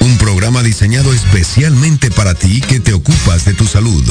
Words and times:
Un 0.00 0.16
programa 0.16 0.62
diseñado 0.62 1.12
especialmente 1.12 2.10
para 2.10 2.34
ti 2.34 2.60
que 2.60 2.80
te 2.80 2.94
ocupas 2.94 3.44
de 3.44 3.52
tu 3.52 3.66
salud. 3.66 4.04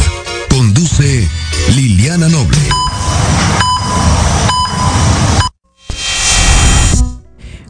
Conduce 0.50 1.28
Liliana 1.76 2.30
Noble. 2.30 2.58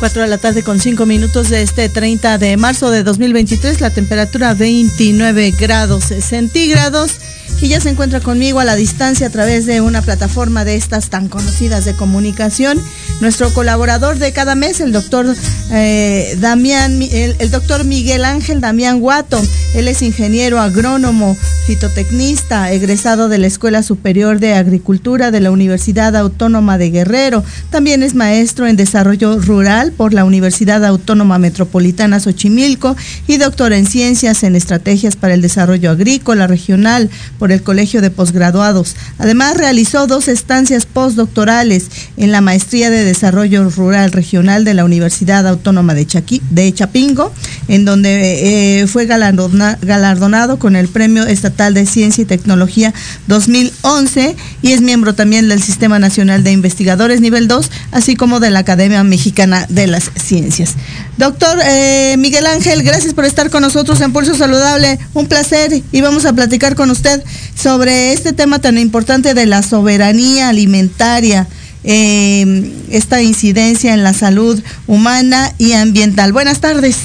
4 0.00 0.22
de 0.22 0.28
la 0.28 0.38
tarde 0.38 0.62
con 0.62 0.80
5 0.80 1.04
minutos 1.04 1.50
de 1.50 1.60
este 1.60 1.90
30 1.90 2.38
de 2.38 2.56
marzo 2.56 2.90
de 2.90 3.02
2023, 3.02 3.82
la 3.82 3.90
temperatura 3.90 4.54
29 4.54 5.50
grados 5.50 6.04
centígrados 6.04 7.18
y 7.60 7.68
ya 7.68 7.80
se 7.80 7.90
encuentra 7.90 8.20
conmigo 8.20 8.60
a 8.60 8.64
la 8.64 8.74
distancia 8.74 9.26
a 9.26 9.30
través 9.30 9.66
de 9.66 9.80
una 9.80 10.00
plataforma 10.00 10.64
de 10.64 10.76
estas 10.76 11.10
tan 11.10 11.28
conocidas 11.28 11.84
de 11.84 11.94
comunicación. 11.94 12.80
Nuestro 13.20 13.52
colaborador 13.52 14.18
de 14.18 14.32
cada 14.32 14.54
mes, 14.54 14.80
el 14.80 14.92
doctor 14.92 15.26
eh, 15.70 16.36
Damián, 16.40 17.02
el, 17.02 17.50
doctor 17.50 17.84
Miguel 17.84 18.24
Ángel 18.24 18.60
Damián 18.60 19.00
Guato. 19.00 19.40
Él 19.74 19.88
es 19.88 20.00
ingeniero 20.00 20.58
agrónomo, 20.58 21.36
fitotecnista, 21.66 22.72
egresado 22.72 23.28
de 23.28 23.38
la 23.38 23.46
Escuela 23.46 23.82
Superior 23.82 24.40
de 24.40 24.54
Agricultura 24.54 25.30
de 25.30 25.40
la 25.40 25.50
Universidad 25.50 26.16
Autónoma 26.16 26.78
de 26.78 26.90
Guerrero. 26.90 27.44
También 27.68 28.02
es 28.02 28.14
maestro 28.14 28.66
en 28.66 28.76
desarrollo 28.76 29.38
rural 29.38 29.92
por 29.92 30.14
la 30.14 30.24
Universidad 30.24 30.84
Autónoma 30.84 31.38
Metropolitana 31.38 32.20
Xochimilco 32.20 32.96
y 33.26 33.36
doctor 33.36 33.74
en 33.74 33.86
ciencias 33.86 34.42
en 34.44 34.56
estrategias 34.56 35.16
para 35.16 35.34
el 35.34 35.42
desarrollo 35.42 35.90
agrícola 35.90 36.46
regional 36.46 37.10
el 37.52 37.62
Colegio 37.62 38.00
de 38.00 38.10
Posgraduados. 38.10 38.96
Además, 39.18 39.56
realizó 39.56 40.06
dos 40.06 40.28
estancias 40.28 40.86
postdoctorales 40.86 41.86
en 42.16 42.32
la 42.32 42.40
Maestría 42.40 42.90
de 42.90 43.04
Desarrollo 43.04 43.68
Rural 43.70 44.12
Regional 44.12 44.64
de 44.64 44.74
la 44.74 44.84
Universidad 44.84 45.46
Autónoma 45.46 45.94
de, 45.94 46.06
de 46.50 46.74
Chapingo, 46.74 47.32
en 47.68 47.84
donde 47.84 48.80
eh, 48.80 48.86
fue 48.86 49.06
galardona, 49.06 49.78
galardonado 49.82 50.58
con 50.58 50.76
el 50.76 50.88
Premio 50.88 51.24
Estatal 51.24 51.74
de 51.74 51.86
Ciencia 51.86 52.22
y 52.22 52.26
Tecnología 52.26 52.92
2011 53.26 54.36
y 54.62 54.72
es 54.72 54.80
miembro 54.80 55.14
también 55.14 55.48
del 55.48 55.62
Sistema 55.62 55.98
Nacional 55.98 56.44
de 56.44 56.52
Investigadores 56.52 57.20
nivel 57.20 57.48
2, 57.48 57.70
así 57.92 58.16
como 58.16 58.40
de 58.40 58.50
la 58.50 58.60
Academia 58.60 59.02
Mexicana 59.04 59.66
de 59.68 59.86
las 59.86 60.10
Ciencias. 60.14 60.74
Doctor 61.16 61.58
eh, 61.64 62.16
Miguel 62.18 62.46
Ángel, 62.46 62.82
gracias 62.82 63.14
por 63.14 63.24
estar 63.24 63.50
con 63.50 63.62
nosotros 63.62 64.00
en 64.00 64.12
Pulso 64.12 64.34
Saludable. 64.34 64.98
Un 65.14 65.26
placer 65.26 65.82
y 65.92 66.00
vamos 66.00 66.24
a 66.24 66.32
platicar 66.32 66.74
con 66.74 66.90
usted 66.90 67.22
sobre 67.54 68.12
este 68.12 68.32
tema 68.32 68.58
tan 68.58 68.78
importante 68.78 69.34
de 69.34 69.46
la 69.46 69.62
soberanía 69.62 70.48
alimentaria, 70.48 71.46
eh, 71.84 72.72
esta 72.90 73.22
incidencia 73.22 73.94
en 73.94 74.02
la 74.02 74.12
salud 74.12 74.62
humana 74.86 75.52
y 75.58 75.72
ambiental. 75.72 76.32
Buenas 76.32 76.60
tardes. 76.60 76.96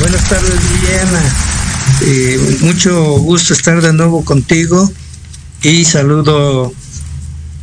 Buenas 0.00 0.28
tardes, 0.28 0.52
Liliana. 0.72 1.22
Eh, 2.02 2.58
mucho 2.62 3.18
gusto 3.18 3.54
estar 3.54 3.80
de 3.80 3.92
nuevo 3.92 4.24
contigo 4.24 4.90
y 5.62 5.84
saludo 5.84 6.72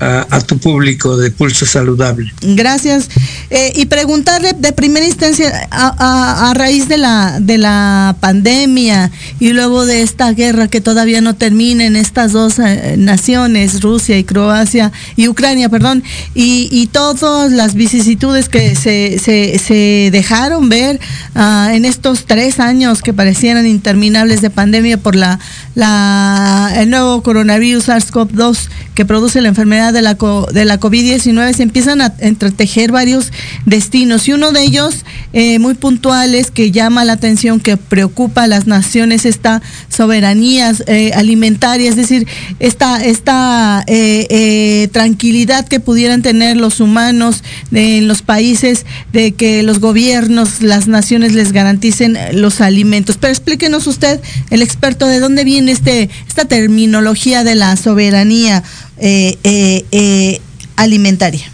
a, 0.02 0.42
tu 0.42 0.58
público 0.58 1.16
de 1.16 1.30
Pulso 1.30 1.66
Saludable. 1.66 2.34
Gracias. 2.42 3.08
Eh, 3.52 3.72
y 3.76 3.86
preguntarle 3.86 4.54
de 4.54 4.74
primera 4.74 5.06
instancia, 5.06 5.68
a, 5.70 6.50
a, 6.50 6.54
raíz 6.56 6.88
de 6.88 6.98
la, 6.98 7.40
de 7.40 7.60
la 7.60 8.16
pandemia 8.20 9.12
y 9.40 9.54
luego 9.54 9.86
de 9.86 10.02
esta 10.02 10.32
guerra 10.34 10.68
que 10.68 10.82
todavía 10.82 11.22
no 11.22 11.36
termina 11.36 11.86
en 11.86 11.96
estas 11.96 12.32
dos 12.32 12.58
eh, 12.58 12.96
naciones, 12.98 13.82
Rusia 13.82 14.18
y 14.18 14.24
Croacia, 14.24 14.92
y 15.16 15.28
Ucrania, 15.28 15.70
perdón, 15.70 16.04
y, 16.34 16.68
y 16.72 16.88
todas 16.88 17.52
las 17.52 17.76
vicisitudes 17.76 18.50
que 18.50 18.76
se, 18.76 19.20
se, 19.20 20.10
dejaron 20.12 20.70
ver 20.70 21.00
uh, 21.36 21.70
en 21.72 21.86
estos 21.86 22.26
tres 22.26 22.60
años 22.60 23.02
que 23.02 23.14
parecieran 23.14 23.68
interminables 23.68 24.42
de 24.42 24.50
pandemia 24.50 24.98
por 24.98 25.16
la, 25.16 25.40
la 25.76 26.74
el 26.76 26.90
nuevo 26.90 27.22
coronavirus 27.22 27.88
SARS-CoV-2 27.88 28.70
que 28.96 29.06
produce 29.06 29.42
la 29.42 29.50
enfermedad 29.50 29.91
de 29.92 30.02
la, 30.02 30.16
de 30.16 30.66
la 30.66 30.80
COVID-19, 30.80 31.54
se 31.54 31.64
empiezan 31.64 32.02
a 32.02 32.14
entretejer 32.20 32.92
varios 32.92 33.32
destinos 33.66 34.28
y 34.28 34.34
uno 34.34 34.52
de 34.52 34.64
ellos 34.64 35.06
eh, 35.34 35.60
muy 35.60 35.74
puntuales 35.74 36.52
que 36.52 36.72
llama 36.72 37.06
la 37.06 37.14
atención, 37.14 37.60
que 37.60 37.78
preocupa 37.78 38.44
a 38.44 38.48
las 38.48 38.68
naciones, 38.68 39.26
esta 39.26 39.62
soberanía 39.90 40.74
eh, 40.88 41.12
alimentaria, 41.16 41.90
es 41.90 41.96
decir, 41.96 42.28
esta, 42.60 43.04
esta 43.04 43.84
eh, 43.88 44.28
eh 44.30 44.88
tranquilidad 44.92 45.68
que 45.68 45.80
pudieran 45.80 46.22
tener 46.22 46.58
los 46.58 46.80
humanos 46.80 47.44
en 47.72 48.08
los 48.08 48.22
países 48.22 48.86
de 49.14 49.34
que 49.34 49.64
los 49.64 49.80
gobiernos, 49.80 50.62
las 50.62 50.88
naciones 50.88 51.34
les 51.34 51.52
garanticen 51.52 52.18
los 52.34 52.62
alimentos. 52.62 53.18
Pero 53.18 53.32
explíquenos 53.32 53.88
usted, 53.88 54.20
el 54.50 54.62
experto, 54.62 55.08
de 55.08 55.20
dónde 55.20 55.44
viene 55.44 55.72
este, 55.72 56.10
esta 56.28 56.46
terminología 56.46 57.44
de 57.44 57.56
la 57.56 57.76
soberanía. 57.76 58.64
Eh, 59.04 59.36
eh, 59.44 59.84
eh, 59.92 60.40
alimentaria? 60.76 61.52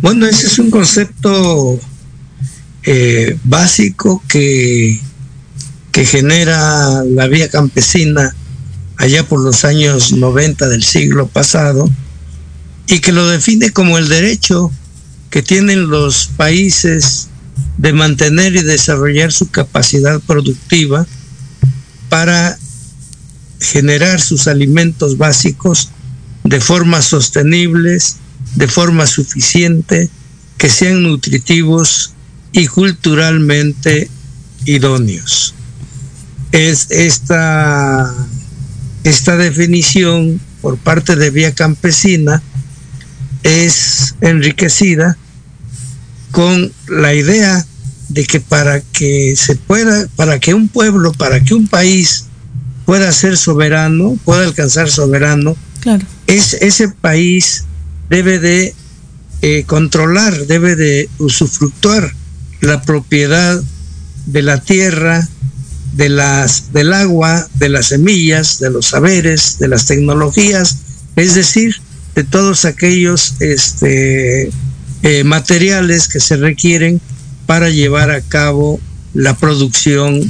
Bueno, 0.00 0.26
ese 0.26 0.46
es 0.46 0.58
un 0.58 0.70
concepto 0.70 1.78
básico 3.44 4.22
que, 4.26 4.98
que 5.92 6.06
genera 6.06 7.04
la 7.04 7.26
vía 7.28 7.50
campesina 7.50 8.34
allá 8.96 9.22
por 9.28 9.40
los 9.40 9.66
años 9.66 10.12
90 10.12 10.66
del 10.70 10.82
siglo 10.82 11.28
pasado 11.28 11.90
y 12.86 13.00
que 13.00 13.12
lo 13.12 13.28
define 13.28 13.70
como 13.70 13.98
el 13.98 14.08
derecho 14.08 14.72
que 15.28 15.42
tienen 15.42 15.90
los 15.90 16.28
países 16.38 17.28
de 17.76 17.92
mantener 17.92 18.56
y 18.56 18.62
desarrollar 18.62 19.30
su 19.30 19.50
capacidad 19.50 20.20
productiva 20.20 21.06
para 22.08 22.58
generar 23.62 24.20
sus 24.20 24.48
alimentos 24.48 25.16
básicos 25.16 25.90
de 26.44 26.60
forma 26.60 27.00
sostenibles, 27.00 28.16
de 28.56 28.68
forma 28.68 29.06
suficiente, 29.06 30.10
que 30.58 30.68
sean 30.68 31.02
nutritivos 31.02 32.12
y 32.52 32.66
culturalmente 32.66 34.10
idóneos. 34.64 35.54
Es 36.50 36.88
esta, 36.90 38.12
esta 39.04 39.36
definición 39.36 40.40
por 40.60 40.76
parte 40.76 41.16
de 41.16 41.30
Vía 41.30 41.54
Campesina 41.54 42.42
es 43.42 44.14
enriquecida 44.20 45.16
con 46.30 46.72
la 46.88 47.14
idea 47.14 47.64
de 48.08 48.24
que 48.24 48.40
para 48.40 48.80
que 48.80 49.34
se 49.36 49.56
pueda, 49.56 50.06
para 50.16 50.38
que 50.38 50.54
un 50.54 50.68
pueblo, 50.68 51.12
para 51.12 51.40
que 51.40 51.54
un 51.54 51.66
país 51.66 52.26
pueda 52.84 53.12
ser 53.12 53.36
soberano, 53.36 54.18
pueda 54.24 54.44
alcanzar 54.44 54.90
soberano, 54.90 55.56
claro. 55.80 56.04
es, 56.26 56.54
ese 56.54 56.88
país 56.88 57.64
debe 58.08 58.38
de 58.38 58.74
eh, 59.42 59.64
controlar, 59.66 60.46
debe 60.46 60.76
de 60.76 61.08
usufructuar 61.18 62.12
la 62.60 62.82
propiedad 62.82 63.60
de 64.26 64.42
la 64.42 64.60
tierra, 64.60 65.28
de 65.94 66.08
las, 66.08 66.72
del 66.72 66.92
agua, 66.92 67.46
de 67.54 67.68
las 67.68 67.88
semillas, 67.88 68.58
de 68.60 68.70
los 68.70 68.86
saberes, 68.86 69.58
de 69.58 69.68
las 69.68 69.86
tecnologías, 69.86 70.78
es 71.16 71.34
decir, 71.34 71.76
de 72.14 72.24
todos 72.24 72.64
aquellos 72.64 73.34
este, 73.40 74.50
eh, 75.02 75.24
materiales 75.24 76.08
que 76.08 76.20
se 76.20 76.36
requieren 76.36 77.00
para 77.46 77.70
llevar 77.70 78.10
a 78.10 78.20
cabo 78.20 78.80
la 79.14 79.36
producción 79.36 80.20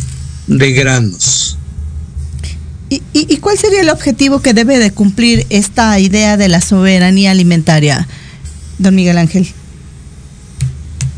de 0.46 0.72
granos. 0.72 1.58
¿Y, 3.12 3.36
cuál 3.38 3.56
sería 3.56 3.80
el 3.80 3.88
objetivo 3.88 4.42
que 4.42 4.52
debe 4.52 4.78
de 4.78 4.90
cumplir 4.90 5.46
esta 5.48 5.98
idea 5.98 6.36
de 6.36 6.48
la 6.48 6.60
soberanía 6.60 7.30
alimentaria, 7.30 8.06
don 8.78 8.94
Miguel 8.94 9.16
Ángel? 9.16 9.48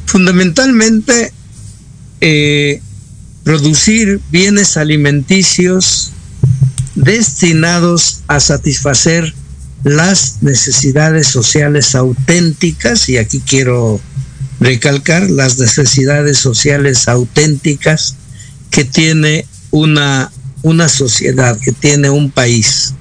Fundamentalmente, 0.06 1.32
eh, 2.21 2.81
producir 3.43 4.21
bienes 4.31 4.76
alimenticios 4.76 6.12
destinados 6.94 8.20
a 8.29 8.38
satisfacer 8.38 9.35
las 9.82 10.43
necesidades 10.43 11.27
sociales 11.27 11.94
auténticas, 11.94 13.09
y 13.09 13.17
aquí 13.17 13.41
quiero 13.41 14.00
recalcar 14.61 15.29
las 15.31 15.59
necesidades 15.59 16.38
sociales 16.38 17.09
auténticas 17.09 18.15
que 18.70 18.85
tiene 18.85 19.47
una, 19.70 20.31
una 20.65 20.89
sociedad, 20.89 21.59
que 21.61 21.73
tiene 21.73 22.09
un 22.09 22.31
país. 22.31 22.95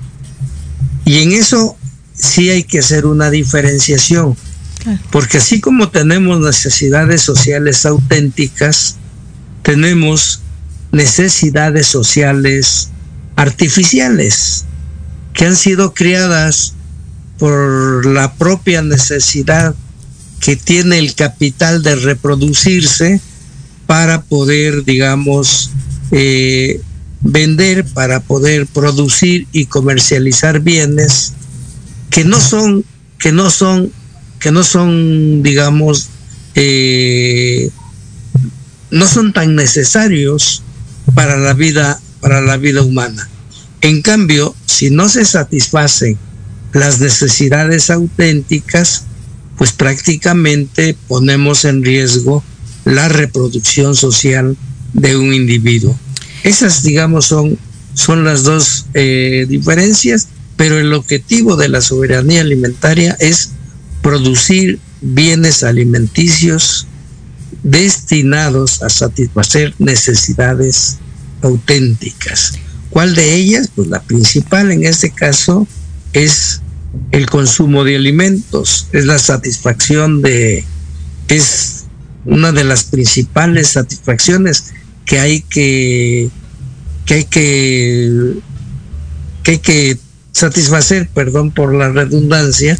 Y 1.05 1.19
en 1.19 1.31
eso 1.31 1.77
sí 2.13 2.49
hay 2.49 2.63
que 2.63 2.79
hacer 2.79 3.05
una 3.05 3.29
diferenciación, 3.29 4.35
porque 5.11 5.37
así 5.37 5.61
como 5.61 5.89
tenemos 5.89 6.41
necesidades 6.41 7.21
sociales 7.21 7.85
auténticas, 7.85 8.97
tenemos 9.63 10.41
necesidades 10.91 11.87
sociales 11.87 12.89
artificiales 13.37 14.65
que 15.33 15.45
han 15.45 15.55
sido 15.55 15.93
criadas 15.93 16.73
por 17.39 18.05
la 18.05 18.33
propia 18.33 18.81
necesidad 18.81 19.73
que 20.41 20.57
tiene 20.57 20.99
el 20.99 21.15
capital 21.15 21.81
de 21.81 21.95
reproducirse 21.95 23.21
para 23.87 24.21
poder, 24.21 24.83
digamos, 24.83 25.71
eh, 26.11 26.81
vender, 27.23 27.85
para 27.85 28.19
poder 28.19 28.67
producir 28.67 29.47
y 29.51 29.65
comercializar 29.65 30.59
bienes 30.59 31.33
que 32.09 32.25
no 32.25 32.39
son, 32.39 32.85
que 33.17 33.31
no 33.31 33.49
son, 33.49 33.91
que 34.39 34.51
no 34.51 34.63
son, 34.63 35.41
digamos, 35.41 36.09
eh, 36.55 37.71
no 38.91 39.07
son 39.07 39.33
tan 39.33 39.55
necesarios 39.55 40.61
para 41.15 41.37
la 41.37 41.53
vida, 41.53 41.99
para 42.19 42.41
la 42.41 42.57
vida 42.57 42.83
humana. 42.83 43.27
En 43.81 44.01
cambio, 44.01 44.55
si 44.65 44.91
no 44.91 45.09
se 45.09 45.25
satisfacen 45.25 46.17
las 46.73 46.99
necesidades 46.99 47.89
auténticas, 47.89 49.05
pues 49.57 49.71
prácticamente 49.71 50.95
ponemos 51.07 51.65
en 51.65 51.83
riesgo 51.83 52.43
la 52.85 53.07
reproducción 53.07 53.95
social 53.95 54.57
de 54.93 55.15
un 55.17 55.33
individuo. 55.33 55.97
Esas, 56.43 56.83
digamos, 56.83 57.25
son, 57.25 57.57
son 57.93 58.25
las 58.25 58.43
dos 58.43 58.85
eh, 58.93 59.45
diferencias, 59.47 60.27
pero 60.57 60.77
el 60.77 60.93
objetivo 60.93 61.55
de 61.55 61.69
la 61.69 61.81
soberanía 61.81 62.41
alimentaria 62.41 63.15
es 63.19 63.51
producir 64.01 64.79
bienes 65.01 65.63
alimenticios 65.63 66.87
destinados 67.63 68.83
a 68.83 68.89
satisfacer 68.89 69.73
necesidades 69.79 70.97
auténticas. 71.41 72.53
¿Cuál 72.89 73.15
de 73.15 73.33
ellas? 73.35 73.69
Pues 73.73 73.87
la 73.87 74.01
principal 74.01 74.71
en 74.71 74.85
este 74.85 75.09
caso 75.09 75.67
es 76.11 76.61
el 77.11 77.27
consumo 77.29 77.83
de 77.83 77.95
alimentos, 77.95 78.87
es 78.91 79.05
la 79.05 79.17
satisfacción 79.17 80.21
de, 80.21 80.63
es 81.27 81.85
una 82.25 82.51
de 82.51 82.63
las 82.63 82.83
principales 82.83 83.69
satisfacciones 83.69 84.73
que 85.05 85.19
hay 85.19 85.41
que, 85.41 86.29
que 87.05 87.13
hay 87.13 87.23
que, 87.25 88.33
que 89.43 89.51
hay 89.51 89.59
que 89.59 89.97
satisfacer, 90.31 91.07
perdón 91.13 91.51
por 91.51 91.73
la 91.75 91.89
redundancia, 91.89 92.77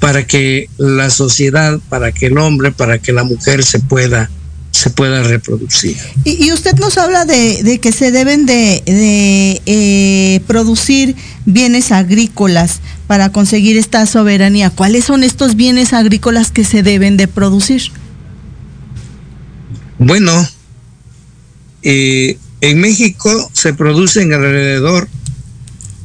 para 0.00 0.26
que 0.26 0.68
la 0.78 1.10
sociedad, 1.10 1.78
para 1.88 2.12
que 2.12 2.26
el 2.26 2.38
hombre, 2.38 2.72
para 2.72 2.98
que 2.98 3.12
la 3.12 3.24
mujer 3.24 3.64
se 3.64 3.78
pueda 3.80 4.30
se 4.76 4.90
pueda 4.90 5.22
reproducir. 5.22 5.96
Y, 6.24 6.52
usted 6.52 6.74
nos 6.74 6.98
habla 6.98 7.24
de, 7.24 7.78
que 7.80 7.92
se 7.92 8.10
deben 8.10 8.44
de, 8.44 8.82
eh, 8.86 10.40
producir 10.46 11.16
bienes 11.46 11.92
agrícolas 11.92 12.80
para 13.06 13.30
conseguir 13.30 13.78
esta 13.78 14.04
soberanía. 14.04 14.70
¿Cuáles 14.70 15.06
son 15.06 15.24
estos 15.24 15.56
bienes 15.56 15.94
agrícolas 15.94 16.50
que 16.50 16.62
se 16.64 16.82
deben 16.82 17.16
de 17.16 17.26
producir? 17.26 17.90
Bueno, 19.98 20.46
eh, 21.88 22.36
en 22.62 22.80
México 22.80 23.50
se 23.52 23.72
producen 23.74 24.32
alrededor 24.32 25.08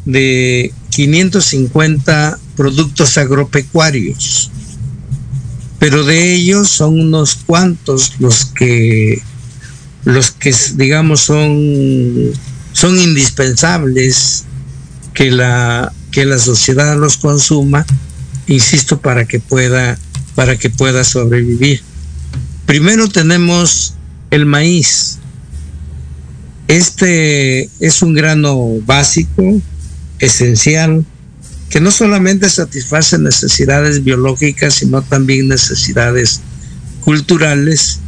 de 0.06 0.72
550 0.92 2.38
productos 2.56 3.18
agropecuarios 3.18 4.52
pero 5.80 6.04
de 6.04 6.36
ellos 6.36 6.70
son 6.70 7.00
unos 7.00 7.34
cuantos 7.34 8.14
los 8.20 8.46
que 8.46 9.20
los 10.06 10.30
que 10.30 10.56
digamos 10.76 11.22
son 11.22 12.32
son 12.74 13.00
indispensables 13.00 14.44
que 15.16 15.32
la 15.32 15.92
que 16.12 16.26
la 16.26 16.38
sociedad 16.38 16.96
los 16.98 17.18
consuma 17.18 17.84
insisto 18.46 19.02
para 19.02 19.26
que 19.26 19.40
pueda 19.40 19.98
para 20.36 20.56
que 20.56 20.70
pueda 20.70 21.04
sobrevivir. 21.04 21.82
Primero 22.68 23.10
tenemos 23.10 23.96
el 24.30 24.46
maíz 24.46 25.18
este 26.72 27.70
es 27.82 28.02
un 28.02 28.14
grano 28.14 28.80
básico 28.86 29.62
esencial 30.20 31.06
que 31.70 31.82
no 31.82 31.92
solamente 31.92 32.50
satisface 32.50 33.18
necesidades 33.18 34.06
biológicas, 34.06 34.76
sino 34.76 35.02
también 35.02 35.50
necesidades 35.50 36.40
culturales. 37.04 38.00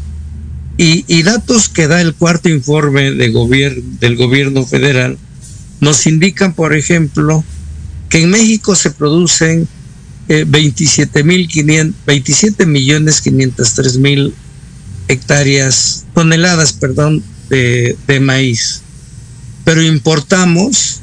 Y, 0.77 1.23
datos 1.23 1.69
que 1.69 1.87
da 1.87 2.01
el 2.01 2.15
cuarto 2.15 2.49
informe 2.49 3.11
de 3.11 3.31
del 3.99 4.15
gobierno 4.15 4.65
federal 4.65 5.17
nos 5.81 6.07
indican, 6.07 6.53
por 6.53 6.73
ejemplo, 6.73 7.43
que 8.09 8.23
en 8.23 8.29
México 8.29 8.75
se 8.75 8.91
producen 8.91 9.67
27, 10.27 11.19
eh, 11.19 11.23
27 12.05 12.65
millones 12.65 13.21
503 13.21 13.97
mil 13.97 14.33
hectáreas, 15.09 16.05
toneladas, 16.13 16.73
perdón, 16.73 17.23
de, 17.53 18.19
maíz. 18.19 18.81
Pero 19.63 19.81
importamos 19.81 20.99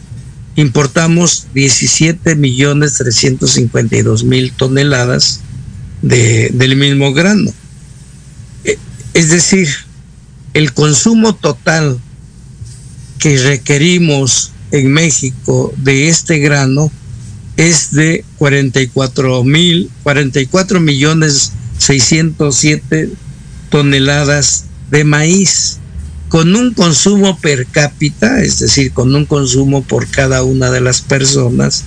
importamos 0.56 1.46
17 1.54 2.34
millones 2.34 2.94
352 2.94 4.24
mil 4.24 4.52
toneladas 4.52 5.40
del 6.02 6.76
mismo 6.76 7.14
grano. 7.14 7.50
E, 8.64 8.78
es 9.14 9.30
decir, 9.30 9.68
el 10.52 10.74
consumo 10.74 11.34
total 11.34 11.98
que 13.18 13.38
requerimos 13.38 14.52
en 14.72 14.92
México 14.92 15.72
de 15.78 16.08
este 16.08 16.38
grano 16.38 16.90
es 17.56 17.92
de 17.92 18.24
44 18.36 19.44
mil, 19.44 19.90
44 20.02 20.80
millones 20.80 21.52
607 21.78 23.10
toneladas 23.70 24.64
de 24.90 25.04
maíz, 25.04 25.79
con 26.30 26.54
un 26.54 26.72
consumo 26.74 27.38
per 27.40 27.66
cápita, 27.66 28.40
es 28.40 28.60
decir, 28.60 28.92
con 28.92 29.14
un 29.14 29.26
consumo 29.26 29.82
por 29.82 30.06
cada 30.08 30.44
una 30.44 30.70
de 30.70 30.80
las 30.80 31.02
personas 31.02 31.84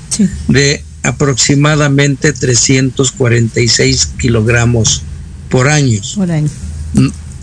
de 0.49 0.83
aproximadamente 1.01 2.33
346 2.33 4.05
kilogramos 4.19 5.01
por 5.49 5.69
año. 5.69 6.01
Por 6.15 6.29
año. 6.29 6.49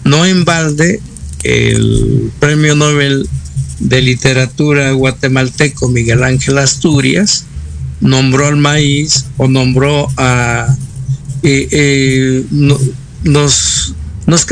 No 0.05 0.27
en 0.27 0.45
balde, 0.45 1.01
el 1.43 2.31
premio 2.39 2.75
Nobel 2.75 3.27
de 3.79 4.03
Literatura 4.03 4.93
guatemalteco 4.93 5.89
Miguel 5.89 6.23
Ángel 6.23 6.59
Asturias 6.59 7.47
nombró 8.01 8.47
al 8.47 8.59
maíz 8.59 9.25
o 9.39 9.49
nombró 9.49 10.09
a... 10.19 10.77
Eh, 11.43 11.67
eh, 11.71 12.45
nos, 13.23 13.95
nos, 14.27 14.45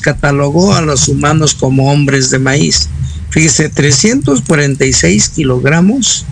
catalogó 0.00 0.74
a 0.74 0.80
los 0.80 1.08
humanos 1.08 1.54
como 1.54 1.90
hombres 1.90 2.30
de 2.30 2.38
maíz. 2.38 2.88
Fíjese, 3.30 3.68
346 3.68 5.28
kilogramos 5.30 6.24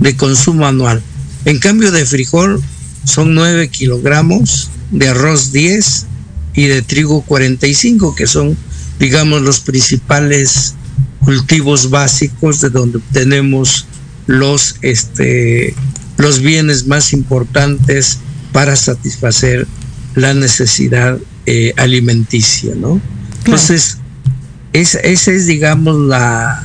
de 0.00 0.16
consumo 0.16 0.66
anual. 0.66 1.02
En 1.44 1.58
cambio 1.58 1.90
de 1.90 2.04
frijol 2.06 2.62
son 3.04 3.34
9 3.34 3.68
kilogramos, 3.68 4.70
de 4.90 5.08
arroz 5.08 5.52
10 5.52 6.06
y 6.54 6.66
de 6.66 6.82
trigo 6.82 7.22
45, 7.22 8.14
que 8.14 8.26
son, 8.26 8.56
digamos, 8.98 9.42
los 9.42 9.60
principales 9.60 10.74
cultivos 11.20 11.90
básicos 11.90 12.60
de 12.60 12.70
donde 12.70 12.98
obtenemos 12.98 13.86
los, 14.26 14.76
este, 14.82 15.74
los 16.18 16.40
bienes 16.40 16.86
más 16.86 17.12
importantes 17.12 18.18
para 18.52 18.76
satisfacer 18.76 19.66
la 20.14 20.34
necesidad 20.34 21.18
eh, 21.46 21.72
alimenticia, 21.76 22.74
¿no? 22.74 23.00
Entonces, 23.44 23.98
esa, 24.72 25.00
es, 25.00 25.46
digamos, 25.46 25.98
la, 26.00 26.64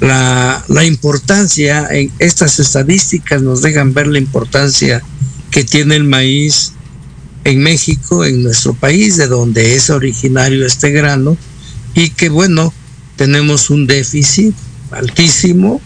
la, 0.00 0.64
la, 0.68 0.84
importancia, 0.84 1.86
en 1.90 2.10
estas 2.18 2.58
estadísticas 2.58 3.42
nos 3.42 3.62
dejan 3.62 3.94
ver 3.94 4.06
la 4.06 4.18
importancia 4.18 5.02
que 5.50 5.64
tiene 5.64 5.96
el 5.96 6.04
maíz 6.04 6.72
en 7.44 7.60
México, 7.60 8.24
en 8.24 8.42
nuestro 8.42 8.74
país, 8.74 9.16
de 9.16 9.28
donde 9.28 9.76
es 9.76 9.90
originario 9.90 10.66
este 10.66 10.90
grano, 10.90 11.36
y 11.94 12.10
que 12.10 12.28
bueno, 12.28 12.72
tenemos 13.16 13.70
un 13.70 13.86
déficit 13.86 14.54
altísimo, 14.90 15.80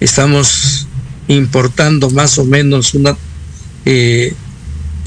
estamos 0.00 0.86
importando 1.28 2.10
más 2.10 2.38
o 2.38 2.44
menos 2.44 2.94
una, 2.94 3.16
eh, 3.84 4.34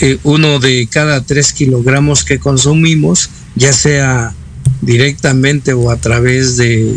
eh, 0.02 0.18
uno 0.24 0.60
de 0.60 0.88
cada 0.90 1.22
tres 1.22 1.54
kilogramos 1.54 2.24
que 2.24 2.40
consumimos, 2.40 3.30
ya 3.56 3.74
sea 3.74 4.34
directamente 4.82 5.74
o 5.74 5.92
a 5.92 5.98
través 5.98 6.58
de 6.58 6.94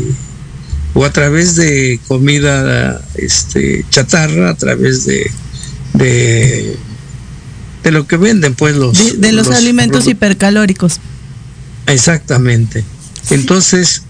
o 0.94 1.04
a 1.04 1.12
través 1.12 1.56
de 1.56 1.98
comida 2.06 3.02
este 3.14 3.84
chatarra, 3.90 4.50
a 4.50 4.54
través 4.54 5.04
de 5.04 5.30
de, 5.94 6.76
de 7.82 7.90
lo 7.90 8.06
que 8.06 8.16
venden 8.16 8.54
pues 8.54 8.76
los 8.76 9.20
de, 9.20 9.32
los, 9.32 9.48
alimentos 9.50 10.06
hipercalóricos. 10.06 11.00
Exactamente. 11.86 12.84
Entonces, 13.30 14.02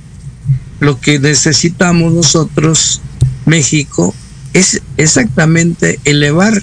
lo 0.81 1.01
que 1.01 1.19
necesitamos 1.19 2.13
nosotros, 2.13 3.01
México, 3.47 4.15
es 4.53 4.83
exactamente 4.97 5.99
elevar 6.05 6.63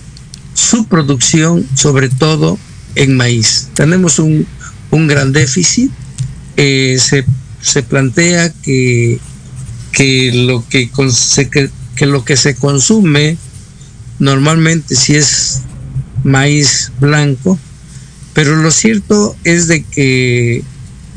su 0.59 0.85
producción, 0.85 1.65
sobre 1.75 2.09
todo 2.09 2.59
en 2.95 3.15
maíz. 3.15 3.69
Tenemos 3.73 4.19
un, 4.19 4.45
gran 4.91 5.31
déficit. 5.31 5.91
Eh, 6.57 6.97
se, 6.99 7.83
plantea 7.83 8.51
que, 8.51 9.19
que, 9.91 10.31
lo 10.33 10.67
que, 10.67 10.89
que, 11.95 12.05
lo 12.05 12.25
que 12.25 12.37
se 12.37 12.55
consume 12.55 13.37
normalmente 14.19 14.95
si 14.95 15.15
es 15.15 15.61
maíz 16.23 16.91
blanco, 16.99 17.57
pero 18.33 18.57
lo 18.57 18.71
cierto 18.71 19.35
es 19.45 19.67
de 19.67 19.83
que, 19.83 20.63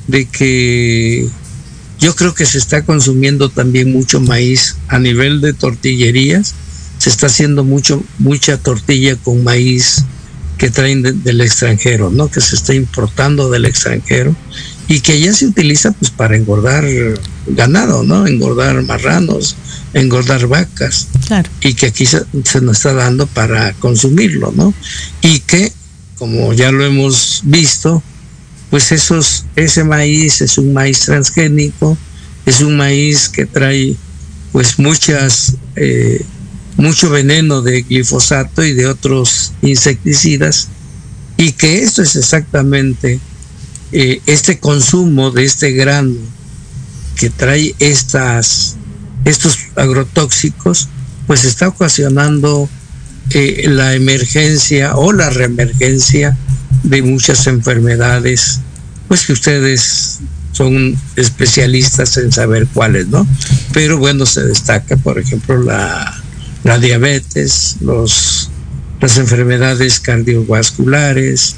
de 0.07 0.27
que 0.27 1.29
yo 1.99 2.15
creo 2.15 2.35
que 2.35 2.47
se 2.47 2.59
está 2.59 2.85
consumiendo 2.85 3.49
también 3.49 3.91
mucho 3.93 4.21
maíz 4.21 4.77
a 4.87 5.01
nivel 5.01 5.41
de 5.41 5.53
tortillerías. 5.53 6.55
Se 7.03 7.11
está 7.11 7.27
haciendo 7.27 7.65
mucho, 7.65 8.01
mucha 8.21 8.59
tortilla 8.59 9.17
con 9.17 9.43
maíz 9.43 10.05
que 10.57 10.71
traen 10.71 11.03
del 11.03 11.41
extranjero, 11.41 12.11
¿no? 12.11 12.29
Que 12.29 12.41
se 12.41 12.55
está 12.55 12.75
importando 12.75 13.51
del 13.51 13.65
extranjero 13.65 14.37
y 14.87 15.01
que 15.01 15.19
ya 15.19 15.35
se 15.35 15.47
utiliza 15.47 15.91
pues 15.91 16.13
para 16.13 16.37
engordar 16.37 16.85
ganado, 17.49 18.05
¿no? 18.05 18.29
Engordar 18.29 18.81
marranos, 18.85 19.57
engordar 19.95 20.47
vacas. 20.47 21.09
Claro. 21.27 21.51
Y 21.61 21.75
que 21.75 21.87
aquí 21.87 22.07
se, 22.07 22.23
se, 22.45 22.61
nos 22.61 22.77
está 22.77 22.93
dando 22.93 23.27
para 23.27 23.73
consumirlo, 23.73 24.53
¿no? 24.55 24.73
Y 25.23 25.41
que, 25.41 25.73
como 26.19 26.53
ya 26.53 26.71
lo 26.71 26.85
hemos 26.85 27.41
visto, 27.43 28.01
pues 28.71 28.93
esos, 28.93 29.47
ese 29.57 29.83
maíz 29.83 30.41
es 30.43 30.59
un 30.59 30.73
maíz 30.73 31.01
transgénico, 31.01 31.99
es 32.47 32.61
un 32.61 32.77
maíz 32.77 33.29
que 33.29 33.47
trae 33.47 33.97
pues 34.53 34.79
muchas, 34.79 35.57
eh, 35.75 36.25
mucho 36.77 37.11
veneno 37.11 37.63
de 37.63 37.83
glifosato 37.83 38.65
y 38.65 38.73
de 38.73 38.87
otros 38.87 39.53
insecticidas, 39.63 40.69
y 41.37 41.53
que 41.53 41.83
esto 41.83 42.03
es 42.03 42.17
exactamente 42.17 43.21
eh, 43.93 44.21
este 44.27 44.59
consumo 44.59 45.31
de 45.31 45.45
este 45.45 45.73
grano 45.73 46.17
que 47.17 47.31
trae 47.31 47.75
estas, 47.79 48.77
estos 49.25 49.59
agrotóxicos, 49.77 50.89
pues 51.27 51.45
está 51.45 51.69
ocasionando 51.69 52.69
eh, 53.31 53.65
la 53.69 53.95
emergencia 53.95 54.97
o 54.97 55.13
la 55.13 55.31
reemergencia 55.31 56.37
de 56.83 57.03
muchas 57.03 57.47
enfermedades, 57.47 58.61
pues 59.09 59.27
que 59.27 59.33
ustedes 59.33 60.21
son 60.53 60.97
especialistas 61.17 62.17
en 62.19 62.33
saber 62.33 62.67
cuáles, 62.73 63.09
¿no? 63.09 63.27
Pero 63.73 63.99
bueno, 63.99 64.27
se 64.27 64.43
destaca, 64.43 64.97
por 64.97 65.19
ejemplo, 65.19 65.63
la, 65.63 66.22
la 66.65 66.79
diabetes, 66.79 67.77
los, 67.81 68.51
las 69.01 69.17
enfermedades 69.19 70.01
cardiovasculares, 70.01 71.57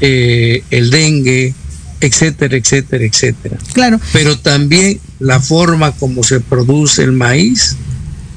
eh, 0.00 0.62
el 0.70 0.90
dengue, 0.90 1.54
etcétera, 2.00 2.56
etcétera, 2.56 3.04
etcétera. 3.04 3.58
Claro. 3.72 4.00
Pero 4.12 4.38
también 4.38 5.00
la 5.18 5.40
forma 5.40 5.92
como 5.92 6.22
se 6.22 6.40
produce 6.40 7.02
el 7.02 7.12
maíz 7.12 7.76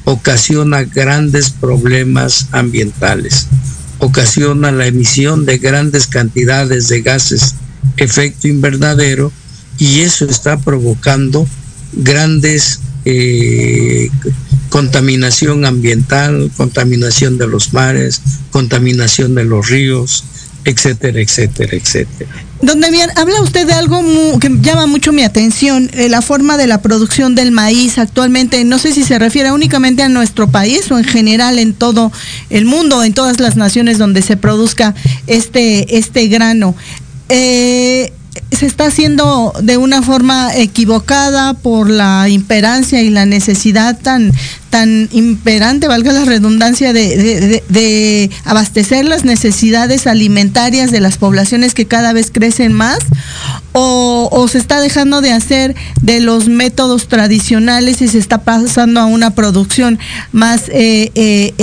ocasiona 0.06 0.84
grandes 0.84 1.50
problemas 1.50 2.48
ambientales 2.52 3.48
ocasiona 4.04 4.72
la 4.72 4.88
emisión 4.88 5.46
de 5.46 5.58
grandes 5.58 6.08
cantidades 6.08 6.90
de 6.90 7.02
gases 7.02 7.56
efecto 7.98 8.48
invernadero 8.48 9.32
y 9.78 10.02
eso 10.02 10.26
está 10.26 10.58
provocando 10.58 11.48
grandes 11.94 12.80
eh, 13.06 14.10
contaminación 14.74 15.66
ambiental, 15.66 16.50
contaminación 16.58 17.38
de 17.38 17.46
los 17.46 17.74
mares, 17.74 18.24
contaminación 18.50 19.36
de 19.36 19.44
los 19.44 19.70
ríos, 19.70 20.24
etcétera, 20.66 21.22
etcétera, 21.22 21.76
etcétera. 21.76 22.32
Don 22.60 22.82
Demian, 22.82 23.12
habla 23.16 23.40
usted 23.44 23.68
de 23.68 23.74
algo 23.74 24.02
que 24.40 24.50
llama 24.62 24.88
mucho 24.88 25.14
mi 25.14 25.22
atención, 25.22 25.92
eh, 25.94 26.10
la 26.10 26.24
forma 26.24 26.58
de 26.58 26.66
la 26.66 26.82
producción 26.82 27.36
del 27.36 27.52
maíz 27.52 28.00
actualmente. 28.00 28.64
No 28.64 28.80
sé 28.80 28.96
si 28.96 29.04
se 29.04 29.20
refiere 29.20 29.52
únicamente 29.52 30.02
a 30.02 30.10
nuestro 30.10 30.50
país 30.50 30.92
o 30.92 30.98
en 30.98 31.06
general 31.06 31.60
en 31.60 31.76
todo 31.76 32.12
el 32.50 32.66
mundo, 32.66 33.04
en 33.04 33.14
todas 33.14 33.40
las 33.40 33.56
naciones 33.56 34.00
donde 34.00 34.24
se 34.24 34.38
produzca 34.38 34.96
este, 35.28 36.00
este 36.00 36.30
grano. 36.30 36.76
Eh, 37.30 38.12
se 38.52 38.66
está 38.66 38.86
haciendo 38.86 39.54
de 39.62 39.78
una 39.78 40.02
forma 40.02 40.56
equivocada 40.56 41.54
por 41.54 41.90
la 41.90 42.28
imperancia 42.30 43.02
y 43.02 43.10
la 43.10 43.26
necesidad 43.26 44.00
tan, 44.00 44.32
tan 44.74 45.08
imperante, 45.12 45.88
valga 45.88 46.12
la 46.12 46.26
redundancia, 46.26 46.94
de, 46.94 48.32
abastecer 48.44 49.06
las 49.06 49.24
necesidades 49.24 50.08
alimentarias 50.08 50.90
de 50.90 51.00
las 51.00 51.20
poblaciones 51.20 51.76
que 51.76 51.86
cada 51.86 52.12
vez 52.12 52.32
crecen 52.32 52.74
más? 52.74 52.98
o, 53.74 54.48
se 54.52 54.58
está 54.58 54.82
dejando 54.82 55.22
de 55.22 55.32
hacer 55.32 55.76
de 56.02 56.22
los 56.22 56.48
métodos 56.48 57.08
tradicionales 57.08 58.02
y 58.02 58.08
se 58.08 58.18
está 58.18 58.44
pasando 58.44 59.00
a 59.00 59.06
una 59.06 59.32
producción 59.32 60.00
más 60.32 60.70
eh, 60.70 61.12
eh, 61.16 61.54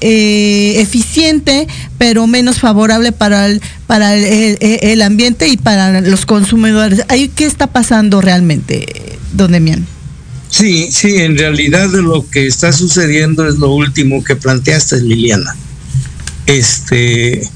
eh, 0.00 0.74
eficiente, 0.80 1.68
pero 1.98 2.26
menos 2.26 2.60
favorable 2.60 3.12
para 3.12 3.46
el, 3.46 3.60
para 3.86 4.14
el, 4.14 5.02
ambiente 5.02 5.48
y 5.48 5.58
para 5.58 6.00
los 6.00 6.24
consumidores. 6.24 7.04
¿Qué 7.34 7.44
está 7.44 7.66
pasando 7.66 8.22
realmente, 8.22 9.18
don 9.34 9.52
Demian? 9.52 9.93
Sí, 10.50 10.90
sí, 10.92 11.16
en 11.16 11.36
realidad 11.36 11.90
lo 11.90 12.28
que 12.30 12.46
está 12.46 12.72
sucediendo 12.72 13.48
es 13.48 13.56
lo 13.56 13.72
último 13.72 14.22
que 14.22 14.36
planteaste, 14.36 15.00
Liliana. 15.00 15.56
Este, 16.46 17.48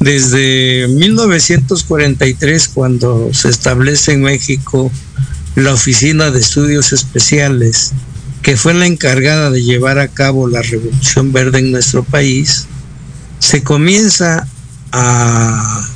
desde 0.00 0.88
1943, 0.88 2.68
cuando 2.68 3.30
se 3.32 3.48
establece 3.48 4.12
en 4.12 4.22
México 4.22 4.90
la 5.56 5.74
Oficina 5.74 6.30
de 6.30 6.40
Estudios 6.40 6.92
Especiales, 6.92 7.92
que 8.42 8.56
fue 8.56 8.72
la 8.74 8.86
encargada 8.86 9.50
de 9.50 9.62
llevar 9.62 9.98
a 9.98 10.08
cabo 10.08 10.48
la 10.48 10.62
Revolución 10.62 11.32
Verde 11.32 11.58
en 11.58 11.72
nuestro 11.72 12.04
país, 12.04 12.66
se 13.40 13.62
comienza 13.62 14.46
a 14.92 15.88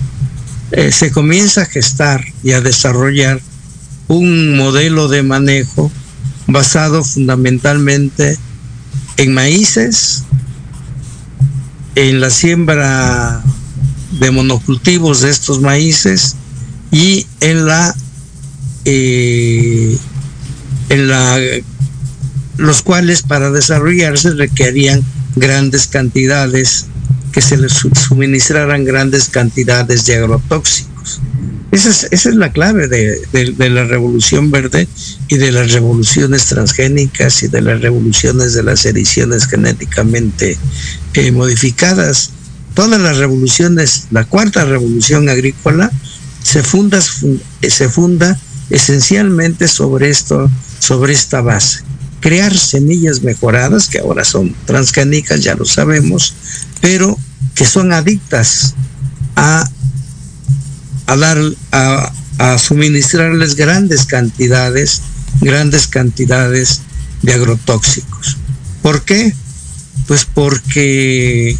eh, 0.73 0.91
se 0.91 1.13
comienza 1.13 1.63
a 1.63 1.67
gestar 1.67 2.25
y 2.43 2.53
a 2.53 2.63
desarrollar 2.63 3.41
un 4.09 4.57
modelo 4.57 5.09
de 5.09 5.23
manejo 5.23 5.93
basado 6.46 7.05
fundamentalmente 7.05 8.38
en 9.16 9.35
maíces, 9.35 10.24
en 11.94 12.20
la 12.20 12.31
siembra 12.31 13.42
de 14.12 14.31
monocultivos 14.31 15.20
de 15.20 15.31
estos 15.31 15.61
maíces 15.61 16.37
y 16.90 17.26
en 17.40 17.66
la 17.66 17.94
eh, 18.85 19.96
en 20.88 21.09
la 21.09 21.38
los 22.59 22.83
cuales 22.83 23.22
para 23.22 23.50
desarrollarse 23.50 24.31
requerían 24.31 25.02
grandes 25.37 25.87
cantidades 25.87 26.87
que 27.33 27.40
se 27.40 27.57
les 27.57 27.72
suministraran 27.72 28.85
grandes 28.85 29.28
cantidades 29.28 30.05
de 30.05 30.16
agrotóxicos. 30.16 30.91
Esa 31.73 31.91
es, 31.91 32.07
esa 32.11 32.29
es 32.29 32.37
la 32.37 32.53
clave 32.53 32.87
de, 32.87 33.19
de, 33.33 33.71
la 33.71 33.85
revolución 33.85 34.51
verde 34.51 34.87
y 35.29 35.39
de 35.39 35.51
las 35.51 35.73
revoluciones 35.73 36.47
transgénicas 36.47 37.43
y 37.43 37.49
de 37.49 37.63
las 37.63 37.81
revoluciones 37.81 38.55
de 38.55 38.63
las 38.63 38.85
ediciones 38.85 39.47
genéticamente 39.47 40.59
eh, 41.15 41.33
modificadas 41.33 42.31
todas 42.75 43.01
las 43.01 43.19
revoluciones, 43.19 44.07
la 44.11 44.25
cuarta 44.25 44.65
revolución 44.65 45.29
agrícola, 45.29 45.91
se 46.43 46.63
funda, 46.63 47.01
se 47.01 47.89
funda 47.89 48.39
esencialmente 48.71 49.69
sobre 49.69 50.11
esto, 50.11 50.51
sobre 50.79 51.13
esta 51.13 51.41
base. 51.41 51.81
Crear 52.21 52.57
semillas 52.57 53.23
mejoradas, 53.23 53.89
que 53.89 53.99
ahora 53.99 54.25
son 54.25 54.55
transgénicas, 54.65 55.43
ya 55.43 55.55
lo 55.55 55.65
sabemos, 55.65 56.35
pero 56.81 57.19
que 57.55 57.65
son 57.65 57.93
adictas 57.93 58.75
a, 59.37 59.69
a 61.12 61.16
dar, 61.16 61.38
a, 62.38 62.59
suministrarles 62.59 63.55
grandes 63.55 64.07
cantidades, 64.07 65.03
grandes 65.40 65.87
cantidades 65.87 66.81
de 67.22 67.35
agrotóxicos. 67.35 68.37
¿Por 68.83 69.03
qué? 69.03 69.35
Pues 70.07 70.25
porque 70.25 71.57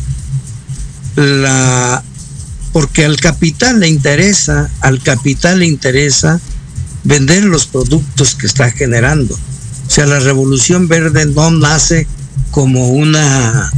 la 1.17 2.03
porque 2.73 3.05
al 3.05 3.19
capital 3.19 3.81
le 3.81 3.89
interesa, 3.89 4.71
al 4.81 5.03
capital 5.03 5.59
le 5.59 5.67
interesa 5.67 6.41
vender 7.05 7.45
los 7.45 7.67
productos 7.67 8.35
que 8.35 8.47
está 8.47 8.71
generando. 8.71 9.35
O 9.35 9.91
sea, 9.91 10.07
la 10.07 10.21
revolución 10.21 10.89
verde 10.89 11.27
no 11.27 11.51
nace 11.51 12.07
como 12.51 12.89
una 12.89 13.71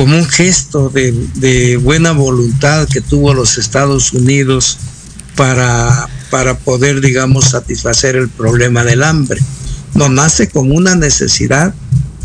como 0.00 0.16
un 0.16 0.24
gesto 0.24 0.88
de, 0.88 1.78
buena 1.82 2.12
voluntad 2.12 2.88
que 2.88 3.02
tuvo 3.02 3.34
los 3.34 3.58
Estados 3.58 4.14
Unidos 4.14 4.78
para, 5.36 6.08
para 6.30 6.56
poder, 6.56 7.02
digamos, 7.02 7.50
satisfacer 7.50 8.16
el 8.16 8.30
problema 8.30 8.82
del 8.82 9.02
hambre. 9.02 9.42
No 9.92 10.08
nace 10.08 10.48
como 10.48 10.74
una 10.74 10.94
necesidad 10.94 11.74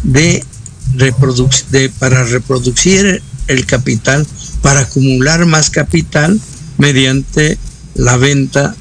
de, 0.03 0.41
de 0.93 1.89
para 1.99 2.23
reproducir 2.23 3.21
el 3.47 3.65
capital 3.65 4.25
para 4.61 4.79
acumular 4.79 5.45
más 5.45 5.69
capital 5.69 6.39
mediante 6.77 7.57
la 7.93 8.15
venta 8.15 8.73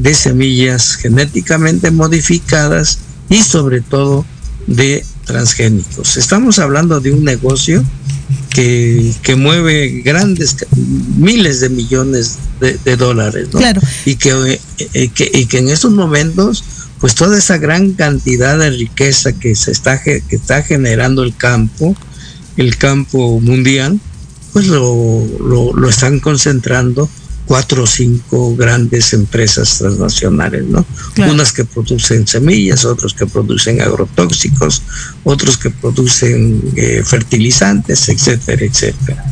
de 0.00 0.12
semillas 0.12 0.96
genéticamente 0.96 1.92
modificadas 1.92 2.98
y 3.28 3.44
sobre 3.44 3.80
todo 3.80 4.26
de 4.66 5.04
transgénicos. 5.30 6.16
Estamos 6.16 6.58
hablando 6.58 7.00
de 7.00 7.12
un 7.12 7.24
negocio 7.24 7.84
que, 8.50 9.14
mueve 9.36 10.02
grandes 10.04 10.56
miles 11.16 11.60
de 11.60 11.68
millones 11.68 12.38
de, 12.60 12.96
dólares, 12.96 13.48
¿no? 13.52 13.60
Y 14.04 14.16
que, 14.16 14.60
eh, 14.78 15.08
que, 15.14 15.30
y 15.32 15.46
que 15.46 15.58
en 15.58 15.68
estos 15.68 15.92
momentos, 15.92 16.64
pues 16.98 17.14
toda 17.14 17.38
esa 17.38 17.58
gran 17.58 17.92
cantidad 17.92 18.58
de 18.58 18.70
riqueza 18.70 19.32
que 19.32 19.54
se 19.54 19.70
está 19.70 20.02
que 20.02 20.22
está 20.30 20.62
generando 20.62 21.22
el 21.22 21.36
campo, 21.36 21.96
el 22.56 22.76
campo 22.76 23.40
mundial, 23.40 24.00
pues 24.52 24.66
lo, 24.66 25.24
lo, 25.74 25.88
están 25.88 26.18
concentrando 26.20 27.08
cuatro 27.46 27.82
o 27.82 27.86
cinco 27.86 28.54
grandes 28.56 29.12
empresas 29.12 29.78
transnacionales, 29.78 30.64
¿no? 30.66 30.84
Unas 31.16 31.52
que 31.52 31.64
producen 31.64 32.26
semillas, 32.26 32.84
otros 32.84 33.14
que 33.14 33.26
producen 33.26 33.80
agrotóxicos, 33.80 34.82
otros 35.24 35.56
que 35.56 35.70
producen 35.70 36.62
eh, 36.76 37.02
fertilizantes, 37.04 38.08
etcétera, 38.08 38.64
etcétera. 38.64 39.24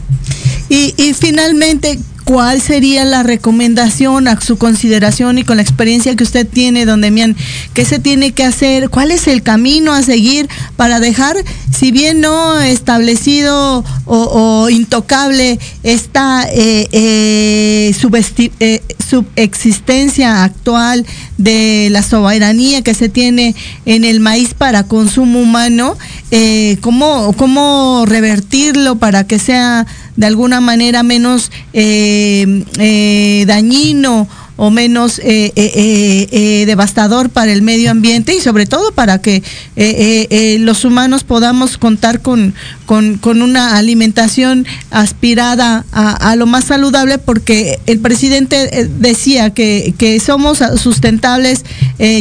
Y, 0.69 0.95
y 0.97 1.15
finalmente, 1.15 1.99
¿cuál 2.29 2.61
sería 2.61 3.07
la 3.07 3.23
recomendación 3.23 4.29
a 4.29 4.39
su 4.39 4.59
consideración 4.59 5.39
y 5.39 5.45
con 5.45 5.57
la 5.57 5.63
experiencia 5.63 6.15
que 6.15 6.25
usted 6.25 6.47
tiene, 6.47 6.85
don 6.85 7.01
Demian? 7.01 7.35
¿Qué 7.73 7.87
se 7.87 8.01
tiene 8.01 8.33
que 8.33 8.45
hacer? 8.45 8.91
¿Cuál 8.91 9.13
es 9.13 9.27
el 9.29 9.43
camino 9.43 9.95
a 9.95 10.03
seguir 10.03 10.47
para 10.77 11.01
dejar, 11.01 11.37
si 11.75 11.91
bien 11.91 12.21
no 12.21 12.61
establecido 12.61 13.83
o, 14.05 14.69
intocable, 14.69 15.59
esta 15.83 16.47
eh, 16.53 16.87
eh, 16.93 17.95
eh, 18.61 18.83
subexistencia 19.09 20.45
actual 20.45 21.07
de 21.37 21.89
la 21.91 22.03
soberanía 22.03 22.83
que 22.83 22.95
se 22.95 23.09
tiene 23.09 23.55
en 23.87 24.05
el 24.05 24.21
maíz 24.21 24.55
para 24.55 24.85
consumo 24.85 25.41
humano? 25.41 25.97
¿cómo, 26.81 27.33
¿Cómo 27.37 28.05
revertirlo 28.07 28.97
para 28.97 29.25
que 29.27 29.39
sea 29.39 29.87
de 30.19 30.27
alguna 30.27 30.61
manera 30.61 31.05
menos 31.05 31.53
eh, 31.73 32.65
eh, 32.79 33.45
dañino 33.47 34.29
o 34.59 34.71
menos 34.71 35.21
eh, 35.21 35.53
eh, 35.55 36.29
eh, 36.33 36.65
devastador 36.67 37.31
para 37.31 37.53
el 37.53 37.63
medio 37.63 37.93
ambiente 37.93 38.35
y 38.35 38.41
sobre 38.41 38.67
todo 38.67 38.91
para 38.91 39.21
que 39.21 39.43
los 40.61 40.85
humanos 40.85 41.23
podamos 41.23 41.79
contar 41.79 42.21
con, 42.21 42.55
con, 42.85 43.43
una 43.43 43.77
alimentación 43.77 44.67
aspirada 44.91 45.85
a, 45.93 46.35
lo 46.35 46.47
más 46.47 46.65
saludable 46.65 47.19
porque 47.19 47.79
el 47.87 48.01
presidente 48.01 48.89
decía 48.99 49.51
que, 49.51 49.95
que 49.97 50.19
somos 50.19 50.59
sustentables 50.77 51.65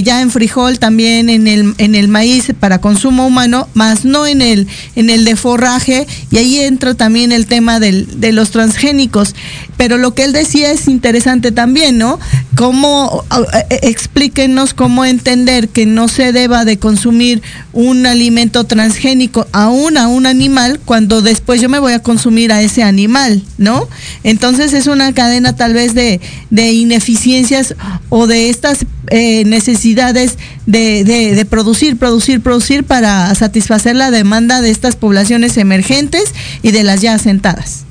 ya 0.03 0.21
en 0.21 0.29
frijol, 0.29 0.77
también 0.77 1.29
en 1.29 1.47
el, 1.47 1.73
en 1.79 1.95
el 1.95 2.07
maíz 2.07 2.53
para 2.59 2.79
consumo 2.79 3.25
humano, 3.25 3.67
más 3.73 4.05
no 4.05 4.27
en 4.27 4.43
el, 4.43 4.67
en 4.95 5.09
el 5.09 5.25
de 5.25 5.35
forraje 5.35 6.05
y 6.29 6.37
ahí 6.37 6.59
entra 6.59 6.93
también 6.93 7.31
el 7.31 7.47
tema 7.47 7.79
del, 7.79 8.21
de 8.21 8.31
los 8.31 8.51
transgénicos. 8.51 9.33
Pero 9.75 9.97
lo 9.97 10.13
que 10.13 10.23
él 10.23 10.33
decía 10.33 10.71
es 10.71 10.87
interesante 10.87 11.51
también, 11.51 11.97
¿no? 11.97 12.19
¿Cómo, 12.55 13.23
explíquenos 13.69 14.73
cómo 14.73 15.05
entender 15.05 15.69
que 15.69 15.85
no 15.85 16.07
se 16.07 16.31
deba 16.31 16.65
de 16.65 16.79
consumir 16.79 17.43
un 17.71 18.07
alimento 18.07 18.63
transgénico 18.63 19.47
aún 19.51 19.97
a 19.97 20.07
un 20.07 20.25
animal 20.25 20.79
cuando 20.83 21.21
después 21.21 21.61
yo 21.61 21.69
me 21.69 21.77
voy 21.77 21.93
a 21.93 21.99
consumir 21.99 22.51
a 22.51 22.63
ese 22.63 22.81
animal, 22.81 23.43
¿no? 23.59 23.87
Entonces 24.23 24.73
es 24.73 24.87
una 24.87 25.13
cadena 25.13 25.55
tal 25.55 25.73
vez 25.73 25.93
de, 25.93 26.19
ineficiencias 26.49 27.75
o 28.09 28.25
de 28.25 28.49
estas 28.49 28.85
eh, 29.09 29.43
necesidades 29.45 30.37
de, 30.65 31.03
de, 31.03 31.45
producir, 31.45 31.97
producir, 31.97 32.41
producir 32.41 32.83
para 32.83 33.33
satisfacer 33.35 33.95
la 33.95 34.09
demanda 34.09 34.61
de 34.61 34.71
estas 34.71 34.95
poblaciones 34.95 35.57
emergentes 35.57 36.33
y 36.63 36.71
de 36.71 36.83
las 36.83 37.01
ya 37.01 37.13
asentadas. 37.13 37.85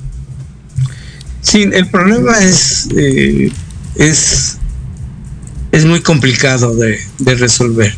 Sí, 1.41 1.63
el 1.71 1.87
problema 1.89 2.37
es... 2.39 2.89
Eh, 2.97 3.51
es, 3.97 4.57
es 5.71 5.85
muy 5.85 6.01
complicado 6.01 6.75
de, 6.75 6.99
resolver. 7.35 7.93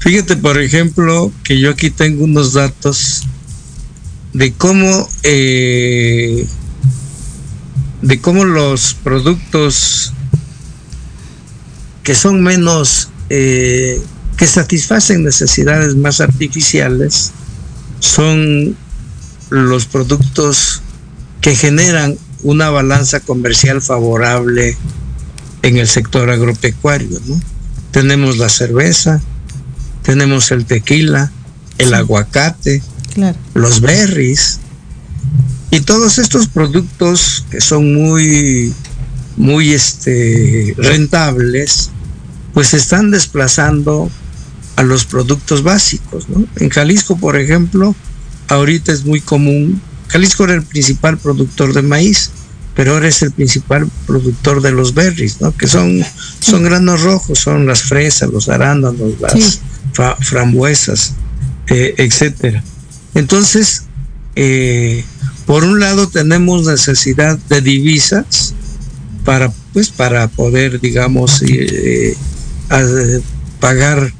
Fíjate, 0.00 0.36
por 0.36 0.60
ejemplo, 0.60 1.32
que 1.44 1.58
yo 1.58 1.70
aquí 1.70 1.90
tengo 1.90 2.24
unos 2.24 2.52
datos 2.52 3.22
de 4.32 4.52
cómo 4.52 5.08
eh, 5.22 6.46
de 8.00 8.20
cómo 8.20 8.44
los 8.44 8.94
productos 8.94 10.12
que 12.02 12.14
son 12.16 12.42
menos, 12.42 13.10
eh, 13.30 14.02
que 14.36 14.46
satisfacen 14.48 15.22
necesidades 15.22 15.94
más 15.94 16.20
artificiales, 16.20 17.30
son 18.00 18.76
los 19.50 19.86
productos 19.86 20.82
que 21.40 21.54
generan 21.54 22.18
una 22.42 22.70
balanza 22.70 23.20
comercial 23.20 23.80
favorable 23.80 24.76
en 25.62 25.78
el 25.78 25.88
sector 25.88 26.30
agropecuario. 26.30 27.20
¿no? 27.26 27.40
Tenemos 27.90 28.38
la 28.38 28.48
cerveza, 28.48 29.20
tenemos 30.02 30.50
el 30.50 30.64
tequila, 30.64 31.30
el 31.78 31.94
aguacate, 31.94 32.82
los 33.54 33.80
berries 33.80 34.60
y 35.70 35.80
todos 35.80 36.18
estos 36.18 36.48
productos 36.48 37.44
que 37.50 37.60
son 37.60 37.94
muy 37.94 38.72
muy 39.36 39.72
este 39.72 40.74
rentables 40.76 41.90
pues 42.54 42.74
están 42.74 43.10
desplazando 43.10 44.10
a 44.76 44.82
los 44.82 45.04
productos 45.04 45.62
básicos 45.62 46.28
¿no? 46.28 46.44
en 46.56 46.70
Jalisco 46.70 47.16
por 47.16 47.36
ejemplo 47.36 47.94
ahorita 48.48 48.92
es 48.92 49.04
muy 49.04 49.20
común 49.20 49.80
Jalisco 50.08 50.44
era 50.44 50.54
el 50.54 50.62
principal 50.62 51.18
productor 51.18 51.72
de 51.72 51.82
maíz 51.82 52.30
pero 52.74 52.94
ahora 52.94 53.08
es 53.08 53.22
el 53.22 53.32
principal 53.32 53.88
productor 54.06 54.62
de 54.62 54.72
los 54.72 54.94
berries, 54.94 55.40
¿no? 55.40 55.54
Que 55.54 55.66
son, 55.66 56.02
son 56.40 56.64
granos 56.64 57.02
rojos, 57.02 57.38
son 57.38 57.66
las 57.66 57.82
fresas, 57.82 58.30
los 58.30 58.48
arándanos, 58.48 59.20
las 59.20 59.60
frambuesas, 60.20 61.12
eh, 61.68 61.94
etcétera. 61.98 62.62
Entonces, 63.14 63.84
eh, 64.36 65.04
por 65.44 65.64
un 65.64 65.80
lado 65.80 66.08
tenemos 66.08 66.66
necesidad 66.66 67.38
de 67.50 67.60
divisas 67.60 68.54
para, 69.24 69.52
pues, 69.74 69.90
para 69.90 70.28
poder, 70.28 70.80
digamos, 70.80 71.42
eh, 71.42 72.16
pagar 73.60 74.14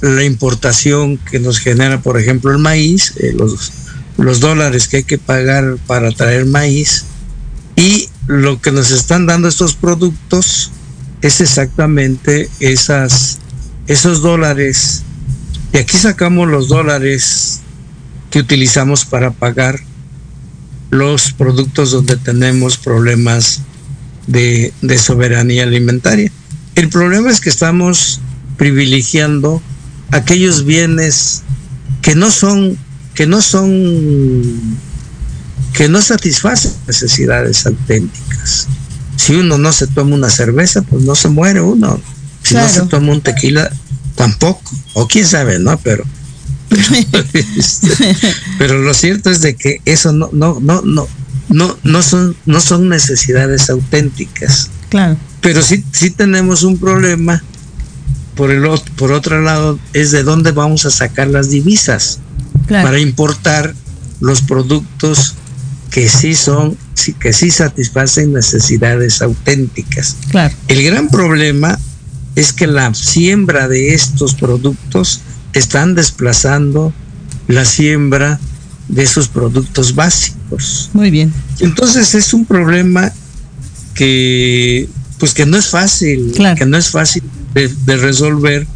la 0.00 0.24
importación 0.24 1.18
que 1.18 1.38
nos 1.38 1.58
genera, 1.58 2.00
por 2.00 2.18
ejemplo, 2.18 2.50
el 2.50 2.58
maíz, 2.58 3.12
los, 3.34 3.72
los 4.16 4.40
dólares 4.40 4.88
que 4.88 4.98
hay 4.98 5.04
que 5.04 5.18
pagar 5.18 5.76
para 5.86 6.10
traer 6.12 6.46
maíz 6.46 7.04
y 7.78 8.08
lo 8.26 8.60
que 8.60 8.72
nos 8.72 8.90
están 8.90 9.26
dando 9.26 9.46
estos 9.46 9.76
productos 9.76 10.72
es 11.22 11.40
exactamente 11.40 12.50
esos 12.58 14.20
dólares. 14.20 15.04
Y 15.72 15.78
aquí 15.78 15.96
sacamos 15.96 16.48
los 16.48 16.66
dólares 16.66 17.60
que 18.32 18.40
utilizamos 18.40 19.04
para 19.04 19.30
pagar 19.30 19.78
los 20.90 21.30
productos 21.32 21.92
donde 21.92 22.16
tenemos 22.16 22.78
problemas 22.78 23.60
de, 24.26 24.72
de 24.82 24.98
soberanía 24.98 25.62
alimentaria. 25.62 26.32
El 26.74 26.88
problema 26.88 27.30
es 27.30 27.40
que 27.40 27.48
estamos 27.48 28.20
privilegiando 28.56 29.62
aquellos 30.10 30.64
bienes 30.64 31.44
que 32.02 32.16
no 32.16 32.32
son 32.32 32.76
que 33.14 33.26
no 33.26 33.40
son 33.40 34.78
que 35.78 35.88
no 35.88 36.02
satisface 36.02 36.72
necesidades 36.88 37.64
auténticas. 37.64 38.66
Si 39.14 39.36
uno 39.36 39.58
no 39.58 39.72
se 39.72 39.86
toma 39.86 40.16
una 40.16 40.28
cerveza, 40.28 40.82
pues 40.82 41.04
no 41.04 41.14
se 41.14 41.28
muere 41.28 41.60
uno. 41.60 42.00
Si 42.42 42.56
no 42.56 42.68
se 42.68 42.82
toma 42.86 43.12
un 43.12 43.20
tequila, 43.20 43.70
tampoco. 44.16 44.72
O 44.94 45.06
quién 45.06 45.24
sabe, 45.24 45.60
¿no? 45.60 45.78
Pero 45.78 46.04
este, 46.68 47.96
pero, 48.58 48.80
lo 48.82 48.92
cierto 48.92 49.30
es 49.30 49.40
de 49.40 49.54
que 49.54 49.80
eso 49.84 50.12
no 50.12 50.30
no 50.32 50.58
no 50.60 50.82
no 50.82 51.06
no 51.48 51.78
no 51.84 52.02
son 52.02 52.36
no 52.44 52.60
son 52.60 52.88
necesidades 52.88 53.70
auténticas. 53.70 54.70
Claro. 54.88 55.16
Pero 55.40 55.62
sí 55.62 55.84
sí 55.92 56.10
tenemos 56.10 56.64
un 56.64 56.76
problema 56.78 57.44
por 58.34 58.50
el 58.50 58.68
por 58.96 59.12
otro 59.12 59.40
lado 59.42 59.78
es 59.92 60.10
de 60.10 60.24
dónde 60.24 60.50
vamos 60.50 60.86
a 60.86 60.90
sacar 60.90 61.28
las 61.28 61.50
divisas 61.50 62.18
para 62.66 62.98
importar 62.98 63.76
los 64.18 64.42
productos 64.42 65.36
que 65.90 66.08
sí 66.08 66.34
son, 66.34 66.76
que 67.20 67.32
sí 67.32 67.50
satisfacen 67.50 68.32
necesidades 68.32 69.22
auténticas. 69.22 70.16
Claro. 70.30 70.54
El 70.68 70.82
gran 70.82 71.08
problema 71.08 71.78
es 72.34 72.52
que 72.52 72.66
la 72.66 72.92
siembra 72.94 73.68
de 73.68 73.94
estos 73.94 74.34
productos 74.34 75.20
están 75.52 75.94
desplazando 75.94 76.92
la 77.48 77.64
siembra 77.64 78.38
de 78.88 79.02
esos 79.02 79.28
productos 79.28 79.94
básicos. 79.94 80.90
Muy 80.92 81.10
bien. 81.10 81.32
Entonces 81.60 82.14
es 82.14 82.32
un 82.32 82.44
problema 82.44 83.12
que 83.94 84.88
pues 85.18 85.34
que 85.34 85.46
no 85.46 85.56
es 85.56 85.66
fácil, 85.66 86.32
que 86.56 86.64
no 86.64 86.78
es 86.78 86.90
fácil 86.90 87.22
de, 87.54 87.96
resolver 87.96 88.66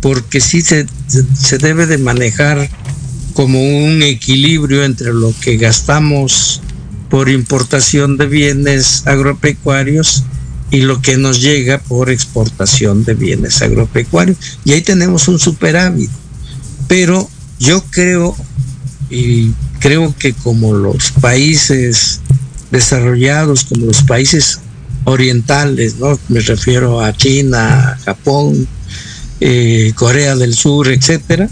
porque 0.00 0.40
sí 0.40 0.62
se, 0.62 0.86
se 1.08 1.58
debe 1.58 1.86
de 1.86 1.98
manejar 1.98 2.70
como 3.40 3.58
un 3.58 4.02
equilibrio 4.02 4.84
entre 4.84 5.14
lo 5.14 5.32
que 5.40 5.56
gastamos 5.56 6.60
por 7.08 7.30
importación 7.30 8.18
de 8.18 8.26
bienes 8.26 9.06
agropecuarios 9.06 10.24
y 10.70 10.82
lo 10.82 11.00
que 11.00 11.16
nos 11.16 11.40
llega 11.40 11.78
por 11.78 12.10
exportación 12.10 13.02
de 13.02 13.14
bienes 13.14 13.62
agropecuarios. 13.62 14.36
Y 14.66 14.72
ahí 14.72 14.82
tenemos 14.82 15.26
un 15.26 15.38
superávit. 15.38 16.10
Pero 16.86 17.30
yo 17.58 17.82
creo, 17.84 18.36
y 19.08 19.52
creo 19.78 20.14
que 20.18 20.34
como 20.34 20.74
los 20.74 21.10
países 21.12 22.20
desarrollados, 22.70 23.64
como 23.64 23.86
los 23.86 24.02
países 24.02 24.60
orientales, 25.04 25.96
¿no? 25.96 26.18
Me 26.28 26.40
refiero 26.40 27.00
a 27.00 27.16
China, 27.16 27.98
Japón, 28.04 28.68
eh, 29.40 29.94
Corea 29.94 30.36
del 30.36 30.54
Sur, 30.54 30.88
etcétera, 30.88 31.48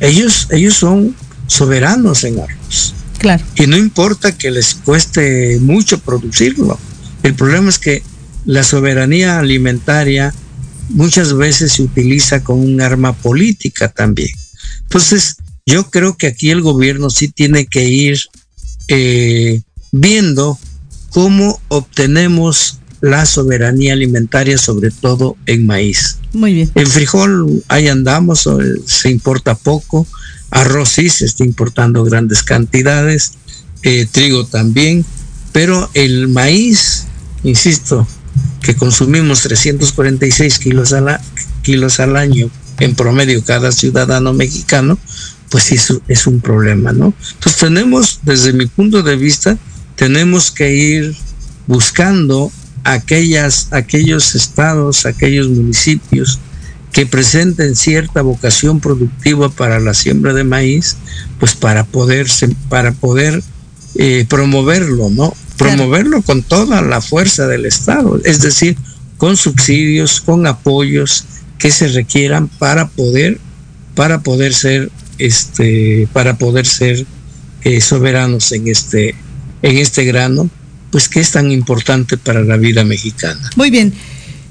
ellos, 0.00 0.48
ellos 0.50 0.74
son 0.74 1.14
soberanos 1.46 2.24
en 2.24 2.40
arroz. 2.40 2.94
Claro. 3.18 3.44
Y 3.56 3.66
no 3.66 3.76
importa 3.76 4.36
que 4.36 4.50
les 4.50 4.74
cueste 4.74 5.58
mucho 5.60 5.98
producirlo. 5.98 6.78
El 7.22 7.34
problema 7.34 7.68
es 7.68 7.78
que 7.78 8.02
la 8.44 8.64
soberanía 8.64 9.38
alimentaria 9.38 10.34
muchas 10.90 11.34
veces 11.34 11.72
se 11.72 11.82
utiliza 11.82 12.42
como 12.42 12.62
un 12.62 12.80
arma 12.80 13.14
política 13.14 13.88
también. 13.88 14.30
Entonces, 14.82 15.36
yo 15.66 15.90
creo 15.90 16.16
que 16.16 16.26
aquí 16.26 16.50
el 16.50 16.60
gobierno 16.60 17.08
sí 17.08 17.28
tiene 17.28 17.66
que 17.66 17.84
ir 17.84 18.20
eh, 18.88 19.62
viendo 19.92 20.58
cómo 21.10 21.60
obtenemos 21.68 22.78
la 23.04 23.26
soberanía 23.26 23.92
alimentaria, 23.92 24.56
sobre 24.56 24.90
todo 24.90 25.36
en 25.46 25.66
maíz. 25.66 26.18
Muy 26.32 26.54
bien. 26.54 26.70
En 26.74 26.86
frijol 26.86 27.62
ahí 27.68 27.88
andamos, 27.88 28.48
se 28.86 29.10
importa 29.10 29.54
poco, 29.54 30.06
arroz 30.50 30.90
sí 30.90 31.08
se 31.10 31.26
está 31.26 31.44
importando 31.44 32.02
grandes 32.04 32.42
cantidades, 32.42 33.32
eh, 33.82 34.06
trigo 34.10 34.46
también, 34.46 35.04
pero 35.52 35.90
el 35.94 36.28
maíz, 36.28 37.04
insisto, 37.42 38.06
que 38.62 38.74
consumimos 38.74 39.42
346 39.42 40.58
kilos, 40.58 40.92
a 40.94 41.20
kilos 41.62 42.00
al 42.00 42.16
año 42.16 42.50
en 42.80 42.94
promedio 42.94 43.44
cada 43.44 43.70
ciudadano 43.70 44.32
mexicano, 44.32 44.98
pues 45.50 45.70
eso 45.72 46.00
es 46.08 46.26
un 46.26 46.40
problema, 46.40 46.92
¿no? 46.92 47.12
Entonces 47.34 47.60
tenemos, 47.60 48.20
desde 48.22 48.52
mi 48.52 48.66
punto 48.66 49.02
de 49.02 49.16
vista, 49.16 49.58
tenemos 49.94 50.50
que 50.50 50.74
ir 50.74 51.16
buscando 51.66 52.50
aquellas, 52.84 53.68
aquellos 53.72 54.34
estados, 54.34 55.06
aquellos 55.06 55.48
municipios 55.48 56.38
que 56.92 57.06
presenten 57.06 57.74
cierta 57.74 58.22
vocación 58.22 58.78
productiva 58.78 59.48
para 59.48 59.80
la 59.80 59.94
siembra 59.94 60.32
de 60.32 60.44
maíz, 60.44 60.96
pues 61.40 61.54
para 61.54 61.84
poder, 61.84 62.28
para 62.68 62.92
poder 62.92 63.42
eh, 63.96 64.24
promoverlo, 64.28 65.10
¿no? 65.10 65.34
Promoverlo 65.58 66.22
con 66.22 66.42
toda 66.42 66.82
la 66.82 67.00
fuerza 67.00 67.48
del 67.48 67.66
Estado, 67.66 68.20
es 68.24 68.40
decir, 68.40 68.76
con 69.16 69.36
subsidios, 69.36 70.20
con 70.20 70.46
apoyos 70.46 71.24
que 71.58 71.70
se 71.70 71.88
requieran 71.88 72.48
para 72.48 72.88
poder, 72.88 73.40
para 73.94 74.20
poder 74.20 74.54
ser, 74.54 74.90
este, 75.18 76.08
para 76.12 76.36
poder 76.36 76.66
ser 76.66 77.06
eh, 77.62 77.80
soberanos 77.80 78.52
en 78.52 78.68
este, 78.68 79.14
en 79.62 79.78
este 79.78 80.04
grano 80.04 80.50
pues 80.94 81.08
que 81.08 81.18
es 81.18 81.32
tan 81.32 81.50
importante 81.50 82.16
para 82.16 82.44
la 82.44 82.56
vida 82.56 82.84
mexicana. 82.84 83.50
Muy 83.56 83.68
bien. 83.68 83.92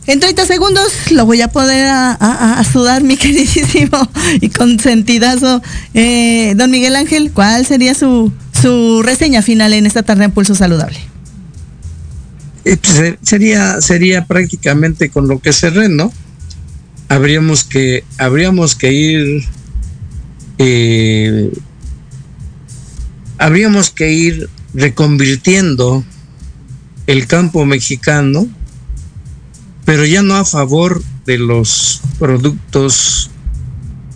En 0.07 0.19
30 0.19 0.45
segundos 0.45 0.91
lo 1.11 1.25
voy 1.25 1.39
a 1.39 1.47
poder 1.47 1.87
a, 1.87 2.61
sudar, 2.69 3.01
mi 3.01 3.15
queridísimo 3.23 4.09
y 4.41 4.49
consentidazo. 4.49 5.61
Eh, 5.93 6.53
don 6.57 6.69
Miguel 6.69 6.97
Ángel, 6.97 7.31
¿cuál 7.31 7.65
sería 7.65 7.93
su, 7.93 8.33
su 8.61 9.01
reseña 9.03 9.41
final 9.41 9.71
en 9.71 9.85
esta 9.85 10.03
tarde 10.03 10.25
en 10.25 10.31
Pulso 10.31 10.53
Saludable? 10.53 10.99
Eh, 12.65 12.75
pues, 12.75 13.15
sería, 13.21 13.79
sería 13.79 14.25
prácticamente 14.25 15.09
con 15.11 15.29
lo 15.29 15.39
que 15.39 15.53
cerré, 15.53 15.87
¿no? 15.87 16.11
Habríamos 17.07 17.63
que, 17.63 18.03
habríamos 18.17 18.75
que 18.75 18.91
ir, 18.91 19.45
eh, 20.57 21.53
habríamos 23.37 23.91
que 23.91 24.11
ir 24.11 24.49
reconvirtiendo 24.73 26.03
el 27.07 27.27
campo 27.27 27.65
mexicano 27.65 28.47
pero 29.85 30.05
ya 30.05 30.21
no 30.21 30.35
a 30.35 30.45
favor 30.45 31.01
de 31.25 31.37
los 31.37 32.01
productos 32.19 33.29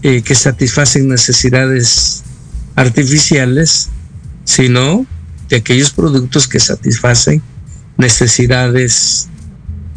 eh, 0.01 0.21
que 0.21 0.35
satisfacen 0.35 1.09
necesidades 1.09 2.23
artificiales, 2.75 3.89
sino 4.45 5.05
de 5.49 5.57
aquellos 5.57 5.91
productos 5.91 6.47
que 6.47 6.59
satisfacen 6.59 7.41
necesidades 7.97 9.27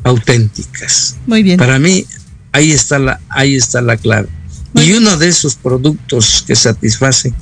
auténticas. 0.02 1.16
Muy 1.26 1.42
bien. 1.42 1.58
Para 1.58 1.78
mí, 1.78 2.06
ahí 2.52 2.72
está 2.72 2.98
la, 2.98 3.20
ahí 3.28 3.56
está 3.56 3.80
la 3.82 3.96
clave. 3.96 4.28
y 4.74 4.92
uno 4.92 5.16
de 5.16 5.28
esos 5.28 5.56
productos 5.56 6.42
que 6.46 6.56
satisfacen, 6.56 7.34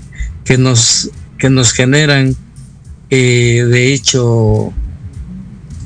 que 0.45 0.59
nos, 0.59 1.11
que 1.39 1.49
nos 1.51 1.73
generan, 1.73 2.35
eh, 3.11 3.65
de 3.71 3.93
hecho, 3.93 4.73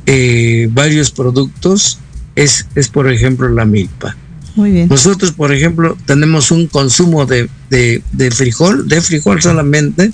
eh, 0.06 0.68
varios 0.72 1.10
productos, 1.10 1.98
es, 2.34 2.66
es 2.74 2.88
por 2.88 3.10
ejemplo 3.10 3.48
la 3.48 3.64
milpa. 3.64 4.16
Muy 4.54 4.70
bien. 4.70 4.88
Nosotros, 4.88 5.32
por 5.32 5.52
ejemplo, 5.52 5.96
tenemos 6.06 6.50
un 6.50 6.66
consumo 6.66 7.24
de, 7.24 7.48
de, 7.70 8.02
de 8.12 8.30
frijol, 8.30 8.86
de 8.88 9.00
frijol 9.00 9.40
solamente, 9.40 10.10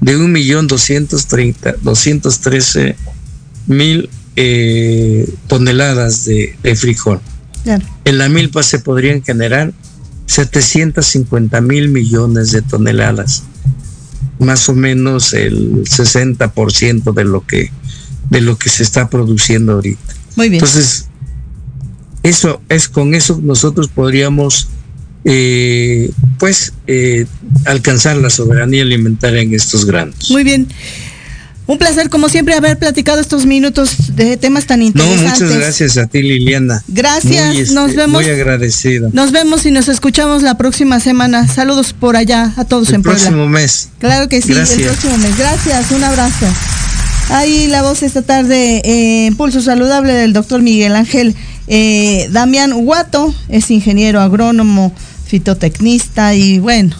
de 0.00 0.16
un 0.16 0.32
millón 0.32 0.66
doscientos 0.66 1.26
treinta, 1.26 1.74
doscientos 1.82 2.40
trece 2.40 2.96
mil 3.66 4.08
eh, 4.36 5.28
toneladas 5.48 6.24
de, 6.24 6.56
de 6.62 6.76
frijol. 6.76 7.20
Claro. 7.64 7.84
En 8.04 8.18
la 8.18 8.28
milpa 8.28 8.62
se 8.62 8.78
podrían 8.78 9.22
generar 9.22 9.72
750 10.26 11.60
mil 11.60 11.88
millones 11.88 12.52
de 12.52 12.62
toneladas, 12.62 13.42
más 14.38 14.68
o 14.68 14.74
menos 14.74 15.34
el 15.34 15.82
60% 15.84 17.12
de 17.12 17.24
lo 17.24 17.44
que 17.44 17.70
de 18.30 18.40
lo 18.40 18.56
que 18.56 18.68
se 18.70 18.82
está 18.82 19.10
produciendo 19.10 19.72
ahorita. 19.72 20.14
Muy 20.36 20.48
bien. 20.48 20.62
Entonces, 20.64 21.06
eso 22.22 22.60
es 22.68 22.88
con 22.88 23.14
eso 23.14 23.40
nosotros 23.42 23.88
podríamos 23.88 24.68
eh, 25.24 26.10
pues 26.38 26.72
eh, 26.86 27.26
alcanzar 27.66 28.16
la 28.16 28.30
soberanía 28.30 28.82
alimentaria 28.82 29.42
en 29.42 29.54
estos 29.54 29.84
granos. 29.84 30.30
Muy 30.30 30.44
bien. 30.44 30.66
Un 31.66 31.78
placer, 31.78 32.08
como 32.08 32.28
siempre, 32.28 32.54
haber 32.54 32.78
platicado 32.78 33.20
estos 33.20 33.46
minutos 33.46 34.16
de 34.16 34.36
temas 34.36 34.66
tan 34.66 34.80
No, 34.80 34.86
interesantes. 34.86 35.40
muchas 35.42 35.56
gracias 35.56 35.96
a 35.98 36.06
ti, 36.08 36.20
Liliana. 36.20 36.82
Gracias, 36.88 37.46
Muy, 37.54 37.58
este, 37.62 37.74
nos 37.74 37.94
vemos. 37.94 38.22
Muy 38.22 38.30
agradecido. 38.30 39.10
Nos 39.12 39.30
vemos 39.30 39.64
y 39.66 39.70
nos 39.70 39.88
escuchamos 39.88 40.42
la 40.42 40.58
próxima 40.58 40.98
semana. 40.98 41.46
Saludos 41.46 41.92
por 41.92 42.16
allá 42.16 42.52
a 42.56 42.64
todos 42.64 42.88
El 42.88 42.96
en 42.96 43.02
Puebla. 43.04 43.20
próximo 43.20 43.48
mes. 43.48 43.90
Claro 44.00 44.28
que 44.28 44.42
sí, 44.42 44.52
Gracias. 44.52 44.78
el 44.80 44.84
próximo 44.86 45.16
mes. 45.18 45.38
Gracias, 45.38 45.92
un 45.92 46.02
abrazo. 46.02 46.46
Ahí 47.30 47.68
la 47.68 47.82
voz 47.82 48.02
esta 48.02 48.22
tarde 48.22 48.82
eh, 48.84 49.26
en 49.26 49.36
Pulso 49.36 49.60
Saludable 49.60 50.12
del 50.12 50.32
doctor 50.32 50.62
Miguel 50.62 50.96
Ángel 50.96 51.36
eh, 51.68 52.28
Damián 52.32 52.72
Huato, 52.74 53.32
es 53.48 53.70
ingeniero 53.70 54.20
agrónomo, 54.20 54.92
fitotecnista 55.26 56.34
y 56.34 56.58
bueno, 56.58 56.96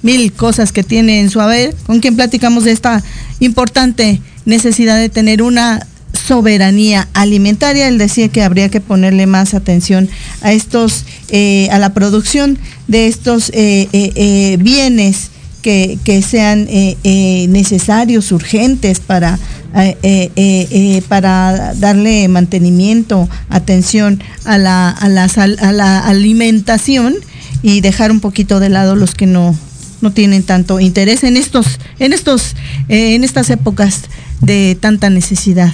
mil 0.00 0.32
cosas 0.32 0.72
que 0.72 0.84
tiene 0.84 1.20
en 1.20 1.28
su 1.28 1.38
haber, 1.42 1.76
con 1.86 2.00
quien 2.00 2.16
platicamos 2.16 2.64
de 2.64 2.72
esta 2.72 3.04
importante 3.40 4.22
necesidad 4.46 4.96
de 4.98 5.10
tener 5.10 5.42
una 5.42 5.86
soberanía 6.14 7.06
alimentaria. 7.12 7.86
Él 7.86 7.98
decía 7.98 8.28
que 8.28 8.42
habría 8.42 8.70
que 8.70 8.80
ponerle 8.80 9.26
más 9.26 9.52
atención 9.52 10.08
a 10.40 10.54
estos, 10.54 11.04
eh, 11.28 11.68
a 11.70 11.78
la 11.78 11.92
producción 11.92 12.58
de 12.88 13.06
estos 13.06 13.52
bienes 13.52 15.30
que, 15.64 16.22
sean 16.22 16.66
eh, 16.68 16.98
eh, 17.04 17.46
necesarios, 17.48 18.32
urgentes 18.32 19.00
para, 19.00 19.38
eh, 19.72 21.02
para 21.08 21.72
darle 21.74 22.28
mantenimiento, 22.28 23.30
atención 23.48 24.22
a 24.44 24.58
la, 24.58 24.90
a, 24.90 25.08
la 25.08 25.24
a 25.24 25.72
la 25.72 25.98
alimentación 26.00 27.14
y 27.62 27.80
dejar 27.80 28.12
un 28.12 28.20
poquito 28.20 28.60
de 28.60 28.68
lado 28.68 28.94
los 28.94 29.14
que 29.14 29.26
no, 29.26 29.56
no 30.02 30.12
tienen 30.12 30.42
tanto 30.42 30.80
interés 30.80 31.24
en 31.24 31.38
estos, 31.38 31.80
en 31.98 32.12
estos, 32.12 32.56
en 32.88 33.24
estas 33.24 33.48
épocas 33.48 34.02
de 34.42 34.76
tanta 34.78 35.08
necesidad. 35.08 35.72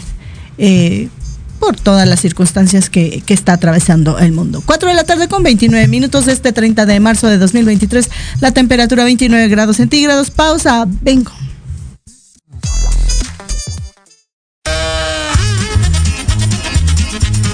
Por 1.60 1.76
todas 1.76 2.08
las 2.08 2.20
circunstancias 2.20 2.90
que, 2.90 3.22
que 3.24 3.34
está 3.34 3.52
atravesando 3.52 4.18
el 4.18 4.32
mundo. 4.32 4.62
4 4.66 4.88
de 4.88 4.94
la 4.94 5.04
tarde 5.04 5.28
con 5.28 5.44
29 5.44 5.86
minutos 5.86 6.26
de 6.26 6.32
este 6.32 6.52
30 6.52 6.86
de 6.86 6.98
marzo 6.98 7.28
de 7.28 7.38
2023, 7.38 8.10
la 8.40 8.50
temperatura 8.50 9.04
29 9.04 9.46
grados 9.48 9.76
centígrados, 9.76 10.30
pausa, 10.30 10.86
vengo. 10.88 11.30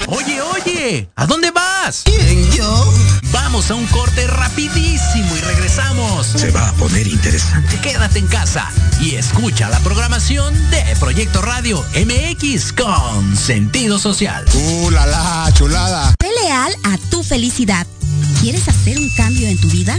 Oye, 0.07 0.41
oye, 0.41 1.09
¿a 1.17 1.27
dónde 1.27 1.51
vas? 1.51 2.03
¿Quién, 2.05 2.36
yo? 2.36 2.36
Vamos 3.57 3.71
a 3.71 3.75
un 3.75 3.87
corte 3.87 4.27
rapidísimo 4.27 5.35
y 5.35 5.41
regresamos. 5.41 6.27
Se 6.27 6.51
va 6.51 6.69
a 6.69 6.73
poner 6.75 7.07
interesante. 7.07 7.81
Quédate 7.81 8.19
en 8.19 8.27
casa 8.27 8.71
y 9.01 9.15
escucha 9.15 9.71
la 9.71 9.81
programación 9.81 10.53
de 10.71 10.85
Proyecto 11.01 11.41
Radio 11.41 11.83
MX 11.95 12.75
con 12.75 13.35
sentido 13.35 13.99
social. 13.99 14.45
¡Uh, 14.53 14.91
la, 14.91 15.07
la, 15.07 15.51
chulada! 15.55 16.13
Sé 16.21 16.29
leal 16.45 16.77
a 16.85 16.99
tu 17.09 17.23
felicidad. 17.23 17.87
¿Quieres 18.43 18.69
hacer 18.69 18.99
un 18.99 19.09
cambio 19.17 19.49
en 19.49 19.59
tu 19.59 19.71
vida? 19.71 19.99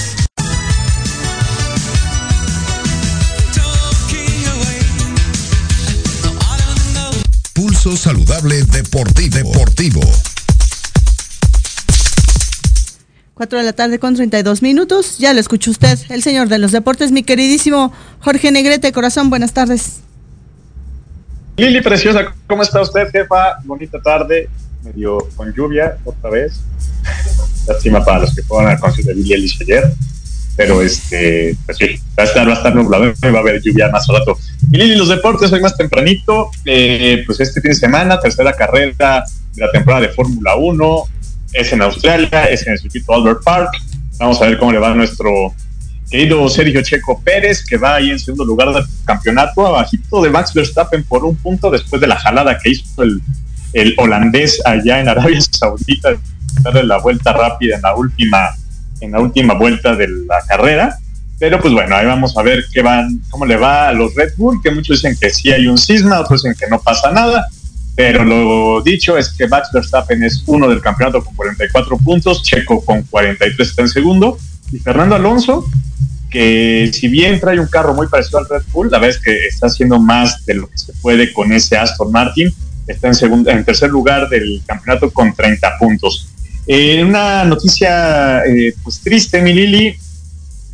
Pulso 7.83 7.97
Saludable 7.97 8.61
Deportivo. 8.65 9.37
Deportivo. 9.37 10.01
4 13.33 13.57
de 13.57 13.63
la 13.63 13.73
tarde 13.73 13.97
con 13.97 14.13
32 14.13 14.61
minutos. 14.61 15.17
Ya 15.17 15.33
lo 15.33 15.39
escuchó 15.39 15.71
usted, 15.71 15.97
el 16.09 16.21
señor 16.21 16.47
de 16.47 16.59
los 16.59 16.71
deportes, 16.71 17.11
mi 17.11 17.23
queridísimo 17.23 17.91
Jorge 18.19 18.51
Negrete, 18.51 18.91
corazón, 18.91 19.31
buenas 19.31 19.53
tardes. 19.53 20.01
Lili 21.57 21.81
Preciosa, 21.81 22.35
¿cómo 22.45 22.61
está 22.61 22.81
usted, 22.81 23.09
jefa? 23.11 23.57
Bonita 23.63 23.99
tarde. 23.99 24.47
medio 24.83 25.17
con 25.35 25.51
lluvia 25.51 25.97
otra 26.05 26.29
vez. 26.29 26.59
Lástima 27.67 28.05
para 28.05 28.19
los 28.19 28.35
que 28.35 28.43
fueron 28.43 28.69
al 28.69 28.79
concierto 28.79 29.09
de 29.09 29.15
Billy 29.15 29.33
Eilish 29.33 29.57
ayer. 29.59 29.91
Pero 30.55 30.83
este, 30.83 31.57
pues 31.65 31.77
sí, 31.77 31.99
va 32.17 32.23
a 32.23 32.27
estar, 32.27 32.47
va 32.47 32.53
a 32.53 32.57
estar 32.57 32.75
nublado, 32.75 33.05
va 33.05 33.37
a 33.37 33.41
haber 33.41 33.59
lluvia 33.59 33.89
más 33.89 34.05
rato. 34.07 34.37
Y 34.69 34.77
Lili, 34.77 34.95
los 34.95 35.09
deportes, 35.09 35.51
hoy 35.51 35.61
más 35.61 35.75
tempranito, 35.75 36.51
eh, 36.65 37.23
pues 37.25 37.39
este 37.39 37.61
fin 37.61 37.71
de 37.71 37.75
semana, 37.75 38.19
tercera 38.19 38.53
carrera 38.53 39.23
de 39.53 39.65
la 39.65 39.71
temporada 39.71 40.01
de 40.01 40.09
Fórmula 40.09 40.55
1, 40.55 41.03
es 41.53 41.73
en 41.73 41.81
Australia, 41.81 42.45
es 42.45 42.65
en 42.67 42.73
el 42.73 42.79
circuito 42.79 43.13
Albert 43.13 43.43
Park. 43.43 43.69
Vamos 44.19 44.41
a 44.41 44.45
ver 44.45 44.57
cómo 44.57 44.71
le 44.71 44.79
va 44.79 44.91
a 44.91 44.95
nuestro 44.95 45.53
querido 46.09 46.47
Sergio 46.49 46.81
Checo 46.83 47.21
Pérez, 47.23 47.65
que 47.65 47.77
va 47.77 47.95
ahí 47.95 48.11
en 48.11 48.19
segundo 48.19 48.45
lugar 48.45 48.71
del 48.73 48.83
campeonato, 49.05 49.65
abajito 49.65 50.21
de 50.21 50.29
Max 50.29 50.53
Verstappen 50.53 51.03
por 51.05 51.25
un 51.25 51.35
punto 51.37 51.71
después 51.71 52.01
de 52.01 52.07
la 52.07 52.17
jalada 52.17 52.57
que 52.57 52.71
hizo 52.71 53.01
el, 53.01 53.21
el 53.73 53.95
holandés 53.97 54.61
allá 54.65 54.99
en 54.99 55.09
Arabia 55.09 55.39
Saudita, 55.51 56.09
darle 56.61 56.83
la 56.83 56.99
vuelta 56.99 57.33
rápida 57.33 57.75
en 57.77 57.81
la 57.81 57.95
última, 57.95 58.49
en 58.99 59.11
la 59.11 59.19
última 59.19 59.53
vuelta 59.53 59.95
de 59.95 60.07
la 60.07 60.41
carrera. 60.47 60.97
Pero 61.41 61.59
pues 61.59 61.73
bueno, 61.73 61.95
ahí 61.95 62.05
vamos 62.05 62.37
a 62.37 62.43
ver 62.43 62.65
qué 62.71 62.83
van, 62.83 63.19
cómo 63.31 63.47
le 63.47 63.57
va 63.57 63.87
a 63.87 63.93
los 63.93 64.13
Red 64.13 64.33
Bull, 64.37 64.61
que 64.61 64.69
muchos 64.69 65.01
dicen 65.01 65.17
que 65.19 65.31
sí 65.31 65.51
hay 65.51 65.65
un 65.65 65.75
cisma, 65.75 66.19
otros 66.19 66.43
dicen 66.43 66.55
que 66.55 66.67
no 66.69 66.79
pasa 66.79 67.11
nada. 67.11 67.47
Pero 67.95 68.23
lo 68.23 68.79
dicho 68.83 69.17
es 69.17 69.29
que 69.29 69.47
Max 69.47 69.69
Verstappen 69.73 70.23
es 70.23 70.43
uno 70.45 70.69
del 70.69 70.81
campeonato 70.81 71.23
con 71.23 71.33
44 71.33 71.97
puntos, 71.97 72.43
Checo 72.43 72.85
con 72.85 73.01
43 73.01 73.67
está 73.67 73.81
en 73.81 73.89
segundo, 73.89 74.37
y 74.71 74.77
Fernando 74.77 75.15
Alonso, 75.15 75.65
que 76.29 76.91
si 76.93 77.07
bien 77.07 77.39
trae 77.39 77.59
un 77.59 77.65
carro 77.65 77.95
muy 77.95 78.05
parecido 78.05 78.37
al 78.37 78.47
Red 78.47 78.61
Bull, 78.71 78.91
la 78.91 78.99
verdad 78.99 79.17
es 79.17 79.23
que 79.23 79.35
está 79.47 79.65
haciendo 79.65 79.99
más 79.99 80.45
de 80.45 80.53
lo 80.53 80.69
que 80.69 80.77
se 80.77 80.93
puede 81.01 81.33
con 81.33 81.51
ese 81.53 81.75
Aston 81.75 82.11
Martin, 82.11 82.53
está 82.85 83.07
en, 83.07 83.15
segundo, 83.15 83.49
en 83.49 83.65
tercer 83.65 83.89
lugar 83.89 84.29
del 84.29 84.61
campeonato 84.67 85.09
con 85.09 85.33
30 85.33 85.79
puntos. 85.79 86.29
Eh, 86.67 87.03
una 87.03 87.43
noticia 87.45 88.45
eh, 88.45 88.75
pues 88.83 88.99
triste, 88.99 89.41
mi 89.41 89.53
Lili. 89.53 89.97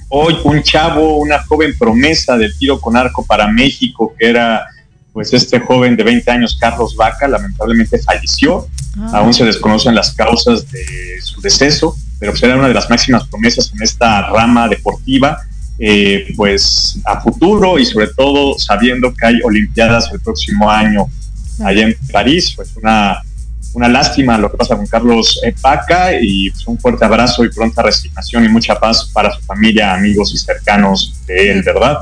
Hoy 0.10 0.38
un 0.44 0.64
chavo, 0.64 1.18
una 1.18 1.44
joven 1.44 1.78
promesa 1.78 2.38
del 2.38 2.58
tiro 2.58 2.80
con 2.80 2.96
arco 2.96 3.26
para 3.26 3.48
México, 3.48 4.14
que 4.18 4.30
era 4.30 4.66
pues 5.14 5.34
este 5.34 5.60
joven 5.60 5.96
de 5.96 6.04
20 6.04 6.30
años, 6.30 6.58
Carlos 6.60 6.96
Vaca, 6.96 7.28
lamentablemente 7.28 8.00
falleció. 8.00 8.68
Aún 9.14 9.34
se 9.34 9.46
desconocen 9.46 9.94
las 9.94 10.14
causas 10.14 10.72
de 10.72 10.86
su 11.22 11.42
deceso 11.42 11.96
pero 12.20 12.36
será 12.36 12.56
una 12.56 12.68
de 12.68 12.74
las 12.74 12.90
máximas 12.90 13.28
promesas 13.28 13.72
en 13.74 13.84
esta 13.84 14.30
rama 14.30 14.68
deportiva, 14.68 15.40
eh, 15.80 16.34
pues 16.36 17.00
a 17.06 17.22
futuro 17.22 17.78
y 17.78 17.86
sobre 17.86 18.08
todo 18.08 18.58
sabiendo 18.58 19.14
que 19.14 19.26
hay 19.26 19.40
Olimpiadas 19.44 20.10
el 20.12 20.20
próximo 20.20 20.70
año 20.70 21.06
allá 21.64 21.84
en 21.84 21.96
París, 22.12 22.54
pues 22.56 22.76
una, 22.76 23.22
una 23.78 23.88
lástima 23.88 24.40
lo 24.40 24.50
que 24.50 24.58
pasa 24.58 24.76
con 24.76 24.88
Carlos 24.88 25.40
Paca 25.62 26.20
y 26.20 26.50
pues, 26.50 26.66
un 26.66 26.80
fuerte 26.80 27.06
abrazo 27.06 27.46
y 27.46 27.50
pronta 27.50 27.84
resignación 27.84 28.44
y 28.44 28.50
mucha 28.50 28.80
paz 28.80 29.12
para 29.14 29.32
su 29.32 29.40
familia, 29.42 29.94
amigos 29.94 30.34
y 30.34 30.38
cercanos 30.40 31.22
de 31.28 31.52
él, 31.52 31.62
¿verdad? 31.62 32.00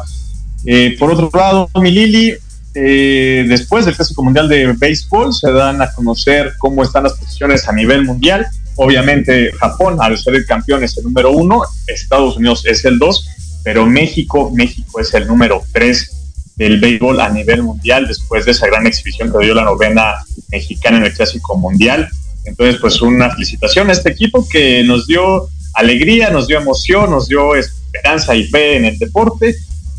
Eh, 0.66 0.96
por 0.98 1.12
otro 1.12 1.30
lado, 1.34 1.70
mi 1.82 1.92
Lili, 1.92 2.34
eh, 2.74 3.46
después 3.50 3.84
del 3.84 3.94
Clásico 3.94 4.24
Mundial 4.24 4.48
de 4.48 4.72
Béisbol 4.72 5.34
se 5.34 5.52
dan 5.52 5.82
a 5.82 5.92
conocer 5.92 6.54
cómo 6.60 6.82
están 6.82 7.04
las 7.04 7.14
posiciones 7.14 7.68
a 7.68 7.74
nivel 7.74 8.06
mundial. 8.06 8.48
Obviamente 8.78 9.52
Japón, 9.60 9.98
al 10.00 10.18
ser 10.18 10.36
el 10.36 10.46
campeón, 10.46 10.82
es 10.82 10.98
el 10.98 11.04
número 11.04 11.32
uno, 11.32 11.62
Estados 11.88 12.38
Unidos 12.38 12.66
es 12.66 12.86
el 12.86 12.98
dos, 12.98 13.28
pero 13.66 13.86
México, 13.86 14.50
México 14.56 15.02
es 15.02 15.14
el 15.14 15.28
número 15.28 15.62
tres 15.74 16.15
del 16.56 16.80
béisbol 16.80 17.20
a 17.20 17.30
nivel 17.30 17.64
mundial 17.64 18.08
después 18.08 18.46
de 18.46 18.52
esa 18.52 18.68
gran 18.68 18.88
exhibición 18.88 19.32
que 19.32 19.46
dio 19.46 19.54
la 19.54 19.64
novena 19.64 20.16
mexicana 20.52 20.98
en 20.98 21.06
el 21.06 21.14
Clásico 21.14 21.58
Mundial. 21.58 22.08
Entonces, 22.46 22.80
pues 22.80 23.02
una 23.02 23.30
felicitación 23.32 23.90
a 23.90 23.94
este 23.94 24.12
equipo 24.12 24.48
que 24.48 24.84
nos 24.84 25.08
dio 25.08 25.50
alegría, 25.74 26.30
nos 26.30 26.48
dio 26.48 26.60
emoción, 26.60 27.12
nos 27.12 27.28
dio 27.28 27.56
esperanza 27.56 28.36
y 28.36 28.46
fe 28.46 28.78
en 28.78 28.86
el 28.86 28.98
deporte 28.98 29.56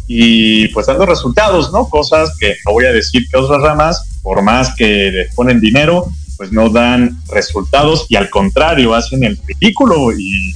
y 0.06 0.68
pues 0.68 0.86
dando 0.86 1.04
resultados, 1.04 1.72
¿no? 1.72 1.88
Cosas 1.88 2.30
que 2.38 2.54
no 2.64 2.72
voy 2.72 2.86
a 2.86 2.92
decir 2.92 3.26
que 3.28 3.36
otras 3.36 3.60
ramas, 3.60 4.18
por 4.22 4.42
más 4.42 4.74
que 4.76 5.10
le 5.10 5.28
ponen 5.34 5.60
dinero, 5.60 6.06
pues 6.36 6.52
no 6.52 6.68
dan 6.68 7.18
resultados 7.28 8.06
y 8.08 8.16
al 8.16 8.30
contrario 8.30 8.94
hacen 8.94 9.24
el 9.24 9.38
ridículo 9.46 10.12
y, 10.16 10.54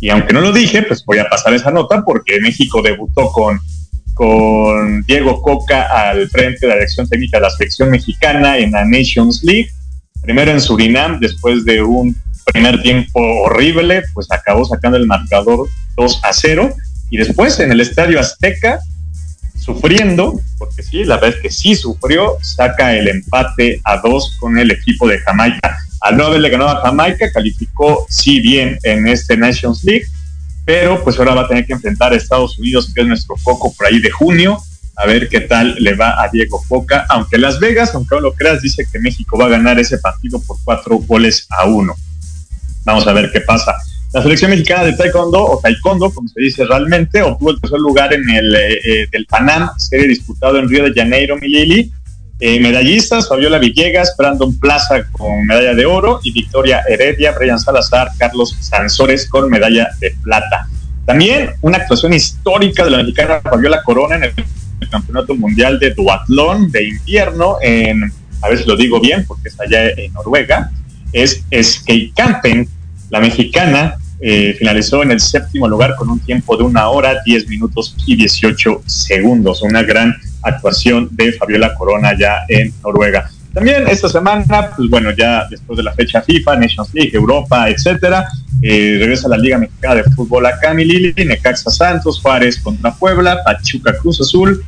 y 0.00 0.10
aunque 0.10 0.32
no 0.32 0.40
lo 0.40 0.52
dije, 0.52 0.82
pues 0.82 1.04
voy 1.04 1.18
a 1.18 1.28
pasar 1.28 1.54
esa 1.54 1.70
nota 1.70 2.02
porque 2.04 2.40
México 2.40 2.82
debutó 2.82 3.30
con, 3.30 3.60
con 4.14 5.02
Diego 5.02 5.42
Coca 5.42 6.10
al 6.10 6.28
frente 6.28 6.60
de 6.62 6.68
la 6.68 6.74
dirección 6.74 7.08
técnica 7.08 7.38
de 7.38 7.42
la 7.42 7.50
selección 7.50 7.90
mexicana 7.90 8.58
en 8.58 8.72
la 8.72 8.84
Nations 8.84 9.42
League, 9.42 9.68
primero 10.22 10.50
en 10.52 10.60
Surinam, 10.60 11.20
después 11.20 11.64
de 11.64 11.82
un 11.82 12.16
primer 12.52 12.80
tiempo 12.82 13.20
horrible, 13.42 14.02
pues 14.14 14.30
acabó 14.30 14.64
sacando 14.64 14.96
el 14.96 15.06
marcador 15.06 15.68
2 15.96 16.20
a 16.22 16.32
0 16.32 16.74
y 17.10 17.16
después 17.16 17.58
en 17.60 17.72
el 17.72 17.80
Estadio 17.80 18.20
Azteca 18.20 18.78
sufriendo, 19.64 20.40
porque 20.58 20.82
sí, 20.82 21.04
la 21.04 21.16
verdad 21.16 21.36
es 21.36 21.42
que 21.42 21.50
sí 21.50 21.74
sufrió, 21.74 22.36
saca 22.42 22.94
el 22.94 23.08
empate 23.08 23.80
a 23.84 23.98
dos 23.98 24.36
con 24.38 24.58
el 24.58 24.70
equipo 24.70 25.08
de 25.08 25.18
Jamaica. 25.20 25.78
Al 26.02 26.18
no 26.18 26.26
haberle 26.26 26.50
ganado 26.50 26.70
a 26.70 26.82
Jamaica, 26.82 27.32
calificó 27.32 28.06
sí 28.10 28.40
bien 28.40 28.78
en 28.82 29.08
este 29.08 29.38
Nations 29.38 29.82
League, 29.84 30.04
pero 30.64 31.02
pues 31.02 31.18
ahora 31.18 31.34
va 31.34 31.42
a 31.42 31.48
tener 31.48 31.66
que 31.66 31.74
enfrentar 31.74 32.12
a 32.12 32.16
Estados 32.16 32.58
Unidos, 32.58 32.90
que 32.94 33.02
es 33.02 33.06
nuestro 33.06 33.36
foco 33.36 33.72
por 33.74 33.86
ahí 33.86 34.00
de 34.00 34.10
junio, 34.10 34.58
a 34.96 35.06
ver 35.06 35.28
qué 35.28 35.40
tal 35.40 35.74
le 35.78 35.94
va 35.94 36.22
a 36.22 36.28
Diego 36.28 36.62
Foca, 36.62 37.04
aunque 37.08 37.38
Las 37.38 37.58
Vegas, 37.58 37.94
aunque 37.94 38.14
no 38.14 38.20
lo 38.20 38.32
creas, 38.32 38.62
dice 38.62 38.86
que 38.90 38.98
México 39.00 39.36
va 39.36 39.46
a 39.46 39.50
ganar 39.50 39.78
ese 39.78 39.98
partido 39.98 40.40
por 40.40 40.56
cuatro 40.64 40.98
goles 40.98 41.46
a 41.50 41.66
uno. 41.66 41.94
Vamos 42.84 43.06
a 43.06 43.12
ver 43.12 43.30
qué 43.32 43.40
pasa. 43.40 43.74
La 44.12 44.22
selección 44.22 44.52
mexicana 44.52 44.84
de 44.84 44.92
taekwondo, 44.92 45.44
o 45.44 45.58
taekwondo, 45.60 46.10
como 46.12 46.28
se 46.28 46.40
dice 46.40 46.64
realmente, 46.64 47.20
obtuvo 47.20 47.50
el 47.50 47.60
tercer 47.60 47.80
lugar 47.80 48.14
en 48.14 48.30
el 48.30 48.54
eh, 48.54 48.78
eh, 48.84 49.08
del 49.10 49.26
Panam, 49.26 49.70
serie 49.76 50.06
disputado 50.06 50.58
en 50.58 50.68
Río 50.68 50.84
de 50.84 50.92
Janeiro, 50.94 51.36
Milili. 51.36 51.90
Eh, 52.40 52.58
medallistas, 52.60 53.28
Fabiola 53.28 53.58
Villegas, 53.58 54.14
Brandon 54.18 54.58
Plaza 54.58 55.04
con 55.12 55.46
medalla 55.46 55.74
de 55.74 55.86
oro 55.86 56.20
y 56.22 56.32
Victoria 56.32 56.82
Heredia, 56.88 57.32
Brian 57.32 57.58
Salazar, 57.60 58.08
Carlos 58.18 58.56
Sansores 58.60 59.28
con 59.28 59.48
medalla 59.48 59.88
de 60.00 60.14
plata. 60.22 60.68
También 61.06 61.50
una 61.60 61.78
actuación 61.78 62.12
histórica 62.12 62.84
de 62.84 62.90
la 62.90 62.98
mexicana 62.98 63.40
Fabiola 63.40 63.82
Corona 63.82 64.16
en 64.16 64.24
el, 64.24 64.34
Campeonato 64.90 65.34
Mundial 65.34 65.78
de 65.78 65.92
Duatlón 65.92 66.70
de 66.70 66.88
invierno 66.88 67.56
en, 67.62 68.12
a 68.42 68.48
ver 68.50 68.58
si 68.58 68.64
lo 68.66 68.76
digo 68.76 69.00
bien 69.00 69.24
porque 69.26 69.48
está 69.48 69.64
allá 69.64 69.88
en 69.88 70.12
Noruega, 70.12 70.70
es 71.12 71.42
Campen, 72.14 72.68
la 73.08 73.20
mexicana 73.20 73.96
eh, 74.20 74.54
finalizó 74.58 75.02
en 75.02 75.10
el 75.10 75.20
séptimo 75.20 75.68
lugar 75.68 75.96
con 75.96 76.08
un 76.08 76.18
tiempo 76.18 76.56
de 76.56 76.62
una 76.62 76.88
hora, 76.88 77.20
10 77.24 77.46
minutos 77.48 77.94
y 78.06 78.16
18 78.16 78.82
segundos. 78.86 79.62
Una 79.62 79.82
gran 79.82 80.16
actuación 80.44 81.08
de 81.12 81.32
Fabiola 81.32 81.74
Corona 81.74 82.16
ya 82.18 82.44
en 82.48 82.72
Noruega. 82.82 83.30
También 83.52 83.86
esta 83.86 84.08
semana, 84.08 84.70
pues 84.76 84.90
bueno, 84.90 85.12
ya 85.12 85.46
después 85.48 85.76
de 85.76 85.84
la 85.84 85.92
fecha 85.92 86.20
FIFA, 86.20 86.56
Nations 86.56 86.92
League, 86.92 87.10
Europa, 87.14 87.70
etcétera, 87.70 88.26
eh, 88.62 88.96
regresa 88.98 89.28
la 89.28 89.36
Liga 89.36 89.58
Mexicana 89.58 89.94
de 89.94 90.04
Fútbol 90.04 90.46
a 90.46 90.58
Camilili, 90.58 91.14
Necaxa 91.24 91.70
Santos, 91.70 92.20
Juárez 92.20 92.58
contra 92.58 92.92
Puebla, 92.92 93.44
Pachuca 93.44 93.96
Cruz 93.96 94.20
Azul, 94.20 94.64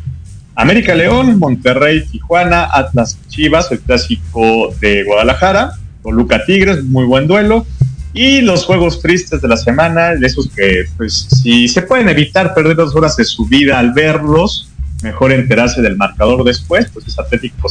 América 0.54 0.94
León, 0.94 1.38
Monterrey, 1.38 2.06
Tijuana, 2.06 2.68
Atlas 2.72 3.18
Chivas, 3.28 3.70
el 3.72 3.80
clásico 3.80 4.72
de 4.80 5.02
Guadalajara, 5.02 5.72
Toluca 6.02 6.44
Tigres, 6.44 6.84
muy 6.84 7.04
buen 7.04 7.26
duelo, 7.26 7.66
y 8.14 8.40
los 8.40 8.64
juegos 8.64 9.02
tristes 9.02 9.42
de 9.42 9.48
la 9.48 9.56
semana, 9.56 10.14
de 10.14 10.26
esos 10.26 10.48
que, 10.48 10.84
pues, 10.96 11.26
si 11.42 11.68
se 11.68 11.82
pueden 11.82 12.08
evitar 12.08 12.54
perder 12.54 12.76
dos 12.76 12.94
horas 12.94 13.16
de 13.16 13.24
su 13.24 13.46
vida 13.46 13.78
al 13.78 13.92
verlos, 13.92 14.70
mejor 15.07 15.32
enterarse 15.32 15.80
del 15.82 15.96
marcador 15.96 16.44
después, 16.44 16.88
pues 16.92 17.07
es 17.07 17.18
Atlético 17.18 17.68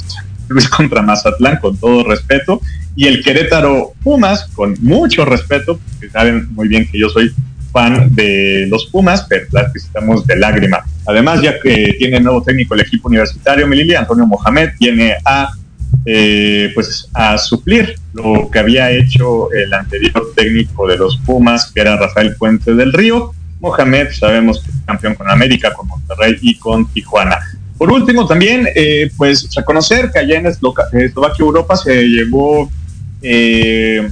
Luis 0.47 0.67
contra 0.69 1.01
Mazatlán, 1.01 1.57
con 1.57 1.77
todo 1.77 2.03
respeto, 2.03 2.61
y 2.95 3.07
el 3.07 3.23
Querétaro 3.23 3.93
Pumas, 4.03 4.47
con 4.53 4.75
mucho 4.81 5.25
respeto, 5.25 5.79
porque 5.79 6.09
saben 6.09 6.47
muy 6.53 6.67
bien 6.67 6.87
que 6.89 6.99
yo 6.99 7.09
soy 7.09 7.31
fan 7.71 8.15
de 8.15 8.67
los 8.69 8.85
Pumas, 8.87 9.25
pero 9.27 9.47
las 9.51 9.73
necesitamos 9.73 10.25
de 10.25 10.37
lágrima. 10.37 10.85
Además, 11.05 11.41
ya 11.41 11.59
que 11.59 11.95
tiene 11.99 12.19
nuevo 12.19 12.41
técnico 12.41 12.73
el 12.73 12.81
equipo 12.81 13.09
universitario, 13.09 13.67
Milili, 13.67 13.95
Antonio 13.95 14.25
Mohamed, 14.25 14.69
viene 14.79 15.15
a 15.25 15.49
eh, 16.05 16.71
pues 16.75 17.09
a 17.13 17.37
suplir 17.37 17.95
lo 18.13 18.49
que 18.51 18.59
había 18.59 18.91
hecho 18.91 19.51
el 19.51 19.73
anterior 19.73 20.33
técnico 20.35 20.87
de 20.87 20.97
los 20.97 21.17
Pumas, 21.17 21.71
que 21.71 21.81
era 21.81 21.97
Rafael 21.97 22.35
Puente 22.35 22.75
del 22.75 22.93
Río. 22.93 23.33
Mohamed, 23.65 24.11
sabemos 24.11 24.61
que 24.61 24.69
es 24.69 24.77
campeón 24.85 25.15
con 25.15 25.27
América, 25.29 25.73
con 25.73 25.87
Monterrey 25.87 26.37
y 26.41 26.57
con 26.57 26.85
Tijuana. 26.93 27.39
Por 27.77 27.91
último, 27.91 28.27
también, 28.27 28.67
eh, 28.75 29.11
pues 29.17 29.49
reconocer 29.55 30.11
que 30.11 30.19
allá 30.19 30.37
en 30.37 30.45
Eslovaquia, 30.45 31.11
Europa, 31.39 31.75
se 31.75 32.03
llevó 32.03 32.69
eh, 33.21 34.07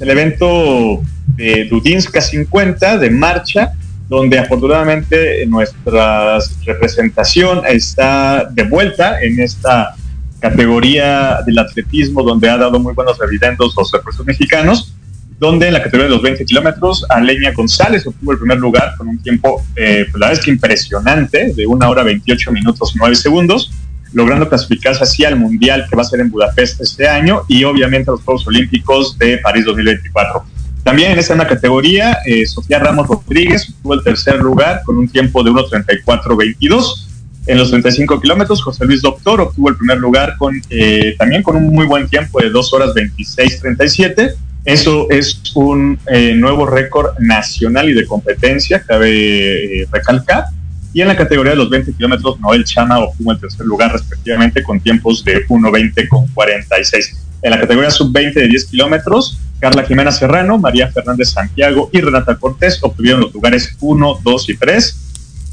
el 0.00 0.10
evento 0.10 1.00
de 1.36 1.66
Dudinska 1.70 2.20
50 2.20 2.98
de 2.98 3.10
marcha, 3.10 3.72
donde 4.08 4.38
afortunadamente 4.38 5.46
nuestra 5.46 6.38
representación 6.64 7.62
está 7.66 8.44
de 8.50 8.64
vuelta 8.64 9.20
en 9.22 9.40
esta 9.40 9.94
categoría 10.40 11.38
del 11.46 11.58
atletismo, 11.58 12.22
donde 12.22 12.50
ha 12.50 12.58
dado 12.58 12.78
muy 12.80 12.92
buenos 12.92 13.18
dividendos 13.18 13.74
los 13.76 13.90
refuerzos 13.92 14.26
mexicanos, 14.26 14.95
donde 15.38 15.66
en 15.66 15.74
la 15.74 15.82
categoría 15.82 16.04
de 16.04 16.14
los 16.14 16.22
20 16.22 16.44
kilómetros, 16.44 17.04
Aleña 17.10 17.52
González 17.52 18.06
obtuvo 18.06 18.32
el 18.32 18.38
primer 18.38 18.58
lugar 18.58 18.94
con 18.96 19.08
un 19.08 19.22
tiempo, 19.22 19.62
eh, 19.76 20.06
pues 20.10 20.20
la 20.20 20.28
verdad 20.28 20.40
es 20.40 20.44
que 20.44 20.50
impresionante, 20.50 21.52
de 21.54 21.66
una 21.66 21.90
hora 21.90 22.02
28 22.02 22.52
minutos 22.52 22.94
9 22.96 23.14
segundos, 23.14 23.70
logrando 24.12 24.48
clasificarse 24.48 25.02
así 25.02 25.24
al 25.24 25.36
Mundial 25.36 25.86
que 25.90 25.96
va 25.96 26.02
a 26.02 26.06
ser 26.06 26.20
en 26.20 26.30
Budapest 26.30 26.80
este 26.80 27.06
año 27.06 27.42
y 27.48 27.64
obviamente 27.64 28.10
a 28.10 28.12
los 28.12 28.22
Juegos 28.22 28.46
Olímpicos 28.46 29.18
de 29.18 29.38
París 29.38 29.66
2024. 29.66 30.44
También 30.82 31.12
en 31.12 31.18
esa 31.18 31.34
misma 31.34 31.48
categoría, 31.48 32.18
eh, 32.24 32.46
Sofía 32.46 32.78
Ramos 32.78 33.08
Rodríguez 33.08 33.68
obtuvo 33.68 33.94
el 33.94 34.04
tercer 34.04 34.36
lugar 34.38 34.82
con 34.86 34.96
un 34.96 35.08
tiempo 35.08 35.42
de 35.42 35.50
1.34.22. 35.50 37.08
En 37.48 37.58
los 37.58 37.70
35 37.70 38.20
kilómetros, 38.20 38.62
José 38.62 38.86
Luis 38.86 39.02
Doctor 39.02 39.40
obtuvo 39.40 39.68
el 39.68 39.76
primer 39.76 39.98
lugar 39.98 40.36
con 40.38 40.54
eh, 40.70 41.14
también 41.18 41.42
con 41.42 41.56
un 41.56 41.66
muy 41.66 41.86
buen 41.86 42.08
tiempo 42.08 42.40
de 42.40 42.50
2 42.50 42.72
horas 42.72 42.90
26.37. 42.94 44.34
Eso 44.66 45.06
es 45.10 45.40
un 45.54 45.96
eh, 46.08 46.34
nuevo 46.34 46.66
récord 46.66 47.16
nacional 47.20 47.88
y 47.88 47.94
de 47.94 48.04
competencia, 48.04 48.82
cabe 48.82 49.86
recalcar. 49.92 50.46
Y 50.92 51.02
en 51.02 51.08
la 51.08 51.16
categoría 51.16 51.52
de 51.52 51.58
los 51.58 51.70
20 51.70 51.92
kilómetros, 51.92 52.40
Noel 52.40 52.64
Chama 52.64 52.98
obtuvo 52.98 53.30
el 53.30 53.38
tercer 53.38 53.64
lugar 53.64 53.92
respectivamente 53.92 54.64
con 54.64 54.80
tiempos 54.80 55.24
de 55.24 55.46
1.20 55.46 56.08
con 56.08 56.26
46. 56.28 57.16
En 57.42 57.50
la 57.50 57.60
categoría 57.60 57.90
sub-20 57.90 58.34
de 58.34 58.48
10 58.48 58.64
kilómetros, 58.64 59.38
Carla 59.60 59.84
Jimena 59.84 60.10
Serrano, 60.10 60.58
María 60.58 60.90
Fernández 60.90 61.30
Santiago 61.30 61.88
y 61.92 62.00
Renata 62.00 62.36
Cortés 62.36 62.78
obtuvieron 62.82 63.20
los 63.20 63.32
lugares 63.32 63.76
1, 63.80 64.20
2 64.22 64.48
y 64.50 64.56
3. 64.56 65.05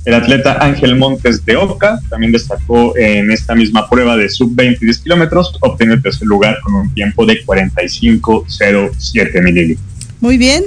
El 0.06 0.14
atleta 0.16 0.58
Ángel 0.60 0.98
Montes 0.98 1.46
de 1.46 1.56
Oca 1.56 2.00
también 2.10 2.34
destacó 2.34 2.98
en 2.98 3.32
esta 3.32 3.56
misma 3.56 3.90
prueba 3.90 4.18
de 4.18 4.28
sub-20 4.28 4.80
y 4.82 4.86
10 4.86 5.00
kilómetros, 5.00 5.58
obteniendo 5.62 5.96
el 5.96 6.04
tercer 6.04 6.28
lugar 6.28 6.60
con 6.62 6.74
un 6.74 6.94
tiempo 6.94 7.26
de 7.26 7.42
45.07 7.46 9.42
mililitros. 9.42 9.86
Muy 10.20 10.38
bien, 10.38 10.64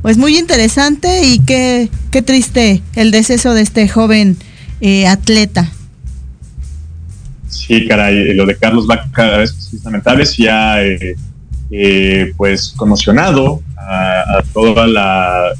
pues 0.00 0.16
muy 0.16 0.38
interesante 0.38 1.22
y 1.22 1.40
qué, 1.40 1.90
qué 2.10 2.22
triste 2.22 2.80
el 2.94 3.10
deceso 3.10 3.52
de 3.52 3.60
este 3.60 3.86
joven 3.88 4.38
eh, 4.80 5.06
atleta. 5.06 5.70
Sí, 7.48 7.86
caray, 7.86 8.32
lo 8.34 8.46
de 8.46 8.56
Carlos 8.56 8.86
Vaca 8.86 9.42
es 9.42 9.70
lamentable, 9.84 10.24
sí 10.24 10.46
ha 10.46 10.82
eh, 10.82 11.14
eh, 11.70 12.32
pues 12.38 12.72
conmocionado 12.74 13.62
a, 13.76 14.38
a 14.38 14.42
toda 14.54 14.86
la 14.86 15.52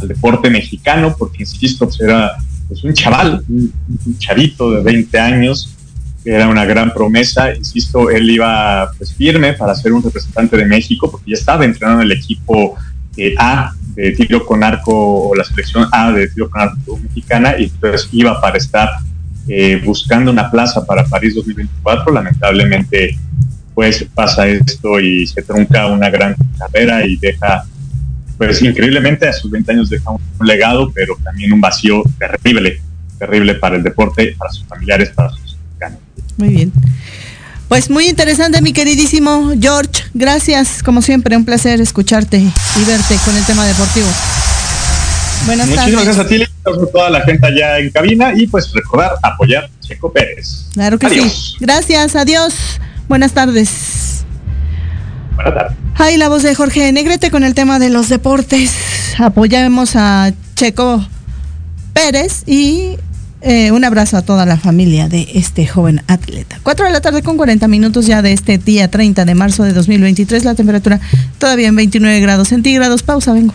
al 0.00 0.08
deporte 0.08 0.50
mexicano, 0.50 1.14
porque 1.18 1.42
insisto, 1.42 1.86
pues 1.86 2.00
era 2.00 2.36
pues 2.68 2.84
un 2.84 2.94
chaval, 2.94 3.44
un, 3.48 3.72
chavito 4.18 4.70
de 4.70 4.82
20 4.82 5.18
años, 5.18 5.74
que 6.22 6.32
era 6.32 6.48
una 6.48 6.64
gran 6.64 6.92
promesa, 6.92 7.54
insisto, 7.54 8.10
él 8.10 8.30
iba 8.30 8.90
pues 8.96 9.12
firme 9.14 9.54
para 9.54 9.74
ser 9.74 9.92
un 9.92 10.02
representante 10.02 10.56
de 10.56 10.64
México, 10.64 11.10
porque 11.10 11.30
ya 11.30 11.36
estaba 11.36 11.64
entrenando 11.64 12.02
en 12.02 12.10
el 12.10 12.16
equipo 12.16 12.76
eh, 13.16 13.34
A 13.38 13.72
de 13.94 14.12
tiro 14.12 14.46
con 14.46 14.62
arco, 14.62 15.30
o 15.30 15.34
la 15.34 15.44
selección 15.44 15.88
A 15.92 16.12
de 16.12 16.28
tiro 16.28 16.48
con 16.48 16.60
arco 16.60 16.96
mexicana, 16.98 17.58
y 17.58 17.68
pues 17.68 18.08
iba 18.12 18.40
para 18.40 18.58
estar 18.58 18.88
eh, 19.48 19.80
buscando 19.84 20.30
una 20.30 20.50
plaza 20.50 20.84
para 20.86 21.04
París 21.04 21.34
2024, 21.34 22.12
lamentablemente 22.12 23.18
pues 23.74 24.04
pasa 24.14 24.46
esto 24.46 25.00
y 25.00 25.26
se 25.26 25.42
trunca 25.42 25.86
una 25.86 26.10
gran 26.10 26.36
carrera 26.58 27.06
y 27.06 27.16
deja 27.16 27.64
pues 28.46 28.62
increíblemente 28.62 29.28
a 29.28 29.34
sus 29.34 29.50
20 29.50 29.70
años 29.70 29.90
deja 29.90 30.12
un, 30.12 30.46
legado, 30.46 30.90
pero 30.94 31.14
también 31.22 31.52
un 31.52 31.60
vacío 31.60 32.02
terrible, 32.18 32.80
terrible 33.18 33.54
para 33.56 33.76
el 33.76 33.82
deporte, 33.82 34.34
para 34.38 34.50
sus 34.50 34.64
familiares, 34.64 35.10
para 35.10 35.28
sus 35.28 35.58
mexicanos. 35.58 35.98
Muy 36.38 36.48
bien. 36.48 36.72
Pues 37.68 37.90
muy 37.90 38.08
interesante, 38.08 38.62
mi 38.62 38.72
queridísimo 38.72 39.52
George. 39.60 40.04
Gracias, 40.14 40.82
como 40.82 41.02
siempre, 41.02 41.36
un 41.36 41.44
placer 41.44 41.82
escucharte 41.82 42.38
y 42.38 42.84
verte 42.86 43.16
con 43.26 43.36
el 43.36 43.44
tema 43.44 43.66
deportivo. 43.66 44.08
Buenas 45.44 45.68
Muchísimas 45.68 46.04
gracias 46.04 46.24
a 46.24 46.26
ti, 46.26 46.42
a 46.42 46.90
toda 46.92 47.10
la 47.10 47.20
gente 47.20 47.46
allá 47.46 47.78
en 47.78 47.90
cabina 47.90 48.32
y 48.34 48.46
pues 48.46 48.72
recordar 48.72 49.16
apoyar 49.22 49.64
a 49.64 49.86
Checo 49.86 50.10
Pérez. 50.10 50.64
Claro 50.72 50.98
que 50.98 51.10
sí. 51.10 51.56
Gracias, 51.60 52.16
adiós. 52.16 52.54
Buenas 53.06 53.32
tardes. 53.32 53.99
Buenas 55.34 55.54
tardes. 55.54 55.76
Ay, 55.96 56.16
la 56.16 56.28
voz 56.28 56.42
de 56.42 56.54
Jorge 56.54 56.92
Negrete 56.92 57.30
con 57.30 57.44
el 57.44 57.54
tema 57.54 57.78
de 57.78 57.90
los 57.90 58.08
deportes. 58.08 58.72
Apoyamos 59.18 59.96
a 59.96 60.32
Checo 60.54 61.04
Pérez 61.92 62.42
y 62.46 62.96
eh, 63.42 63.72
un 63.72 63.84
abrazo 63.84 64.16
a 64.16 64.22
toda 64.22 64.44
la 64.44 64.56
familia 64.56 65.08
de 65.08 65.28
este 65.34 65.66
joven 65.66 66.02
atleta. 66.08 66.58
4 66.62 66.86
de 66.86 66.92
la 66.92 67.00
tarde 67.00 67.22
con 67.22 67.36
40 67.36 67.68
minutos 67.68 68.06
ya 68.06 68.22
de 68.22 68.32
este 68.32 68.58
día 68.58 68.90
30 68.90 69.24
de 69.24 69.34
marzo 69.34 69.64
de 69.64 69.72
2023. 69.72 70.44
La 70.44 70.54
temperatura 70.54 71.00
todavía 71.38 71.68
en 71.68 71.76
29 71.76 72.20
grados 72.20 72.48
centígrados. 72.48 73.02
Pausa, 73.02 73.32
vengo. 73.32 73.54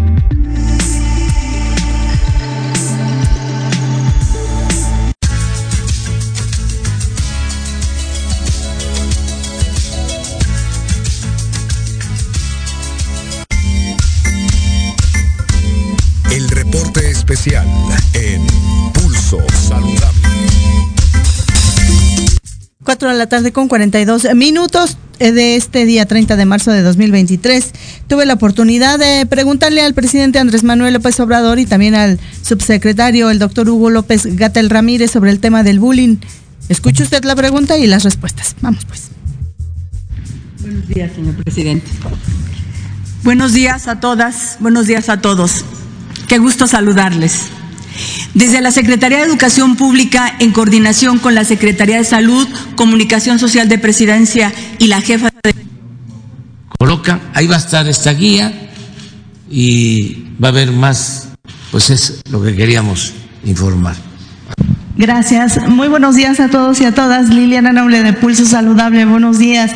4 23.01 23.13
de 23.13 23.17
la 23.17 23.27
tarde 23.27 23.51
con 23.51 23.67
42 23.67 24.27
minutos 24.35 24.95
de 25.17 25.55
este 25.55 25.85
día 25.85 26.05
30 26.05 26.35
de 26.35 26.45
marzo 26.45 26.71
de 26.71 26.83
2023. 26.83 27.71
Tuve 28.05 28.27
la 28.27 28.35
oportunidad 28.35 28.99
de 28.99 29.25
preguntarle 29.25 29.81
al 29.81 29.95
presidente 29.95 30.37
Andrés 30.37 30.63
Manuel 30.63 30.93
López 30.93 31.19
Obrador 31.19 31.57
y 31.57 31.65
también 31.65 31.95
al 31.95 32.19
subsecretario, 32.43 33.31
el 33.31 33.39
doctor 33.39 33.67
Hugo 33.67 33.89
López 33.89 34.27
Gatel 34.35 34.69
Ramírez, 34.69 35.09
sobre 35.09 35.31
el 35.31 35.39
tema 35.39 35.63
del 35.63 35.79
bullying. 35.79 36.17
Escuche 36.69 37.01
usted 37.01 37.23
la 37.23 37.35
pregunta 37.35 37.75
y 37.75 37.87
las 37.87 38.03
respuestas. 38.03 38.55
Vamos 38.61 38.85
pues. 38.85 39.09
Buenos 40.61 40.87
días, 40.87 41.11
señor 41.15 41.33
presidente. 41.43 41.87
Buenos 43.23 43.53
días 43.53 43.87
a 43.87 43.99
todas, 43.99 44.57
buenos 44.59 44.85
días 44.85 45.09
a 45.09 45.21
todos. 45.21 45.65
Qué 46.27 46.37
gusto 46.37 46.67
saludarles. 46.67 47.49
Desde 48.33 48.61
la 48.61 48.71
Secretaría 48.71 49.19
de 49.19 49.25
Educación 49.25 49.75
Pública, 49.75 50.35
en 50.39 50.51
coordinación 50.51 51.19
con 51.19 51.35
la 51.35 51.43
Secretaría 51.43 51.97
de 51.97 52.03
Salud, 52.03 52.47
Comunicación 52.75 53.39
Social 53.39 53.69
de 53.69 53.77
Presidencia 53.77 54.53
y 54.79 54.87
la 54.87 55.01
jefa 55.01 55.29
de... 55.43 55.55
Coloca, 56.79 57.19
ahí 57.33 57.47
va 57.47 57.55
a 57.55 57.59
estar 57.59 57.87
esta 57.87 58.13
guía 58.13 58.69
y 59.49 60.23
va 60.41 60.47
a 60.47 60.51
haber 60.51 60.71
más, 60.71 61.29
pues 61.71 61.89
es 61.89 62.21
lo 62.29 62.41
que 62.41 62.55
queríamos 62.55 63.13
informar. 63.43 64.10
Gracias. 65.01 65.67
Muy 65.67 65.87
buenos 65.87 66.15
días 66.15 66.39
a 66.39 66.47
todos 66.49 66.79
y 66.79 66.85
a 66.85 66.93
todas. 66.93 67.29
Liliana 67.29 67.73
Noble 67.73 68.03
de 68.03 68.13
Pulso 68.13 68.45
Saludable, 68.45 69.05
buenos 69.05 69.39
días. 69.39 69.71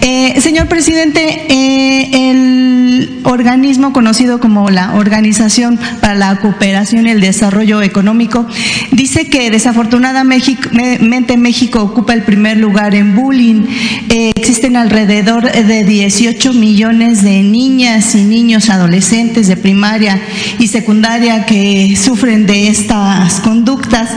Eh, 0.00 0.40
señor 0.40 0.68
presidente, 0.68 1.42
eh, 1.50 2.30
el 2.30 3.20
organismo 3.24 3.92
conocido 3.92 4.40
como 4.40 4.70
la 4.70 4.94
Organización 4.94 5.78
para 6.00 6.14
la 6.14 6.34
Cooperación 6.36 7.06
y 7.06 7.10
el 7.10 7.20
Desarrollo 7.20 7.82
Económico 7.82 8.46
dice 8.90 9.28
que 9.28 9.50
desafortunadamente 9.50 11.36
México 11.36 11.82
ocupa 11.82 12.14
el 12.14 12.22
primer 12.22 12.56
lugar 12.56 12.94
en 12.94 13.14
bullying. 13.14 13.66
Eh, 14.08 14.32
existen 14.34 14.76
alrededor 14.76 15.52
de 15.52 15.84
18 15.84 16.54
millones 16.54 17.22
de 17.22 17.42
niñas 17.42 18.14
y 18.14 18.24
niños 18.24 18.70
adolescentes 18.70 19.46
de 19.46 19.58
primaria 19.58 20.18
y 20.58 20.68
secundaria 20.68 21.44
que 21.44 21.96
sufren 22.02 22.46
de 22.46 22.68
estas 22.68 23.40
conductas. 23.40 24.08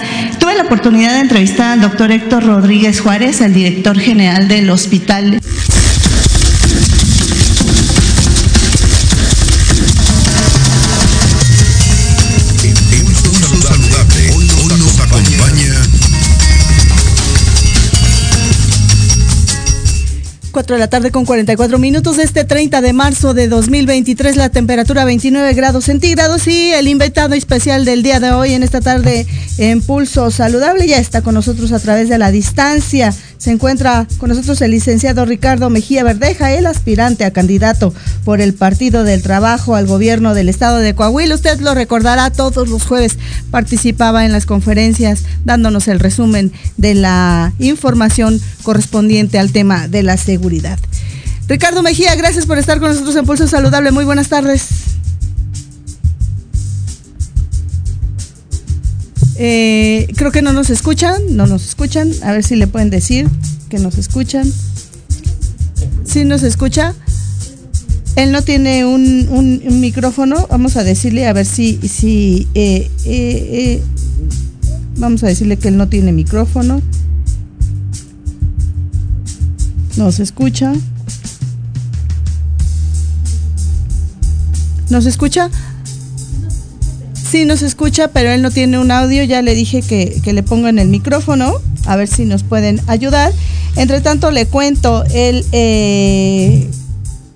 La 0.58 0.64
oportunidad 0.64 1.16
de 1.16 1.22
entrevistar 1.22 1.72
al 1.72 1.82
doctor 1.82 2.12
Héctor 2.12 2.46
Rodríguez 2.46 3.02
Juárez, 3.02 3.42
el 3.42 3.54
director 3.54 3.98
general 3.98 4.48
del 4.48 4.70
hospital. 4.70 5.40
4 20.54 20.76
de 20.76 20.80
la 20.80 20.88
tarde 20.88 21.10
con 21.10 21.26
44 21.26 21.80
minutos 21.80 22.20
este 22.20 22.46
30 22.46 22.80
de 22.82 22.94
marzo 22.94 23.34
de 23.34 23.48
2023, 23.48 24.38
la 24.38 24.50
temperatura 24.50 25.04
29 25.04 25.52
grados 25.56 25.86
centígrados 25.86 26.48
y 26.48 26.72
el 26.74 26.88
invitado 26.88 27.34
especial 27.34 27.86
del 27.86 28.04
día 28.04 28.20
de 28.20 28.32
hoy 28.32 28.54
en 28.54 28.62
esta 28.62 28.80
tarde 28.80 29.26
en 29.58 29.82
Pulso 29.82 30.30
Saludable 30.30 30.88
ya 30.88 31.00
está 31.00 31.24
con 31.24 31.34
nosotros 31.34 31.72
a 31.72 31.80
través 31.80 32.08
de 32.08 32.20
la 32.20 32.30
distancia. 32.30 33.12
Se 33.44 33.52
encuentra 33.52 34.08
con 34.20 34.30
nosotros 34.30 34.62
el 34.62 34.72
licenciado 34.72 35.26
Ricardo 35.26 35.70
Mejía 35.70 36.06
Verdeja, 36.06 36.54
el 36.54 36.66
aspirante 36.66 37.26
a 37.26 37.32
candidato 37.32 37.94
por 38.24 38.40
el 38.40 38.54
Partido 38.54 39.04
del 39.04 39.22
Trabajo 39.22 39.76
al 39.76 39.86
gobierno 39.86 40.34
del 40.34 40.48
estado 40.48 40.78
de 40.78 40.96
Coahuila. 40.96 41.36
Usted 41.36 41.60
lo 41.60 41.76
recordará, 41.76 42.30
todos 42.30 42.70
los 42.70 42.86
jueves 42.86 43.18
participaba 43.52 44.24
en 44.24 44.32
las 44.32 44.46
conferencias 44.46 45.24
dándonos 45.44 45.90
el 45.90 46.00
resumen 46.00 46.54
de 46.78 46.96
la 46.96 47.52
información 47.60 48.40
correspondiente 48.62 49.38
al 49.40 49.52
tema 49.52 49.90
de 49.90 50.04
la 50.04 50.16
seguridad. 50.16 50.80
Ricardo 51.50 51.84
Mejía, 51.84 52.16
gracias 52.16 52.46
por 52.46 52.58
estar 52.58 52.80
con 52.80 52.92
nosotros 52.92 53.14
en 53.18 53.26
Pulso 53.26 53.50
Saludable. 53.50 53.92
Muy 53.92 54.06
buenas 54.06 54.30
tardes. 54.30 54.93
Eh, 59.38 60.08
creo 60.16 60.32
que 60.32 60.42
no 60.42 60.54
nos 60.54 60.70
escuchan, 60.70 61.22
no 61.32 61.48
nos 61.48 61.66
escuchan. 61.66 62.12
A 62.24 62.32
ver 62.32 62.44
si 62.44 62.56
le 62.56 62.68
pueden 62.68 62.90
decir 62.90 63.28
que 63.70 63.80
nos 63.80 63.98
escuchan. 63.98 64.52
Si 66.06 66.26
nos 66.26 66.44
escucha. 66.44 66.94
Él 68.16 68.32
no 68.32 68.44
tiene 68.44 68.86
un 68.86 69.80
micrófono. 69.80 70.48
Vamos 70.50 70.78
a 70.78 70.84
decirle 70.84 71.28
a 71.28 71.34
ver 71.34 71.46
si, 71.46 71.80
si 71.88 72.48
eh, 72.54 72.92
eh, 73.06 73.50
eh, 73.52 73.84
vamos 74.98 75.24
a 75.24 75.28
decirle 75.28 75.58
que 75.58 75.70
él 75.70 75.78
no 75.78 75.90
tiene 75.90 76.12
micrófono. 76.12 76.82
Nos 79.98 80.20
escucha. 80.20 80.74
¿Nos 84.90 85.08
escucha? 85.08 85.50
Sí, 87.34 87.46
nos 87.46 87.64
escucha, 87.64 88.10
pero 88.10 88.30
él 88.30 88.44
no 88.44 88.52
tiene 88.52 88.78
un 88.78 88.92
audio. 88.92 89.24
Ya 89.24 89.42
le 89.42 89.56
dije 89.56 89.82
que, 89.82 90.22
que 90.24 90.34
le 90.34 90.44
pongan 90.44 90.78
el 90.78 90.88
micrófono, 90.88 91.56
a 91.88 91.96
ver 91.96 92.08
si 92.08 92.26
nos 92.26 92.44
pueden 92.44 92.80
ayudar. 92.86 93.34
Entre 93.76 94.02
tanto, 94.02 94.30
le 94.30 94.46
cuento, 94.46 95.04
él 95.16 95.44
eh, 95.52 96.70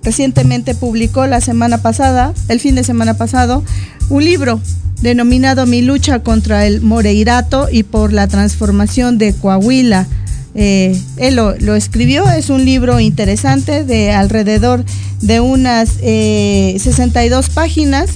recientemente 0.04 0.76
publicó 0.76 1.26
la 1.26 1.40
semana 1.40 1.82
pasada, 1.82 2.32
el 2.46 2.60
fin 2.60 2.76
de 2.76 2.84
semana 2.84 3.14
pasado, 3.14 3.64
un 4.08 4.24
libro 4.24 4.60
denominado 5.02 5.66
Mi 5.66 5.82
lucha 5.82 6.20
contra 6.20 6.64
el 6.64 6.80
Moreirato 6.80 7.66
y 7.68 7.82
por 7.82 8.12
la 8.12 8.28
transformación 8.28 9.18
de 9.18 9.34
Coahuila. 9.34 10.06
Eh, 10.54 10.96
él 11.16 11.34
lo, 11.34 11.74
escribió, 11.74 12.30
es 12.30 12.50
un 12.50 12.64
libro 12.64 13.00
interesante 13.00 13.82
de 13.82 14.12
alrededor 14.12 14.84
de 15.22 15.40
unas 15.40 15.96
eh, 16.02 16.76
62 16.78 17.50
páginas 17.50 18.10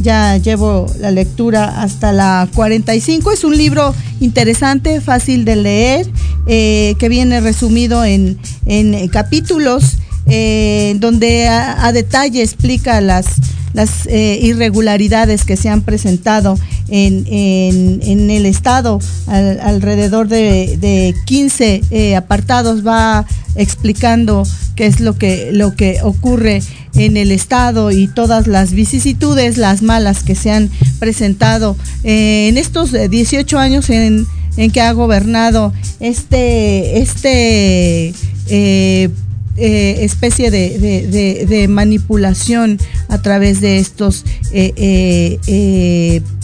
ya 0.00 0.36
llevo 0.36 0.86
la 0.98 1.10
lectura 1.10 1.82
hasta 1.82 2.12
la 2.12 2.48
45. 2.54 3.32
Es 3.32 3.44
un 3.44 3.56
libro 3.56 3.94
interesante, 4.20 5.00
fácil 5.00 5.44
de 5.44 5.56
leer, 5.56 6.06
eh, 6.46 6.94
que 6.98 7.08
viene 7.08 7.40
resumido 7.40 8.04
en, 8.04 8.38
en, 8.66 8.94
eh, 8.94 9.08
capítulos, 9.10 9.96
eh, 10.26 10.96
donde 10.98 11.48
a, 11.48 11.92
detalle 11.92 12.42
explica 12.42 13.00
las, 13.00 13.26
las 13.74 14.06
eh, 14.06 14.38
irregularidades 14.42 15.44
que 15.44 15.56
se 15.56 15.68
han 15.68 15.82
presentado 15.82 16.58
en, 16.88 17.26
en, 17.28 18.30
el 18.30 18.46
Estado. 18.46 18.98
Al, 19.26 19.60
alrededor 19.60 20.28
de, 20.28 20.76
de 20.80 21.14
15 21.26 21.82
eh, 21.90 22.16
apartados 22.16 22.86
va 22.86 23.26
explicando 23.54 24.44
qué 24.74 24.86
es 24.86 25.00
lo 25.00 25.16
que, 25.16 25.50
lo 25.52 25.74
que 25.74 26.00
ocurre 26.02 26.62
en 26.94 27.16
el 27.16 27.30
estado 27.30 27.90
y 27.90 28.08
todas 28.08 28.46
las 28.46 28.72
vicisitudes, 28.72 29.58
las 29.58 29.82
malas 29.82 30.22
que 30.22 30.34
se 30.34 30.50
han 30.50 30.70
presentado 30.98 31.76
eh, 32.04 32.48
en 32.48 32.58
estos 32.58 32.92
18 32.92 33.58
años 33.58 33.90
en, 33.90 34.26
en, 34.56 34.70
que 34.70 34.80
ha 34.80 34.92
gobernado 34.92 35.72
este, 36.00 37.00
este 37.00 38.14
eh, 39.56 39.98
especie 40.04 40.50
de, 40.50 41.46
de, 41.46 41.68
manipulación 41.68 42.78
a 43.08 43.22
través 43.22 43.60
de 43.60 43.78
estos 43.78 44.24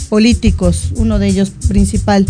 políticos, 0.09 0.93
uno 0.97 1.19
de 1.19 1.27
ellos 1.29 1.51
principal 1.69 2.27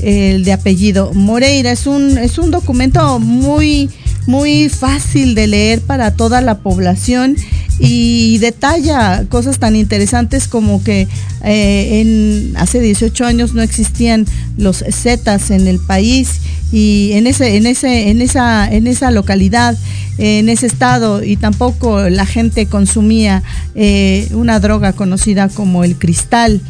el 0.00 0.44
de 0.44 0.52
apellido 0.52 1.12
Moreira. 1.14 1.72
Es 1.72 1.86
un, 1.86 2.18
es 2.18 2.38
un 2.38 2.50
documento 2.50 3.18
muy, 3.18 3.90
muy 4.26 4.68
fácil 4.68 5.34
de 5.34 5.46
leer 5.46 5.80
para 5.80 6.12
toda 6.12 6.40
la 6.40 6.58
población 6.58 7.36
y 7.78 8.38
detalla 8.38 9.24
cosas 9.28 9.58
tan 9.58 9.74
interesantes 9.74 10.46
como 10.46 10.82
que 10.84 11.08
eh, 11.42 12.00
en, 12.00 12.56
hace 12.56 12.80
18 12.80 13.24
años 13.24 13.54
no 13.54 13.62
existían 13.62 14.26
los 14.56 14.84
Zetas 14.90 15.50
en 15.50 15.66
el 15.66 15.80
país 15.80 16.40
y 16.72 17.10
en 17.12 17.26
ese, 17.26 17.56
en 17.56 17.66
ese, 17.66 18.10
en 18.10 18.22
esa, 18.22 18.72
en 18.72 18.86
esa 18.86 19.10
localidad, 19.10 19.76
en 20.18 20.48
ese 20.48 20.66
estado, 20.66 21.22
y 21.22 21.36
tampoco 21.36 22.08
la 22.08 22.26
gente 22.26 22.66
consumía 22.66 23.42
eh, 23.74 24.28
una 24.32 24.60
droga 24.60 24.92
conocida 24.92 25.48
como 25.48 25.84
el 25.84 25.96
cristal 25.96 26.60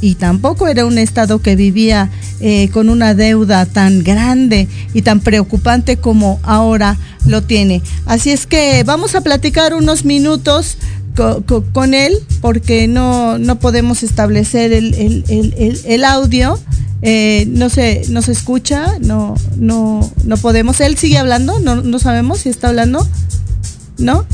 y 0.00 0.16
tampoco 0.16 0.68
era 0.68 0.84
un 0.84 0.98
estado 0.98 1.40
que 1.40 1.56
vivía 1.56 2.10
eh, 2.40 2.68
con 2.70 2.88
una 2.90 3.14
deuda 3.14 3.64
tan 3.66 4.04
grande 4.04 4.68
y 4.92 5.02
tan 5.02 5.20
preocupante 5.20 5.96
como 5.96 6.40
ahora 6.42 6.98
lo 7.26 7.42
tiene. 7.42 7.82
Así 8.06 8.30
es 8.30 8.46
que 8.46 8.82
vamos 8.84 9.14
a 9.14 9.22
platicar 9.22 9.74
unos 9.74 10.04
minutos 10.04 10.76
co 11.16 11.42
co 11.46 11.64
con 11.72 11.94
él 11.94 12.18
porque 12.40 12.88
no, 12.88 13.38
no 13.38 13.58
podemos 13.58 14.02
establecer 14.02 14.72
el, 14.72 14.94
el, 14.94 15.24
el, 15.28 15.80
el 15.84 16.04
audio. 16.04 16.58
Eh, 17.06 17.44
no 17.48 17.68
se 17.68 18.02
no 18.08 18.22
se 18.22 18.32
escucha, 18.32 18.98
no, 19.00 19.34
no, 19.56 20.10
no 20.24 20.36
podemos. 20.38 20.80
Él 20.80 20.96
sigue 20.96 21.18
hablando, 21.18 21.60
no, 21.60 21.76
no 21.76 21.98
sabemos 21.98 22.40
si 22.40 22.48
está 22.48 22.68
hablando. 22.68 23.06
¿No? 23.98 24.24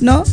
¿No? 0.00 0.24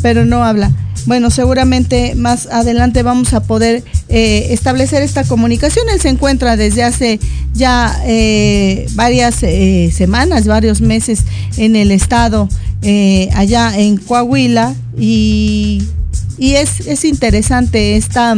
Pero 0.00 0.24
no 0.24 0.44
habla. 0.44 0.72
Bueno, 1.08 1.30
seguramente 1.30 2.14
más 2.14 2.46
adelante 2.46 3.02
vamos 3.02 3.32
a 3.32 3.40
poder 3.40 3.82
eh, 4.08 4.48
establecer 4.50 5.02
esta 5.02 5.24
comunicación. 5.24 5.88
Él 5.88 6.00
se 6.00 6.10
encuentra 6.10 6.56
desde 6.56 6.84
hace 6.84 7.18
ya 7.54 8.00
eh, 8.06 8.86
varias 8.92 9.36
semanas, 9.92 10.46
varios 10.46 10.80
meses 10.80 11.24
en 11.56 11.74
el 11.74 11.90
estado, 11.90 12.48
allá 13.34 13.76
en 13.76 13.96
Coahuila, 13.96 14.74
y, 14.96 15.82
y 16.38 16.54
es, 16.54 16.86
es 16.86 17.04
interesante 17.04 17.96
esta 17.96 18.36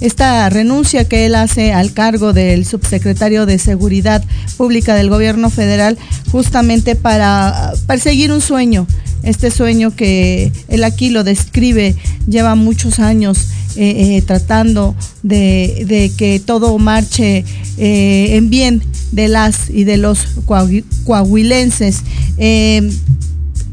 esta 0.00 0.48
renuncia 0.50 1.08
que 1.08 1.26
él 1.26 1.34
hace 1.34 1.72
al 1.72 1.92
cargo 1.92 2.32
del 2.32 2.66
subsecretario 2.66 3.46
de 3.46 3.58
Seguridad 3.58 4.22
Pública 4.56 4.94
del 4.94 5.08
Gobierno 5.08 5.48
Federal 5.50 5.96
justamente 6.30 6.96
para 6.96 7.72
perseguir 7.86 8.32
un 8.32 8.40
sueño, 8.40 8.86
este 9.26 9.50
sueño 9.50 9.94
que 9.94 10.52
él 10.68 10.84
aquí 10.84 11.10
lo 11.10 11.24
describe, 11.24 11.94
lleva 12.28 12.54
muchos 12.54 13.00
años 13.00 13.48
eh, 13.76 14.16
eh, 14.16 14.22
tratando 14.22 14.94
de, 15.22 16.10
que 16.16 16.40
todo 16.40 16.78
marche 16.78 17.44
eh, 17.76 18.36
en 18.36 18.48
bien 18.48 18.82
de 19.12 19.28
las 19.28 19.68
y 19.68 19.84
de 19.84 19.98
los 19.98 20.26
coahuilenses 21.04 22.02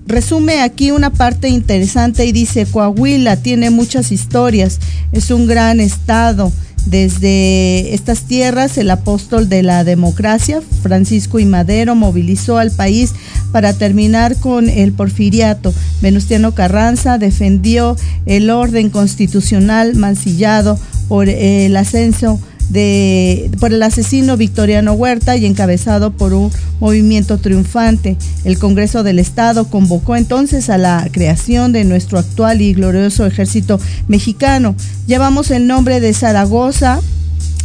resume 0.05 0.61
aquí 0.61 0.91
una 0.91 1.11
parte 1.11 1.47
interesante 1.47 2.25
y 2.25 2.31
dice, 2.31 2.65
Coahuila 2.65 3.37
tiene 3.37 3.69
muchas 3.69 4.11
historias, 4.11 4.79
es 5.11 5.31
un 5.31 5.47
gran 5.47 5.79
estado. 5.79 6.51
Desde 6.85 7.93
estas 7.93 8.23
tierras, 8.23 8.77
el 8.77 8.91
apóstol 8.91 9.47
de 9.47 9.63
la 9.63 9.83
democracia, 9.83 10.61
Francisco 10.81 11.39
y 11.39 11.45
Madero, 11.45 11.95
movilizó 11.95 12.57
al 12.57 12.71
país 12.71 13.13
para 13.51 13.73
terminar 13.73 14.35
con 14.35 14.69
el 14.69 14.91
porfiriato. 14.91 15.73
Venustiano 16.01 16.53
Carranza 16.53 17.17
defendió 17.17 17.95
el 18.25 18.49
orden 18.49 18.89
constitucional 18.89 19.95
mancillado 19.95 20.77
por 21.07 21.29
el 21.29 21.75
ascenso 21.77 22.39
de, 22.69 23.51
por 23.59 23.73
el 23.73 23.83
asesino 23.83 24.37
Victoriano 24.37 24.93
Huerta 24.93 25.35
y 25.37 25.45
encabezado 25.45 26.11
por 26.11 26.33
un 26.33 26.51
movimiento 26.79 27.37
triunfante. 27.37 28.17
El 28.43 28.57
Congreso 28.57 29.03
del 29.03 29.19
Estado 29.19 29.65
convocó 29.65 30.15
entonces 30.15 30.69
a 30.69 30.77
la 30.77 31.07
creación 31.11 31.71
de 31.71 31.83
nuestro 31.83 32.19
actual 32.19 32.61
y 32.61 32.73
glorioso 32.73 33.25
ejército 33.25 33.79
mexicano. 34.07 34.75
Llevamos 35.07 35.51
el 35.51 35.67
nombre 35.67 35.99
de 35.99 36.13
Zaragoza, 36.13 36.99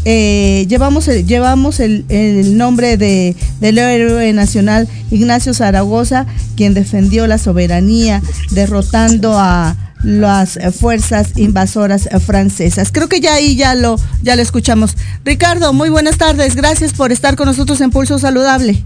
eh, 0.05 0.66
llevamos 0.68 1.09
el, 1.09 1.26
llevamos 1.26 1.80
el, 1.80 2.05
el 2.09 2.57
nombre 2.57 2.96
de, 2.96 3.36
del 3.61 3.78
héroe 3.78 4.32
nacional 4.32 4.88
Ignacio 5.11 5.55
Zaragoza, 5.55 6.26
quien 6.57 6.74
defendió 6.74 7.26
la 7.26 7.38
soberanía 7.38 8.22
derrotando 8.51 9.38
a 9.38 9.76
las 10.03 10.59
fuerzas 10.78 11.32
invasoras 11.36 12.09
francesas. 12.24 12.90
Creo 12.92 13.09
que 13.09 13.20
ya 13.20 13.34
ahí 13.34 13.57
ya 13.57 13.74
lo, 13.74 13.96
ya 14.22 14.36
lo 14.36 14.42
escuchamos. 14.42 14.96
Ricardo, 15.24 15.72
muy 15.72 15.88
buenas 15.88 16.18
tardes. 16.18 16.55
Gracias 16.55 16.92
por 16.92 17.12
estar 17.12 17.36
con 17.36 17.46
nosotros 17.46 17.80
en 17.80 17.90
Pulso 17.90 18.18
Saludable. 18.18 18.84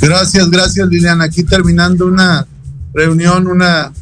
Gracias, 0.00 0.50
gracias 0.50 0.88
Liliana. 0.88 1.24
Aquí 1.24 1.42
terminando 1.42 2.06
una 2.06 2.46
reunión, 2.94 3.46
una 3.46 3.92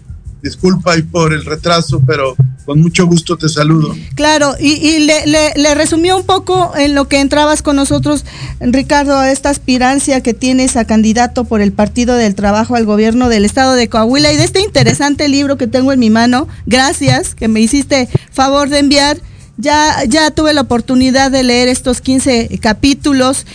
disculpa 0.42 0.96
y 0.96 1.02
por 1.02 1.32
el 1.32 1.44
retraso, 1.44 2.02
pero 2.06 2.36
con 2.64 2.80
mucho 2.80 3.06
gusto 3.06 3.36
te 3.36 3.48
saludo. 3.48 3.94
Claro, 4.14 4.54
y, 4.58 5.00
le, 5.00 5.74
resumió 5.74 6.16
un 6.16 6.24
poco 6.24 6.72
en 6.76 6.94
lo 6.94 7.08
que 7.08 7.20
entrabas 7.20 7.62
con 7.62 7.76
nosotros, 7.76 8.24
Ricardo, 8.60 9.16
a 9.16 9.30
esta 9.30 9.50
aspirancia 9.50 10.20
que 10.20 10.34
tienes 10.34 10.76
a 10.76 10.84
candidato 10.84 11.44
por 11.44 11.60
el 11.60 11.72
Partido 11.72 12.16
del 12.16 12.34
Trabajo 12.34 12.74
al 12.74 12.84
gobierno 12.84 13.28
del 13.28 13.44
estado 13.44 13.74
de 13.74 13.88
Coahuila 13.88 14.32
y 14.32 14.36
de 14.36 14.44
este 14.44 14.60
interesante 14.60 15.28
libro 15.28 15.56
que 15.56 15.66
tengo 15.66 15.92
en 15.92 16.00
mi 16.00 16.10
mano. 16.10 16.48
Gracias, 16.66 17.34
que 17.34 17.48
me 17.48 17.60
hiciste 17.60 18.08
favor 18.30 18.68
de 18.68 18.78
enviar. 18.78 19.18
Ya, 19.58 20.04
ya 20.06 20.30
tuve 20.30 20.52
la 20.52 20.60
oportunidad 20.60 21.30
de 21.30 21.42
leer 21.42 21.68
estos 21.68 22.02
15 22.02 22.58
capítulos 22.60 23.46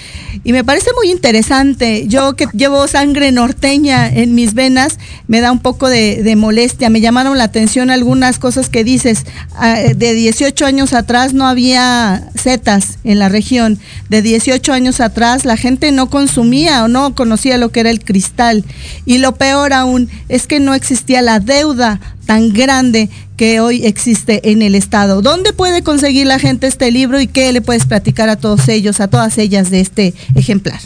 y 0.43 0.51
me 0.51 0.63
parece 0.63 0.89
muy 0.95 1.11
interesante. 1.11 2.07
Yo 2.07 2.35
que 2.35 2.47
llevo 2.53 2.87
sangre 2.87 3.31
norteña 3.31 4.09
en 4.09 4.33
mis 4.33 4.55
venas, 4.55 4.97
me 5.27 5.41
da 5.41 5.51
un 5.51 5.59
poco 5.59 5.89
de, 5.89 6.33
molestia. 6.35 6.89
Me 6.89 7.01
llamaron 7.01 7.37
la 7.37 7.43
atención 7.43 7.91
algunas 7.91 8.39
cosas 8.39 8.69
que 8.69 8.83
dices. 8.83 9.25
Ah, 9.53 9.75
de 9.95 10.13
18 10.15 10.65
años 10.65 10.93
atrás 10.93 11.33
no 11.33 11.45
había 11.45 12.29
setas 12.33 12.97
en 13.03 13.19
la 13.19 13.29
región. 13.29 13.77
De 14.09 14.23
18 14.23 14.73
años 14.73 15.01
atrás 15.01 15.45
la 15.45 15.57
gente 15.57 15.91
no 15.91 16.09
consumía 16.09 16.83
o 16.83 16.87
no 16.87 17.13
conocía 17.13 17.59
lo 17.59 17.71
que 17.71 17.81
era 17.81 17.91
el 17.91 18.03
cristal. 18.03 18.65
Y 19.05 19.19
lo 19.19 19.35
peor 19.35 19.73
aún 19.73 20.09
es 20.29 20.47
que 20.47 20.59
no 20.59 20.73
existía 20.73 21.21
la 21.21 21.39
deuda 21.39 21.99
tan 22.25 22.53
grande 22.53 23.09
que 23.41 23.59
hoy 23.59 23.85
existe 23.87 24.51
en 24.51 24.61
el 24.61 24.75
Estado. 24.75 25.23
¿Dónde 25.23 25.51
puede 25.51 25.81
conseguir 25.81 26.27
la 26.27 26.37
gente 26.37 26.67
este 26.67 26.91
libro 26.91 27.19
y 27.19 27.25
qué 27.25 27.51
le 27.51 27.63
puedes 27.63 27.87
platicar 27.87 28.29
a 28.29 28.35
todos 28.35 28.67
ellos, 28.67 28.99
a 28.99 29.07
todas 29.07 29.39
ellas 29.39 29.71
de 29.71 29.81
este 29.81 30.13
ejemplar? 30.35 30.79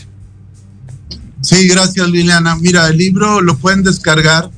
Sí, 1.42 1.68
gracias 1.68 2.08
Liliana. 2.08 2.56
Mira, 2.56 2.88
el 2.88 2.98
libro 2.98 3.42
lo 3.42 3.58
pueden 3.58 3.84
descargar 3.84 4.50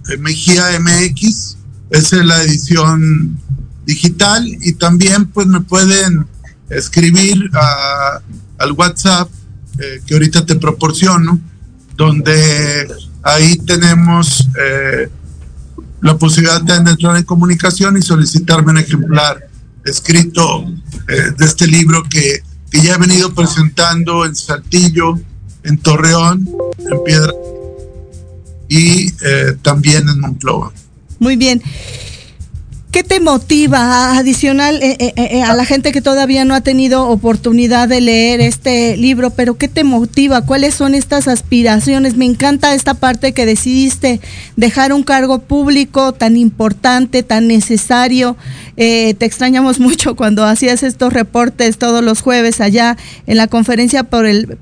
eh, 0.09 0.17
Mejía 0.17 0.65
MX, 0.81 1.59
esa 1.91 2.17
es 2.17 2.25
la 2.25 2.43
edición 2.43 3.39
digital 3.85 4.49
y 4.63 4.73
también 4.73 5.27
pues 5.27 5.47
me 5.47 5.61
pueden 5.61 6.25
escribir 6.71 7.51
al 8.61 8.73
WhatsApp 8.73 9.29
eh, 9.79 10.01
que 10.07 10.15
ahorita 10.15 10.45
te 10.45 10.57
proporciono, 10.57 11.41
donde 11.97 12.87
ahí 13.23 13.57
tenemos 13.59 14.47
eh, 14.61 15.09
la 16.03 16.17
posibilidad 16.19 16.61
de 16.61 16.91
entrar 16.91 17.17
en 17.17 17.23
comunicación 17.23 17.97
y 17.97 18.03
solicitarme 18.03 18.73
un 18.73 18.79
ejemplar 18.79 19.49
escrito 19.85 20.67
eh, 21.09 21.33
de 21.37 21.45
este 21.47 21.67
libro 21.67 22.03
que, 22.03 22.43
que, 22.71 22.83
ya 22.83 22.95
he 22.95 22.99
venido 22.99 23.33
presentando 23.35 24.27
en 24.27 24.37
Saltillo, 24.37 25.19
en 25.63 25.79
Torreón, 25.79 26.47
en 26.79 27.05
Piedra 27.05 27.33
y 28.69 29.11
también 29.63 30.09
en 30.09 30.21
Monclova. 30.21 30.71
Muy 31.19 31.37
bien. 31.37 31.61
¿Qué 32.91 33.05
te 33.05 33.21
motiva 33.21 34.19
adicional 34.19 34.83
eh, 34.83 34.97
eh, 34.99 35.13
eh, 35.15 35.43
a 35.45 35.55
la 35.55 35.65
gente 35.65 35.93
que 35.93 36.03
todavía 36.03 36.45
no 36.45 36.57
ha 36.57 36.61
tenido 36.61 37.07
oportunidad 37.07 37.87
de 37.89 38.01
leer 38.01 38.41
este 38.41 38.97
libro? 38.97 39.31
Pero 39.31 39.57
¿qué 39.57 39.69
te 39.69 39.85
motiva? 39.85 40.45
¿Cuáles 40.45 40.75
son 40.75 40.97
estas 40.97 41.29
aspiraciones? 41.29 42.17
Me 42.17 42.25
encanta 42.25 42.75
esta 42.75 42.95
parte 42.95 43.33
que 43.33 43.47
decidiste 43.47 44.21
dejar 44.57 44.93
un 44.93 45.05
cargo 45.05 45.39
público 45.39 46.15
tan 46.15 46.37
importante, 46.37 47.23
tan 47.23 47.47
necesario. 47.47 48.37
te 48.75 49.25
extrañamos 49.25 49.79
mucho 49.89 50.17
cuando 50.17 50.45
hacías 50.45 50.83
estos 50.83 51.13
reportes 51.13 51.79
todos 51.79 52.03
los 52.03 52.23
jueves 52.23 52.61
allá 52.61 52.97
en 53.29 53.37
la 53.37 53.47
conferencia 53.47 54.03
por 54.03 54.27
el 54.27 54.59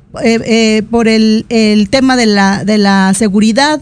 por 0.91 1.09
el 1.09 1.89
tema 1.91 2.17
de 2.17 2.27
la, 2.27 2.65
de 2.67 2.77
la 2.77 3.15
seguridad. 3.15 3.81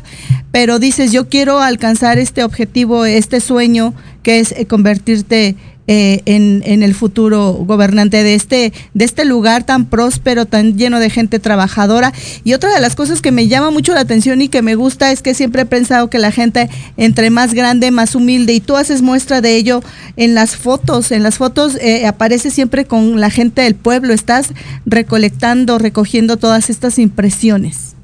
Pero 0.53 0.79
dices, 0.79 1.13
yo 1.13 1.29
quiero 1.29 1.61
alcanzar 1.61 2.19
este 2.19 2.43
objetivo, 2.45 3.05
este 3.05 3.41
sueño 3.41 3.93
que 4.27 4.41
es 4.41 4.51
eh, 4.51 4.67
convertirte 4.67 5.55
eh, 5.87 6.23
en, 6.25 6.83
el 6.83 6.95
futuro 6.97 7.53
gobernante 7.53 8.25
de 8.25 8.35
este, 8.35 8.73
de 8.93 9.05
este 9.05 9.25
lugar 9.25 9.63
tan 9.63 9.85
próspero, 9.85 10.47
tan 10.47 10.77
lleno 10.77 10.99
de 10.99 11.11
gente 11.11 11.39
trabajadora. 11.39 12.13
Y 12.43 12.55
otra 12.55 12.75
de 12.75 12.81
las 12.81 12.97
cosas 12.97 13.23
que 13.23 13.31
me 13.31 13.47
llama 13.47 13.71
mucho 13.71 13.95
la 13.95 14.01
atención 14.01 14.43
y 14.43 14.49
que 14.49 14.63
me 14.63 14.75
gusta 14.75 15.13
es 15.13 15.23
que 15.23 15.33
siempre 15.33 15.63
he 15.63 15.67
pensado 15.67 16.11
que 16.11 16.19
la 16.19 16.33
gente 16.33 16.69
entre 16.97 17.31
más 17.31 17.55
grande, 17.55 17.93
más 17.93 18.17
humilde, 18.17 18.53
y 18.53 18.59
tú 18.59 18.77
haces 18.77 19.01
muestra 19.01 19.41
de 19.41 19.55
ello 19.55 19.81
en 20.17 20.35
las 20.35 20.57
fotos. 20.57 21.13
En 21.13 21.23
las 21.23 21.39
fotos 21.39 21.77
eh, 21.77 22.05
aparece 22.05 22.51
siempre 22.51 22.85
con 22.85 23.21
la 23.21 23.31
gente 23.31 23.63
del 23.63 23.77
pueblo, 23.77 24.13
estás 24.13 24.49
recolectando, 24.87 25.79
recogiendo 25.79 26.37
todas 26.37 26.69
estas 26.69 26.99
impresiones. 26.99 27.96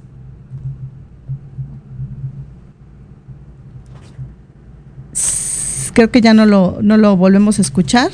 Creo 5.93 6.11
que 6.11 6.20
ya 6.20 6.34
no 6.34 6.47
lo, 6.47 6.78
no 6.82 6.97
lo 6.97 7.16
volvemos 7.16 7.59
a 7.59 7.62
escuchar. 7.62 8.11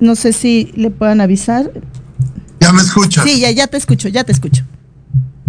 No 0.00 0.16
sé 0.16 0.32
si 0.32 0.72
le 0.74 0.90
puedan 0.90 1.20
avisar. 1.20 1.70
¿Ya 2.60 2.72
me 2.72 2.82
escuchas? 2.82 3.24
Sí, 3.24 3.40
ya, 3.40 3.50
ya 3.50 3.66
te 3.66 3.76
escucho, 3.76 4.08
ya 4.08 4.24
te 4.24 4.32
escucho. 4.32 4.64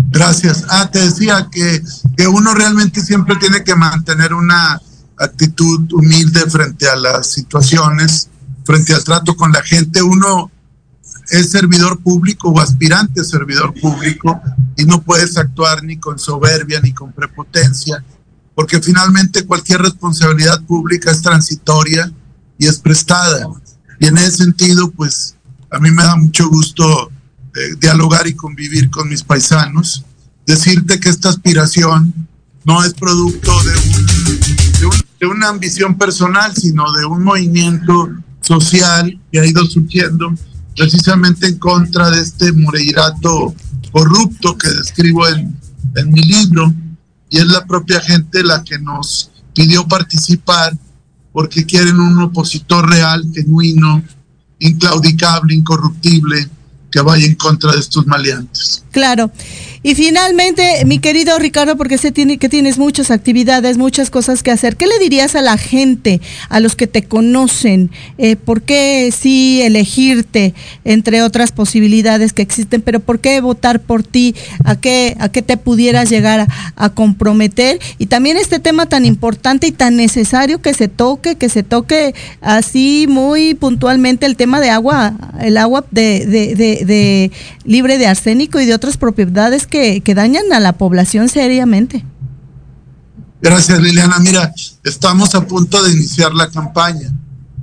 Gracias. 0.10 0.66
Ah, 0.70 0.89
te 0.91 0.99
decía 0.99 1.49
que, 1.51 1.82
que 2.16 2.28
uno 2.28 2.53
realmente 2.53 3.01
siempre 3.01 3.36
tiene 3.38 3.64
que 3.64 3.76
mantener 3.76 4.34
una 4.34 4.82
actitud 5.18 5.91
humilde 5.93 6.41
frente 6.49 6.88
a 6.88 6.95
las 6.95 7.28
situaciones, 7.28 8.30
frente 8.66 8.93
al 8.93 9.03
trato 9.03 9.36
con 9.36 9.51
la 9.51 9.62
gente. 9.62 10.01
Uno 10.01 10.51
es 11.30 11.51
servidor 11.51 11.99
público 12.01 12.49
o 12.49 12.60
aspirante 12.60 13.24
servidor 13.24 13.74
público 13.74 14.41
y 14.78 14.86
no 14.86 15.01
puedes 15.01 15.38
actuar 15.38 15.84
ni 15.84 15.97
con 15.97 16.20
soberbia 16.20 16.80
ni 16.82 16.93
con 16.93 17.12
prepotencia 17.12 18.03
porque 18.56 18.82
finalmente 18.82 19.45
cualquier 19.45 19.82
responsabilidad 19.82 20.62
pública 20.64 21.12
es 21.12 21.22
transitoria 21.22 22.12
y 22.58 22.68
es 22.68 22.80
prestada. 22.80 23.47
Y 23.99 24.08
en 24.08 24.18
ese 24.18 24.38
sentido, 24.38 24.89
pues 24.91 25.36
a 25.72 25.80
mí 25.80 25.91
me 25.91 26.03
da 26.03 26.16
mucho 26.16 26.49
gusto 26.49 27.12
eh, 27.56 27.76
dialogar 27.80 28.28
y 28.28 28.34
convivir 28.34 28.89
con 28.89 29.10
mis 29.10 29.24
paisanos. 29.24 30.06
Decirte 30.45 30.99
que 30.99 31.10
esta 31.10 31.30
aspiración 31.30 32.14
no 32.64 32.84
es 32.84 32.93
producto 32.93 33.51
de, 33.64 33.74
de 35.20 35.28
una 35.28 35.49
ambición 35.49 35.97
personal, 35.97 36.56
sino 36.56 36.91
de 36.93 37.06
un 37.06 37.24
movimiento 37.24 38.10
social 38.41 39.20
que 39.32 39.39
ha 39.39 39.45
ido 39.45 39.66
surgiendo 39.66 40.34
precisamente 40.76 41.47
en 41.47 41.58
contra 41.58 42.10
de 42.12 42.22
este 42.22 42.51
Moreirato 42.51 43.56
corrupto 43.91 44.58
que 44.58 44.70
describo 44.70 45.28
en, 45.28 45.58
en 45.95 46.12
mi 46.12 46.22
libro, 46.22 46.74
y 47.30 47.38
es 47.38 47.47
la 47.47 47.65
propia 47.65 47.99
gente 48.01 48.43
la 48.43 48.63
que 48.63 48.80
nos 48.80 49.32
pidió 49.53 49.88
participar 49.88 50.73
porque 51.32 51.65
quieren 51.65 51.99
un 51.99 52.21
opositor 52.21 52.89
real, 52.89 53.26
genuino, 53.34 54.01
inclaudicable, 54.59 55.53
incorruptible, 55.53 56.49
que 56.89 57.01
vaya 57.01 57.26
en 57.26 57.36
contra 57.36 57.73
de 57.73 57.80
estos 57.80 58.07
maleantes. 58.07 58.86
Claro. 58.91 59.30
Y 59.86 59.94
finalmente, 59.94 60.84
mi 60.88 60.98
querido 60.98 61.38
Ricardo, 61.38 61.78
porque 61.78 62.00
sé 62.00 62.12
que 62.12 62.50
tienes 62.50 62.80
muchas 62.80 63.12
actividades, 63.12 63.78
muchas 63.78 64.10
cosas 64.10 64.42
que 64.42 64.50
hacer, 64.50 64.78
¿qué 64.78 64.88
le 64.88 64.98
dirías 64.98 65.36
a 65.36 65.44
la 65.44 65.60
gente, 65.60 66.22
a 66.50 66.60
los 66.60 66.76
que 66.76 66.88
te 66.88 67.04
conocen? 67.04 67.92
Eh, 68.18 68.36
¿Por 68.36 68.64
qué 68.64 69.14
sí 69.16 69.62
elegirte 69.62 70.56
entre 70.86 71.22
otras 71.22 71.52
posibilidades 71.52 72.34
que 72.34 72.42
existen, 72.42 72.82
pero 72.82 73.00
por 73.00 73.20
qué 73.20 73.40
votar 73.42 73.80
por 73.80 74.02
ti? 74.02 74.34
¿A 74.64 74.76
qué, 74.76 75.16
a 75.20 75.30
qué 75.30 75.44
te 75.44 75.56
pudieras 75.56 76.10
llegar 76.10 76.48
a, 76.76 76.90
comprometer? 76.90 77.80
Y 78.00 78.08
también 78.08 78.38
este 78.38 78.58
tema 78.58 78.88
tan 78.88 79.06
importante 79.06 79.68
y 79.68 79.72
tan 79.72 79.98
necesario 79.98 80.64
que 80.64 80.74
se 80.74 80.88
toque, 80.88 81.36
que 81.36 81.48
se 81.48 81.62
toque 81.62 82.16
así 82.42 83.06
muy 83.08 83.54
puntualmente 83.54 84.26
el 84.26 84.36
tema 84.36 84.60
de 84.62 84.72
agua, 84.72 85.14
el 85.42 85.58
agua 85.58 85.86
de, 85.92 87.32
libre 87.66 88.00
de 88.00 88.08
arsénico 88.08 88.60
y 88.60 88.66
de 88.66 88.74
otras 88.74 88.98
propiedades 88.98 89.68
que 90.03 90.15
dañan 90.15 90.51
a 90.53 90.59
la 90.59 90.73
población 90.73 91.30
seriamente. 91.30 92.05
Gracias, 93.41 93.80
Liliana. 93.80 94.19
Mira, 94.19 94.53
estamos 94.84 95.36
a 95.36 95.45
punto 95.45 95.84
de 95.84 95.91
iniciar 95.91 96.34
la 96.34 96.49
campaña. 96.49 97.11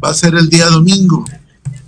Va 0.02 0.10
a 0.10 0.14
ser 0.14 0.34
el 0.34 0.48
día 0.48 0.66
domingo, 0.66 1.24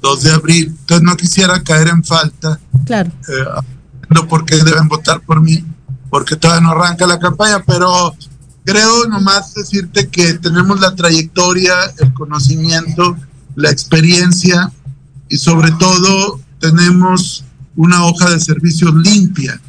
2 0.01 0.23
de 0.23 0.33
abril. 0.33 0.77
Entonces 0.81 1.03
no 1.03 1.17
quisiera 1.17 1.63
caer 1.63 1.89
en 1.89 2.03
falta. 2.03 2.59
Claro. 2.87 3.13
Eh, 3.29 4.23
por 4.29 4.45
qué 4.45 4.57
deben 4.57 4.89
votar 4.89 5.21
por 5.21 5.41
mí, 5.41 5.65
porque 6.11 6.37
todavía 6.37 6.63
no 6.63 6.71
arranca 6.71 7.07
la 7.07 7.19
campaña, 7.19 7.63
pero 7.67 8.15
creo 8.65 9.07
nomás 9.09 9.55
decirte 9.55 10.09
que 10.09 10.35
tenemos 10.35 10.81
la 10.81 10.95
trayectoria, 10.95 11.75
el 11.99 12.13
conocimiento, 12.15 13.17
la 13.57 13.71
experiencia 13.71 14.73
y 15.29 15.37
sobre 15.37 15.73
todo 15.73 16.41
tenemos 16.61 17.45
una 17.77 18.05
hoja 18.07 18.31
de 18.31 18.41
servicios 18.41 18.95
limpia. 18.95 19.61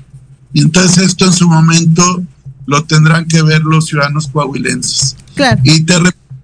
Y 0.55 0.61
entonces 0.61 1.09
esto 1.09 1.25
en 1.25 1.33
su 1.33 1.49
momento 1.49 2.23
lo 2.65 2.85
tendrán 2.85 3.25
que 3.25 3.41
ver 3.41 3.61
los 3.63 3.87
ciudadanos 3.87 4.29
coahuilenses. 4.29 5.17
Claro. 5.35 5.61
Y 5.65 5.81
te 5.81 5.95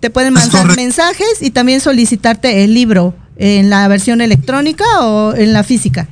Te 0.00 0.10
pueden 0.10 0.34
mandar 0.34 0.76
mensajes 0.76 1.40
y 1.40 1.50
también 1.50 1.80
solicitarte 1.80 2.64
el 2.64 2.74
libro 2.74 3.14
en 3.36 3.70
la 3.70 3.86
versión 3.88 4.20
electrónica 4.20 4.84
o 5.00 5.34
en 5.34 5.52
la 5.52 5.64
física. 5.64 6.08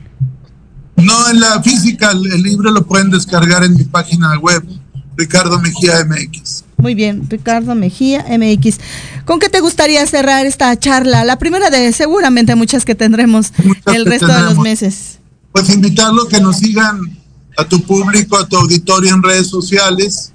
No, 0.96 1.28
en 1.30 1.40
la 1.40 1.62
física. 1.62 2.12
El 2.12 2.42
libro 2.42 2.70
lo 2.70 2.86
pueden 2.86 3.10
descargar 3.10 3.64
en 3.64 3.74
mi 3.74 3.84
página 3.84 4.38
web, 4.38 4.62
Ricardo 5.16 5.58
Mejía 5.60 6.04
MX. 6.04 6.64
Muy 6.76 6.94
bien, 6.94 7.28
Ricardo 7.28 7.74
Mejía 7.74 8.24
MX. 8.28 8.78
¿Con 9.24 9.38
qué 9.38 9.48
te 9.48 9.60
gustaría 9.60 10.06
cerrar 10.06 10.46
esta 10.46 10.78
charla? 10.78 11.24
La 11.24 11.38
primera 11.38 11.70
de 11.70 11.92
seguramente 11.92 12.54
muchas 12.54 12.84
que 12.84 12.94
tendremos 12.94 13.52
muchas 13.64 13.94
el 13.94 14.06
resto 14.06 14.28
de 14.28 14.40
los 14.40 14.58
meses 14.58 15.18
pues 15.54 15.70
invitarlo 15.70 16.26
que 16.26 16.40
nos 16.40 16.56
sigan 16.56 17.16
a 17.56 17.64
tu 17.64 17.80
público, 17.80 18.36
a 18.36 18.48
tu 18.48 18.56
auditorio 18.56 19.14
en 19.14 19.22
redes 19.22 19.46
sociales, 19.46 20.32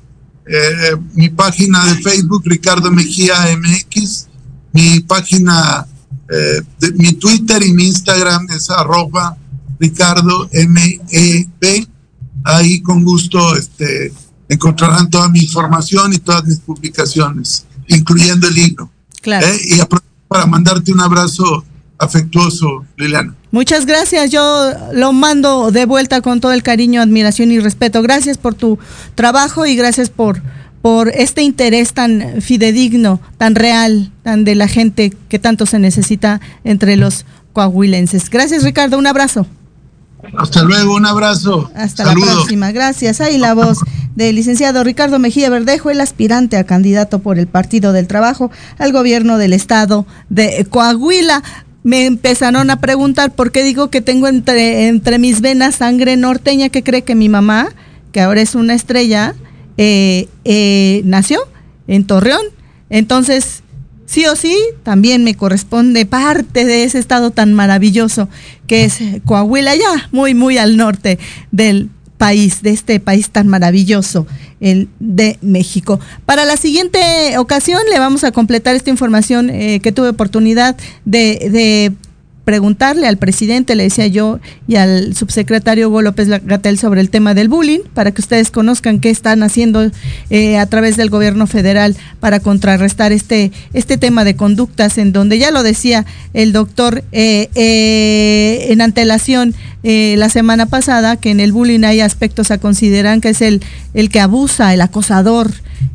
eh, 0.51 0.97
mi 1.13 1.29
página 1.29 1.85
de 1.85 2.01
Facebook, 2.01 2.41
Ricardo 2.45 2.89
Mejía 2.89 3.35
MX, 3.55 4.27
mi 4.73 4.99
página, 5.01 5.85
eh, 6.27 6.61
de, 6.79 6.91
mi 6.93 7.13
Twitter 7.13 7.61
y 7.61 7.71
mi 7.71 7.85
Instagram 7.87 8.47
es 8.49 8.69
arroba 8.71 9.37
Ricardo 9.79 10.49
MEP. 10.51 11.87
Ahí 12.43 12.81
con 12.81 13.03
gusto 13.03 13.55
este, 13.55 14.11
encontrarán 14.47 15.09
toda 15.11 15.29
mi 15.29 15.41
información 15.41 16.13
y 16.13 16.17
todas 16.17 16.45
mis 16.45 16.57
publicaciones, 16.59 17.65
incluyendo 17.87 18.47
el 18.47 18.55
libro. 18.55 18.89
Claro. 19.21 19.45
¿Eh? 19.45 19.59
Y 19.65 19.79
aprovecho 19.79 20.09
para 20.27 20.47
mandarte 20.47 20.91
un 20.91 21.01
abrazo 21.01 21.63
afectuoso, 21.99 22.85
Liliana. 22.97 23.35
Muchas 23.51 23.85
gracias, 23.85 24.31
yo 24.31 24.71
lo 24.93 25.11
mando 25.11 25.71
de 25.71 25.85
vuelta 25.85 26.21
con 26.21 26.39
todo 26.39 26.53
el 26.53 26.63
cariño, 26.63 27.01
admiración 27.01 27.51
y 27.51 27.59
respeto. 27.59 28.01
Gracias 28.01 28.37
por 28.37 28.55
tu 28.55 28.79
trabajo 29.15 29.65
y 29.65 29.75
gracias 29.75 30.09
por, 30.09 30.41
por 30.81 31.09
este 31.09 31.41
interés 31.41 31.93
tan 31.93 32.41
fidedigno, 32.41 33.19
tan 33.37 33.55
real, 33.55 34.11
tan 34.23 34.45
de 34.45 34.55
la 34.55 34.67
gente 34.67 35.13
que 35.27 35.39
tanto 35.39 35.65
se 35.65 35.79
necesita 35.79 36.39
entre 36.63 36.95
los 36.95 37.25
coahuilenses. 37.53 38.29
Gracias, 38.29 38.63
Ricardo, 38.63 38.97
un 38.97 39.07
abrazo. 39.07 39.45
Hasta 40.37 40.63
luego, 40.63 40.95
un 40.95 41.05
abrazo. 41.05 41.71
Hasta 41.75 42.05
la 42.05 42.13
próxima, 42.13 42.71
gracias. 42.71 43.21
Ahí 43.21 43.37
la 43.37 43.53
voz 43.53 43.79
del 44.15 44.35
licenciado 44.35 44.83
Ricardo 44.83 45.17
Mejía 45.17 45.49
Verdejo, 45.49 45.89
el 45.89 46.01
aspirante 46.01 46.57
a 46.57 46.65
candidato 46.65 47.19
por 47.19 47.39
el 47.39 47.47
Partido 47.47 47.93
del 47.93 48.07
Trabajo 48.07 48.51
al 48.77 48.91
gobierno 48.91 49.37
del 49.37 49.53
estado 49.53 50.05
de 50.29 50.67
Coahuila 50.69 51.41
me 51.83 52.05
empezaron 52.05 52.69
a 52.69 52.81
preguntar 52.81 53.33
por 53.33 53.51
qué 53.51 53.63
digo 53.63 53.89
que 53.89 54.01
tengo 54.01 54.27
entre, 54.27 54.87
entre 54.87 55.19
mis 55.19 55.41
venas 55.41 55.75
sangre 55.75 56.17
norteña, 56.17 56.69
que 56.69 56.83
cree 56.83 57.03
que 57.03 57.15
mi 57.15 57.29
mamá, 57.29 57.69
que 58.11 58.21
ahora 58.21 58.41
es 58.41 58.55
una 58.55 58.73
estrella, 58.73 59.35
eh, 59.77 60.27
eh, 60.43 61.01
nació 61.05 61.39
en 61.87 62.05
Torreón. 62.05 62.41
Entonces, 62.89 63.63
sí 64.05 64.25
o 64.25 64.35
sí, 64.35 64.57
también 64.83 65.23
me 65.23 65.35
corresponde 65.35 66.05
parte 66.05 66.65
de 66.65 66.83
ese 66.83 66.99
estado 66.99 67.31
tan 67.31 67.53
maravilloso 67.53 68.27
que 68.67 68.85
es 68.85 68.99
Coahuila, 69.25 69.75
ya 69.75 70.09
muy, 70.11 70.33
muy 70.33 70.57
al 70.57 70.77
norte 70.77 71.19
del 71.51 71.89
país, 72.19 72.61
de 72.61 72.71
este 72.71 72.99
país 72.99 73.29
tan 73.29 73.47
maravilloso, 73.47 74.27
el 74.59 74.89
de 74.99 75.39
México. 75.41 76.01
Para 76.25 76.43
la 76.43 76.57
siguiente 76.57 76.99
ocasión 77.37 77.79
le 77.89 77.97
vamos 77.97 78.25
a 78.25 78.33
completar 78.33 78.75
esta 78.75 78.89
información 78.89 79.49
eh, 79.49 79.79
que 79.79 79.93
tuve 79.93 80.09
oportunidad 80.09 80.75
de, 81.05 81.49
de 81.49 81.93
preguntarle 82.49 83.07
al 83.07 83.17
presidente, 83.17 83.75
le 83.75 83.83
decía 83.83 84.07
yo, 84.07 84.39
y 84.67 84.77
al 84.77 85.15
subsecretario 85.15 85.87
Hugo 85.87 86.01
López 86.01 86.27
Gatel 86.27 86.79
sobre 86.79 86.99
el 86.99 87.11
tema 87.11 87.35
del 87.35 87.47
bullying, 87.47 87.81
para 87.93 88.09
que 88.09 88.21
ustedes 88.21 88.49
conozcan 88.49 88.99
qué 88.99 89.11
están 89.11 89.43
haciendo 89.43 89.91
eh, 90.31 90.57
a 90.57 90.65
través 90.65 90.97
del 90.97 91.11
gobierno 91.11 91.45
federal 91.45 91.95
para 92.19 92.39
contrarrestar 92.39 93.11
este, 93.11 93.51
este 93.73 93.99
tema 93.99 94.23
de 94.23 94.35
conductas, 94.35 94.97
en 94.97 95.11
donde 95.13 95.37
ya 95.37 95.51
lo 95.51 95.61
decía 95.61 96.07
el 96.33 96.51
doctor 96.51 97.03
eh, 97.11 97.49
eh, 97.53 98.65
en 98.69 98.81
antelación 98.81 99.53
la 99.83 100.29
semana 100.29 100.65
pasada, 100.65 101.17
que 101.17 101.29
en 101.29 101.39
el 101.39 101.51
bullying 101.51 101.83
hay 101.83 102.01
aspectos 102.01 102.49
a 102.49 102.57
considerar 102.57 103.21
que 103.21 103.29
es 103.29 103.41
el, 103.43 103.61
el 103.93 104.09
que 104.09 104.19
abusa, 104.19 104.73
el 104.73 104.81
acosador, 104.81 105.51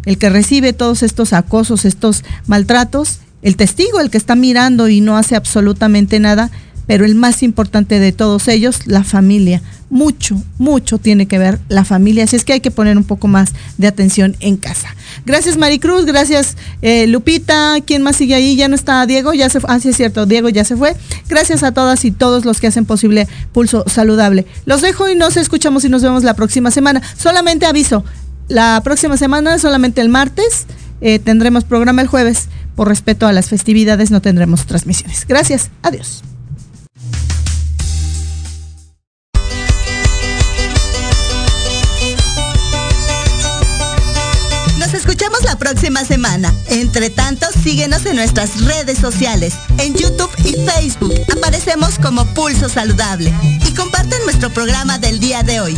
el 0.06 0.18
que 0.18 0.30
recibe 0.30 0.72
todos 0.72 1.02
estos 1.02 1.32
acosos, 1.32 1.84
estos 1.84 2.22
maltratos 2.46 3.18
el 3.44 3.56
testigo, 3.56 4.00
el 4.00 4.10
que 4.10 4.18
está 4.18 4.34
mirando 4.34 4.88
y 4.88 5.00
no 5.00 5.16
hace 5.16 5.36
absolutamente 5.36 6.18
nada, 6.18 6.50
pero 6.86 7.04
el 7.04 7.14
más 7.14 7.42
importante 7.42 8.00
de 8.00 8.10
todos 8.10 8.48
ellos, 8.48 8.86
la 8.86 9.04
familia. 9.04 9.62
Mucho, 9.90 10.42
mucho 10.58 10.98
tiene 10.98 11.26
que 11.26 11.38
ver 11.38 11.60
la 11.68 11.84
familia, 11.84 12.24
así 12.24 12.36
es 12.36 12.44
que 12.44 12.54
hay 12.54 12.60
que 12.60 12.70
poner 12.70 12.96
un 12.96 13.04
poco 13.04 13.28
más 13.28 13.52
de 13.78 13.86
atención 13.86 14.34
en 14.40 14.56
casa. 14.56 14.96
Gracias 15.26 15.56
Maricruz, 15.56 16.06
gracias 16.06 16.56
eh, 16.82 17.06
Lupita, 17.06 17.76
¿quién 17.86 18.02
más 18.02 18.16
sigue 18.16 18.34
ahí? 18.34 18.56
Ya 18.56 18.66
no 18.66 18.74
está 18.74 19.06
Diego, 19.06 19.34
ya 19.34 19.48
se 19.50 19.60
fue, 19.60 19.70
ah 19.70 19.78
sí 19.78 19.90
es 19.90 19.96
cierto, 19.96 20.26
Diego 20.26 20.48
ya 20.48 20.64
se 20.64 20.76
fue. 20.76 20.96
Gracias 21.28 21.62
a 21.62 21.72
todas 21.72 22.04
y 22.06 22.10
todos 22.10 22.44
los 22.46 22.60
que 22.60 22.66
hacen 22.66 22.86
posible 22.86 23.28
Pulso 23.52 23.84
Saludable. 23.86 24.46
Los 24.64 24.80
dejo 24.80 25.08
y 25.08 25.14
nos 25.14 25.36
escuchamos 25.36 25.84
y 25.84 25.90
nos 25.90 26.02
vemos 26.02 26.24
la 26.24 26.34
próxima 26.34 26.70
semana. 26.70 27.02
Solamente 27.16 27.66
aviso, 27.66 28.04
la 28.48 28.80
próxima 28.82 29.16
semana, 29.16 29.58
solamente 29.58 30.00
el 30.00 30.08
martes, 30.08 30.66
eh, 31.02 31.18
tendremos 31.18 31.64
programa 31.64 32.02
el 32.02 32.08
jueves. 32.08 32.48
Por 32.74 32.88
respeto 32.88 33.26
a 33.26 33.32
las 33.32 33.48
festividades 33.48 34.10
no 34.10 34.20
tendremos 34.20 34.66
transmisiones. 34.66 35.26
Gracias. 35.26 35.70
Adiós. 35.82 36.22
Nos 44.78 44.92
escuchamos 44.92 45.42
la 45.44 45.56
próxima 45.56 46.04
semana. 46.04 46.52
Entre 46.68 47.10
tanto, 47.10 47.46
síguenos 47.62 48.04
en 48.06 48.16
nuestras 48.16 48.60
redes 48.64 48.98
sociales, 48.98 49.54
en 49.78 49.94
YouTube 49.94 50.30
y 50.44 50.54
Facebook. 50.68 51.14
Aparecemos 51.36 51.98
como 51.98 52.26
Pulso 52.34 52.68
Saludable. 52.68 53.32
Y 53.66 53.72
comparten 53.72 54.22
nuestro 54.24 54.50
programa 54.50 54.98
del 54.98 55.20
día 55.20 55.42
de 55.42 55.60
hoy. 55.60 55.76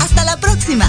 Hasta 0.00 0.24
la 0.24 0.38
próxima. 0.38 0.88